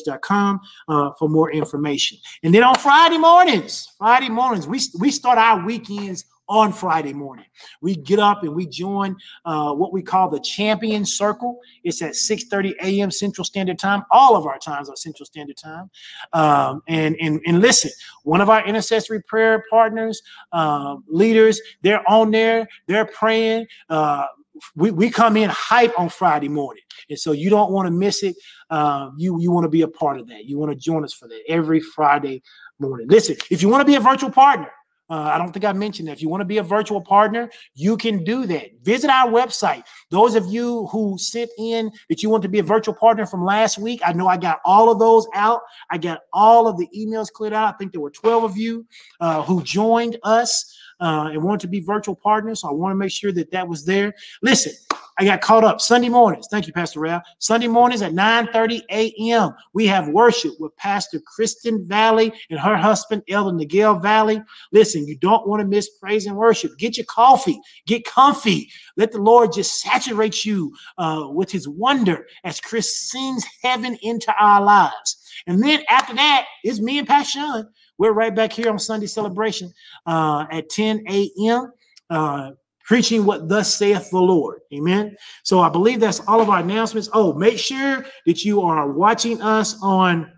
www.focchurch.com 0.00 0.60
uh, 0.88 1.10
for 1.18 1.28
more 1.28 1.50
information. 1.52 2.18
And 2.42 2.54
then 2.54 2.64
on 2.64 2.74
Friday 2.76 3.18
mornings, 3.18 3.92
Friday 3.98 4.28
mornings, 4.28 4.66
we, 4.66 4.80
we 4.98 5.10
start 5.10 5.38
our 5.38 5.64
weekends 5.64 6.24
on 6.48 6.72
Friday 6.72 7.12
morning. 7.12 7.44
We 7.80 7.94
get 7.94 8.18
up 8.18 8.42
and 8.42 8.52
we 8.52 8.66
join 8.66 9.16
uh, 9.44 9.72
what 9.72 9.92
we 9.92 10.02
call 10.02 10.28
the 10.28 10.40
Champion 10.40 11.04
Circle. 11.04 11.60
It's 11.84 12.02
at 12.02 12.14
6:30 12.14 12.74
a.m. 12.82 13.12
Central 13.12 13.44
Standard 13.44 13.78
Time. 13.78 14.02
All 14.10 14.36
of 14.36 14.46
our 14.46 14.58
times 14.58 14.90
are 14.90 14.96
Central 14.96 15.26
Standard 15.26 15.56
Time. 15.56 15.90
Um, 16.32 16.82
and, 16.88 17.16
and 17.20 17.40
and 17.46 17.60
listen, 17.60 17.92
one 18.24 18.40
of 18.40 18.50
our 18.50 18.66
intercessory 18.66 19.22
prayer 19.22 19.64
partners, 19.70 20.20
uh, 20.50 20.96
leaders, 21.06 21.60
they're 21.82 22.02
on 22.10 22.32
there. 22.32 22.66
They're 22.88 23.06
praying. 23.06 23.66
Uh, 23.88 24.26
we, 24.74 24.90
we 24.90 25.10
come 25.10 25.36
in 25.36 25.50
hype 25.50 25.98
on 25.98 26.08
Friday 26.08 26.48
morning. 26.48 26.82
And 27.08 27.18
so 27.18 27.32
you 27.32 27.50
don't 27.50 27.72
want 27.72 27.86
to 27.86 27.90
miss 27.90 28.22
it. 28.22 28.36
Um, 28.70 29.14
you 29.18 29.40
you 29.40 29.50
want 29.50 29.64
to 29.64 29.68
be 29.68 29.82
a 29.82 29.88
part 29.88 30.20
of 30.20 30.28
that. 30.28 30.44
You 30.44 30.58
want 30.58 30.70
to 30.70 30.76
join 30.76 31.04
us 31.04 31.12
for 31.12 31.26
that 31.28 31.40
every 31.48 31.80
Friday 31.80 32.42
morning. 32.78 33.08
Listen, 33.08 33.36
if 33.50 33.62
you 33.62 33.68
want 33.68 33.80
to 33.80 33.84
be 33.84 33.96
a 33.96 34.00
virtual 34.00 34.30
partner, 34.30 34.70
Uh, 35.10 35.30
I 35.34 35.38
don't 35.38 35.52
think 35.52 35.64
I 35.64 35.72
mentioned 35.72 36.08
that. 36.08 36.12
If 36.12 36.22
you 36.22 36.28
want 36.28 36.40
to 36.40 36.46
be 36.46 36.58
a 36.58 36.62
virtual 36.62 37.00
partner, 37.00 37.50
you 37.74 37.96
can 37.96 38.22
do 38.22 38.46
that. 38.46 38.70
Visit 38.82 39.10
our 39.10 39.28
website. 39.28 39.82
Those 40.10 40.36
of 40.36 40.46
you 40.46 40.86
who 40.86 41.18
sent 41.18 41.50
in 41.58 41.90
that 42.08 42.22
you 42.22 42.30
want 42.30 42.42
to 42.44 42.48
be 42.48 42.60
a 42.60 42.62
virtual 42.62 42.94
partner 42.94 43.26
from 43.26 43.44
last 43.44 43.76
week, 43.78 44.00
I 44.04 44.12
know 44.12 44.28
I 44.28 44.36
got 44.36 44.60
all 44.64 44.90
of 44.90 45.00
those 45.00 45.26
out. 45.34 45.62
I 45.90 45.98
got 45.98 46.20
all 46.32 46.68
of 46.68 46.78
the 46.78 46.88
emails 46.96 47.30
cleared 47.30 47.52
out. 47.52 47.74
I 47.74 47.76
think 47.76 47.92
there 47.92 48.00
were 48.00 48.10
12 48.10 48.44
of 48.44 48.56
you 48.56 48.86
uh, 49.20 49.42
who 49.42 49.62
joined 49.64 50.16
us 50.22 50.76
uh, 51.00 51.30
and 51.32 51.42
wanted 51.42 51.60
to 51.62 51.68
be 51.68 51.80
virtual 51.80 52.14
partners. 52.14 52.60
So 52.60 52.68
I 52.68 52.72
want 52.72 52.92
to 52.92 52.96
make 52.96 53.10
sure 53.10 53.32
that 53.32 53.50
that 53.50 53.66
was 53.66 53.84
there. 53.84 54.14
Listen, 54.42 54.72
I 55.18 55.24
got 55.24 55.40
caught 55.40 55.64
up 55.64 55.80
Sunday 55.80 56.08
mornings. 56.08 56.46
Thank 56.50 56.66
you, 56.66 56.72
Pastor 56.72 57.00
Ralph. 57.00 57.22
Sunday 57.38 57.68
mornings 57.68 58.02
at 58.02 58.14
9 58.14 58.48
30 58.52 58.82
a.m. 58.90 59.54
We 59.72 59.86
have 59.86 60.08
worship 60.08 60.52
with 60.58 60.76
Pastor 60.76 61.20
Kristen 61.20 61.86
Valley 61.86 62.32
and 62.50 62.58
her 62.58 62.76
husband, 62.76 63.22
Elder 63.28 63.56
Nigel 63.56 63.98
Valley. 63.98 64.42
Listen, 64.72 65.06
you 65.06 65.16
don't 65.16 65.46
want 65.46 65.60
to 65.60 65.66
miss 65.66 65.90
praise 65.90 66.26
and 66.26 66.36
worship. 66.36 66.76
Get 66.78 66.96
your 66.96 67.06
coffee, 67.06 67.60
get 67.86 68.04
comfy. 68.04 68.70
Let 68.96 69.12
the 69.12 69.18
Lord 69.18 69.52
just 69.52 69.80
saturate 69.80 70.44
you 70.44 70.74
uh, 70.98 71.28
with 71.28 71.50
his 71.50 71.68
wonder 71.68 72.26
as 72.44 72.60
Chris 72.60 72.96
sings 72.96 73.44
heaven 73.62 73.98
into 74.02 74.34
our 74.38 74.62
lives. 74.62 75.16
And 75.46 75.62
then 75.62 75.82
after 75.88 76.14
that, 76.14 76.46
it's 76.64 76.80
me 76.80 76.98
and 76.98 77.08
Pastor 77.08 77.38
Sean. 77.38 77.68
We're 77.98 78.12
right 78.12 78.34
back 78.34 78.52
here 78.52 78.70
on 78.70 78.78
Sunday 78.78 79.06
celebration 79.06 79.72
uh, 80.06 80.46
at 80.50 80.70
10 80.70 81.04
a.m. 81.08 81.72
Uh, 82.08 82.52
preaching 82.90 83.24
what 83.24 83.48
thus 83.48 83.72
saith 83.72 84.10
the 84.10 84.18
Lord. 84.18 84.62
Amen. 84.74 85.14
So 85.44 85.60
I 85.60 85.68
believe 85.68 86.00
that's 86.00 86.18
all 86.26 86.40
of 86.40 86.50
our 86.50 86.58
announcements. 86.58 87.08
Oh, 87.12 87.32
make 87.32 87.56
sure 87.56 88.04
that 88.26 88.44
you 88.44 88.62
are 88.62 88.90
watching 88.90 89.40
us 89.40 89.80
on 89.80 90.28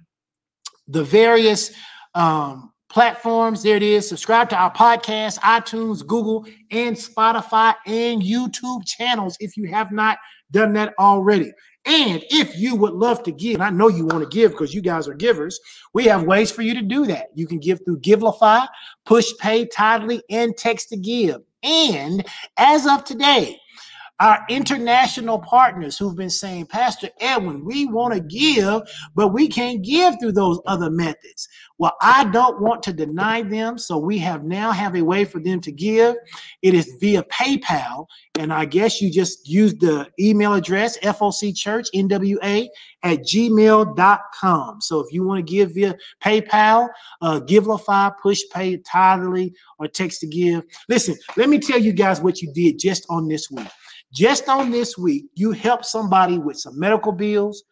the 0.86 1.02
various 1.02 1.72
um, 2.14 2.70
platforms. 2.90 3.62
There 3.62 3.76
it 3.76 3.82
is. 3.82 4.06
Subscribe 4.06 4.50
to 4.50 4.56
our 4.56 4.70
podcast, 4.70 5.38
iTunes, 5.38 6.06
Google, 6.06 6.44
and 6.70 6.94
Spotify 6.94 7.74
and 7.86 8.20
YouTube 8.20 8.84
channels 8.84 9.34
if 9.40 9.56
you 9.56 9.70
have 9.70 9.90
not 9.90 10.18
done 10.50 10.74
that 10.74 10.92
already. 10.98 11.50
And 11.86 12.22
if 12.28 12.54
you 12.58 12.76
would 12.76 12.92
love 12.92 13.22
to 13.22 13.32
give, 13.32 13.54
and 13.54 13.62
I 13.62 13.70
know 13.70 13.88
you 13.88 14.04
want 14.04 14.24
to 14.24 14.36
give 14.36 14.50
because 14.50 14.74
you 14.74 14.82
guys 14.82 15.08
are 15.08 15.14
givers, 15.14 15.58
we 15.94 16.04
have 16.04 16.24
ways 16.24 16.50
for 16.50 16.60
you 16.60 16.74
to 16.74 16.82
do 16.82 17.06
that. 17.06 17.28
You 17.34 17.46
can 17.46 17.60
give 17.60 17.80
through 17.82 18.00
Givelify, 18.00 18.68
Push 19.06 19.38
Pay, 19.40 19.68
Tithely, 19.68 20.20
and 20.28 20.54
Text 20.54 20.90
to 20.90 20.98
Give. 20.98 21.40
And 21.62 22.26
as 22.58 22.86
of 22.86 23.04
today, 23.04 23.60
our 24.20 24.44
international 24.48 25.38
partners 25.40 25.98
who've 25.98 26.16
been 26.16 26.30
saying, 26.30 26.66
Pastor 26.66 27.08
Edwin, 27.20 27.64
we 27.64 27.86
want 27.86 28.14
to 28.14 28.20
give, 28.20 28.82
but 29.14 29.28
we 29.28 29.48
can't 29.48 29.82
give 29.82 30.14
through 30.20 30.32
those 30.32 30.60
other 30.66 30.90
methods. 30.90 31.48
Well, 31.78 31.96
I 32.00 32.24
don't 32.30 32.60
want 32.60 32.84
to 32.84 32.92
deny 32.92 33.42
them, 33.42 33.78
so 33.78 33.98
we 33.98 34.18
have 34.18 34.44
now 34.44 34.70
have 34.70 34.94
a 34.94 35.02
way 35.02 35.24
for 35.24 35.40
them 35.40 35.60
to 35.62 35.72
give. 35.72 36.14
It 36.62 36.74
is 36.74 36.96
via 37.00 37.24
PayPal, 37.24 38.06
and 38.38 38.52
I 38.52 38.64
guess 38.66 39.02
you 39.02 39.10
just 39.10 39.48
use 39.48 39.74
the 39.74 40.08
email 40.20 40.54
address 40.54 40.96
focchurchnwa 40.98 42.68
at 43.02 43.18
gmail.com. 43.18 44.80
So 44.80 45.00
if 45.00 45.12
you 45.12 45.24
want 45.24 45.44
to 45.44 45.52
give 45.52 45.74
via 45.74 45.96
PayPal, 46.24 46.88
uh, 47.20 47.40
Givelify, 47.40 48.16
Push 48.22 48.42
Pay, 48.52 48.80
or 49.78 49.88
Text 49.88 50.20
to 50.20 50.28
Give. 50.28 50.64
Listen, 50.88 51.16
let 51.36 51.48
me 51.48 51.58
tell 51.58 51.78
you 51.78 51.92
guys 51.92 52.20
what 52.20 52.40
you 52.40 52.52
did 52.52 52.78
just 52.78 53.04
on 53.10 53.26
this 53.26 53.50
week. 53.50 53.66
Just 54.12 54.48
on 54.48 54.70
this 54.70 54.98
week, 54.98 55.24
you 55.34 55.52
helped 55.52 55.86
somebody 55.86 56.36
with 56.38 56.58
some 56.58 56.78
medical 56.78 57.12
bills. 57.12 57.64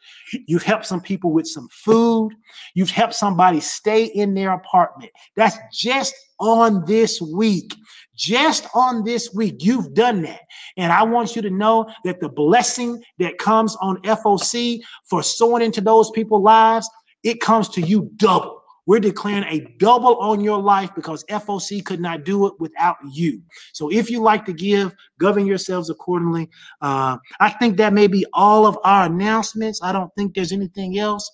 You've 0.46 0.62
helped 0.62 0.86
some 0.86 1.00
people 1.00 1.32
with 1.32 1.46
some 1.46 1.68
food. 1.70 2.32
You've 2.74 2.90
helped 2.90 3.14
somebody 3.14 3.60
stay 3.60 4.06
in 4.06 4.32
their 4.34 4.52
apartment. 4.52 5.12
That's 5.36 5.58
just 5.72 6.14
on 6.38 6.84
this 6.86 7.20
week. 7.20 7.74
Just 8.16 8.66
on 8.74 9.04
this 9.04 9.32
week, 9.34 9.56
you've 9.64 9.92
done 9.94 10.22
that. 10.22 10.40
And 10.76 10.92
I 10.92 11.02
want 11.02 11.36
you 11.36 11.42
to 11.42 11.50
know 11.50 11.90
that 12.04 12.20
the 12.20 12.28
blessing 12.28 13.02
that 13.18 13.38
comes 13.38 13.76
on 13.76 14.00
FOC 14.02 14.80
for 15.08 15.22
sowing 15.22 15.62
into 15.62 15.80
those 15.80 16.10
people's 16.10 16.42
lives, 16.42 16.88
it 17.22 17.40
comes 17.40 17.68
to 17.70 17.82
you 17.82 18.10
double. 18.16 18.59
We're 18.90 18.98
declaring 18.98 19.44
a 19.44 19.72
double 19.78 20.16
on 20.16 20.40
your 20.40 20.60
life 20.60 20.92
because 20.96 21.22
FOC 21.30 21.84
could 21.84 22.00
not 22.00 22.24
do 22.24 22.48
it 22.48 22.54
without 22.58 22.96
you. 23.12 23.40
So 23.72 23.88
if 23.88 24.10
you 24.10 24.20
like 24.20 24.44
to 24.46 24.52
give, 24.52 24.92
govern 25.20 25.46
yourselves 25.46 25.90
accordingly. 25.90 26.50
Uh, 26.82 27.18
I 27.38 27.50
think 27.50 27.76
that 27.76 27.92
may 27.92 28.08
be 28.08 28.26
all 28.32 28.66
of 28.66 28.76
our 28.82 29.06
announcements. 29.06 29.80
I 29.80 29.92
don't 29.92 30.12
think 30.16 30.34
there's 30.34 30.50
anything 30.50 30.98
else. 30.98 31.30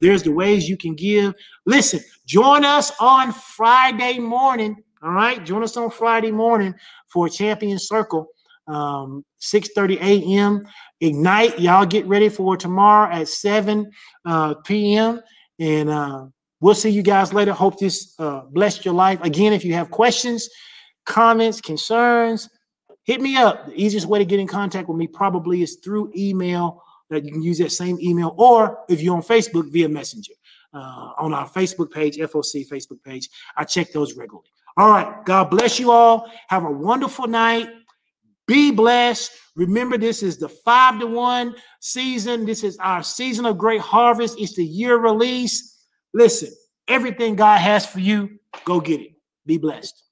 There's 0.00 0.24
the 0.24 0.32
ways 0.32 0.68
you 0.68 0.76
can 0.76 0.96
give. 0.96 1.34
Listen, 1.64 2.00
join 2.26 2.64
us 2.64 2.90
on 2.98 3.32
Friday 3.32 4.18
morning. 4.18 4.74
All 5.00 5.12
right, 5.12 5.46
join 5.46 5.62
us 5.62 5.76
on 5.76 5.92
Friday 5.92 6.32
morning 6.32 6.74
for 7.06 7.28
Champion 7.28 7.78
Circle, 7.78 8.26
um, 8.66 9.24
6 9.38 9.68
30 9.76 9.98
a.m. 9.98 10.66
Ignite. 11.00 11.60
Y'all 11.60 11.86
get 11.86 12.04
ready 12.06 12.28
for 12.28 12.56
tomorrow 12.56 13.14
at 13.14 13.28
7 13.28 13.88
uh, 14.24 14.54
p.m. 14.64 15.20
And 15.60 15.88
uh, 15.88 16.26
We'll 16.60 16.74
see 16.74 16.90
you 16.90 17.02
guys 17.02 17.32
later. 17.32 17.52
Hope 17.52 17.78
this 17.78 18.14
uh, 18.18 18.42
blessed 18.50 18.84
your 18.84 18.94
life. 18.94 19.20
Again, 19.22 19.52
if 19.52 19.64
you 19.64 19.74
have 19.74 19.90
questions, 19.90 20.48
comments, 21.04 21.60
concerns, 21.60 22.48
hit 23.04 23.20
me 23.20 23.36
up. 23.36 23.66
The 23.66 23.74
easiest 23.74 24.06
way 24.06 24.18
to 24.18 24.24
get 24.24 24.40
in 24.40 24.46
contact 24.46 24.88
with 24.88 24.96
me 24.96 25.06
probably 25.06 25.62
is 25.62 25.76
through 25.82 26.12
email. 26.16 26.82
That 27.08 27.24
you 27.24 27.30
can 27.30 27.42
use 27.42 27.58
that 27.58 27.70
same 27.70 28.00
email, 28.00 28.34
or 28.36 28.80
if 28.88 29.00
you're 29.00 29.14
on 29.14 29.22
Facebook 29.22 29.70
via 29.70 29.88
Messenger 29.88 30.32
uh, 30.74 31.12
on 31.18 31.32
our 31.32 31.48
Facebook 31.48 31.90
page, 31.90 32.18
FOC 32.18 32.68
Facebook 32.68 33.02
page. 33.04 33.30
I 33.56 33.64
check 33.64 33.92
those 33.92 34.14
regularly. 34.14 34.48
All 34.76 34.90
right. 34.90 35.24
God 35.24 35.50
bless 35.50 35.80
you 35.80 35.90
all. 35.90 36.30
Have 36.48 36.64
a 36.64 36.70
wonderful 36.70 37.26
night. 37.26 37.68
Be 38.46 38.70
blessed. 38.70 39.32
Remember, 39.56 39.96
this 39.96 40.22
is 40.22 40.36
the 40.36 40.48
five 40.48 41.00
to 41.00 41.06
one 41.06 41.56
season. 41.80 42.44
This 42.44 42.62
is 42.62 42.76
our 42.78 43.02
season 43.02 43.46
of 43.46 43.58
great 43.58 43.80
harvest. 43.80 44.38
It's 44.38 44.54
the 44.54 44.64
year 44.64 44.98
release. 44.98 45.75
Listen, 46.16 46.48
everything 46.88 47.36
God 47.36 47.60
has 47.60 47.84
for 47.84 48.00
you, 48.00 48.38
go 48.64 48.80
get 48.80 49.02
it. 49.02 49.10
Be 49.44 49.58
blessed. 49.58 50.02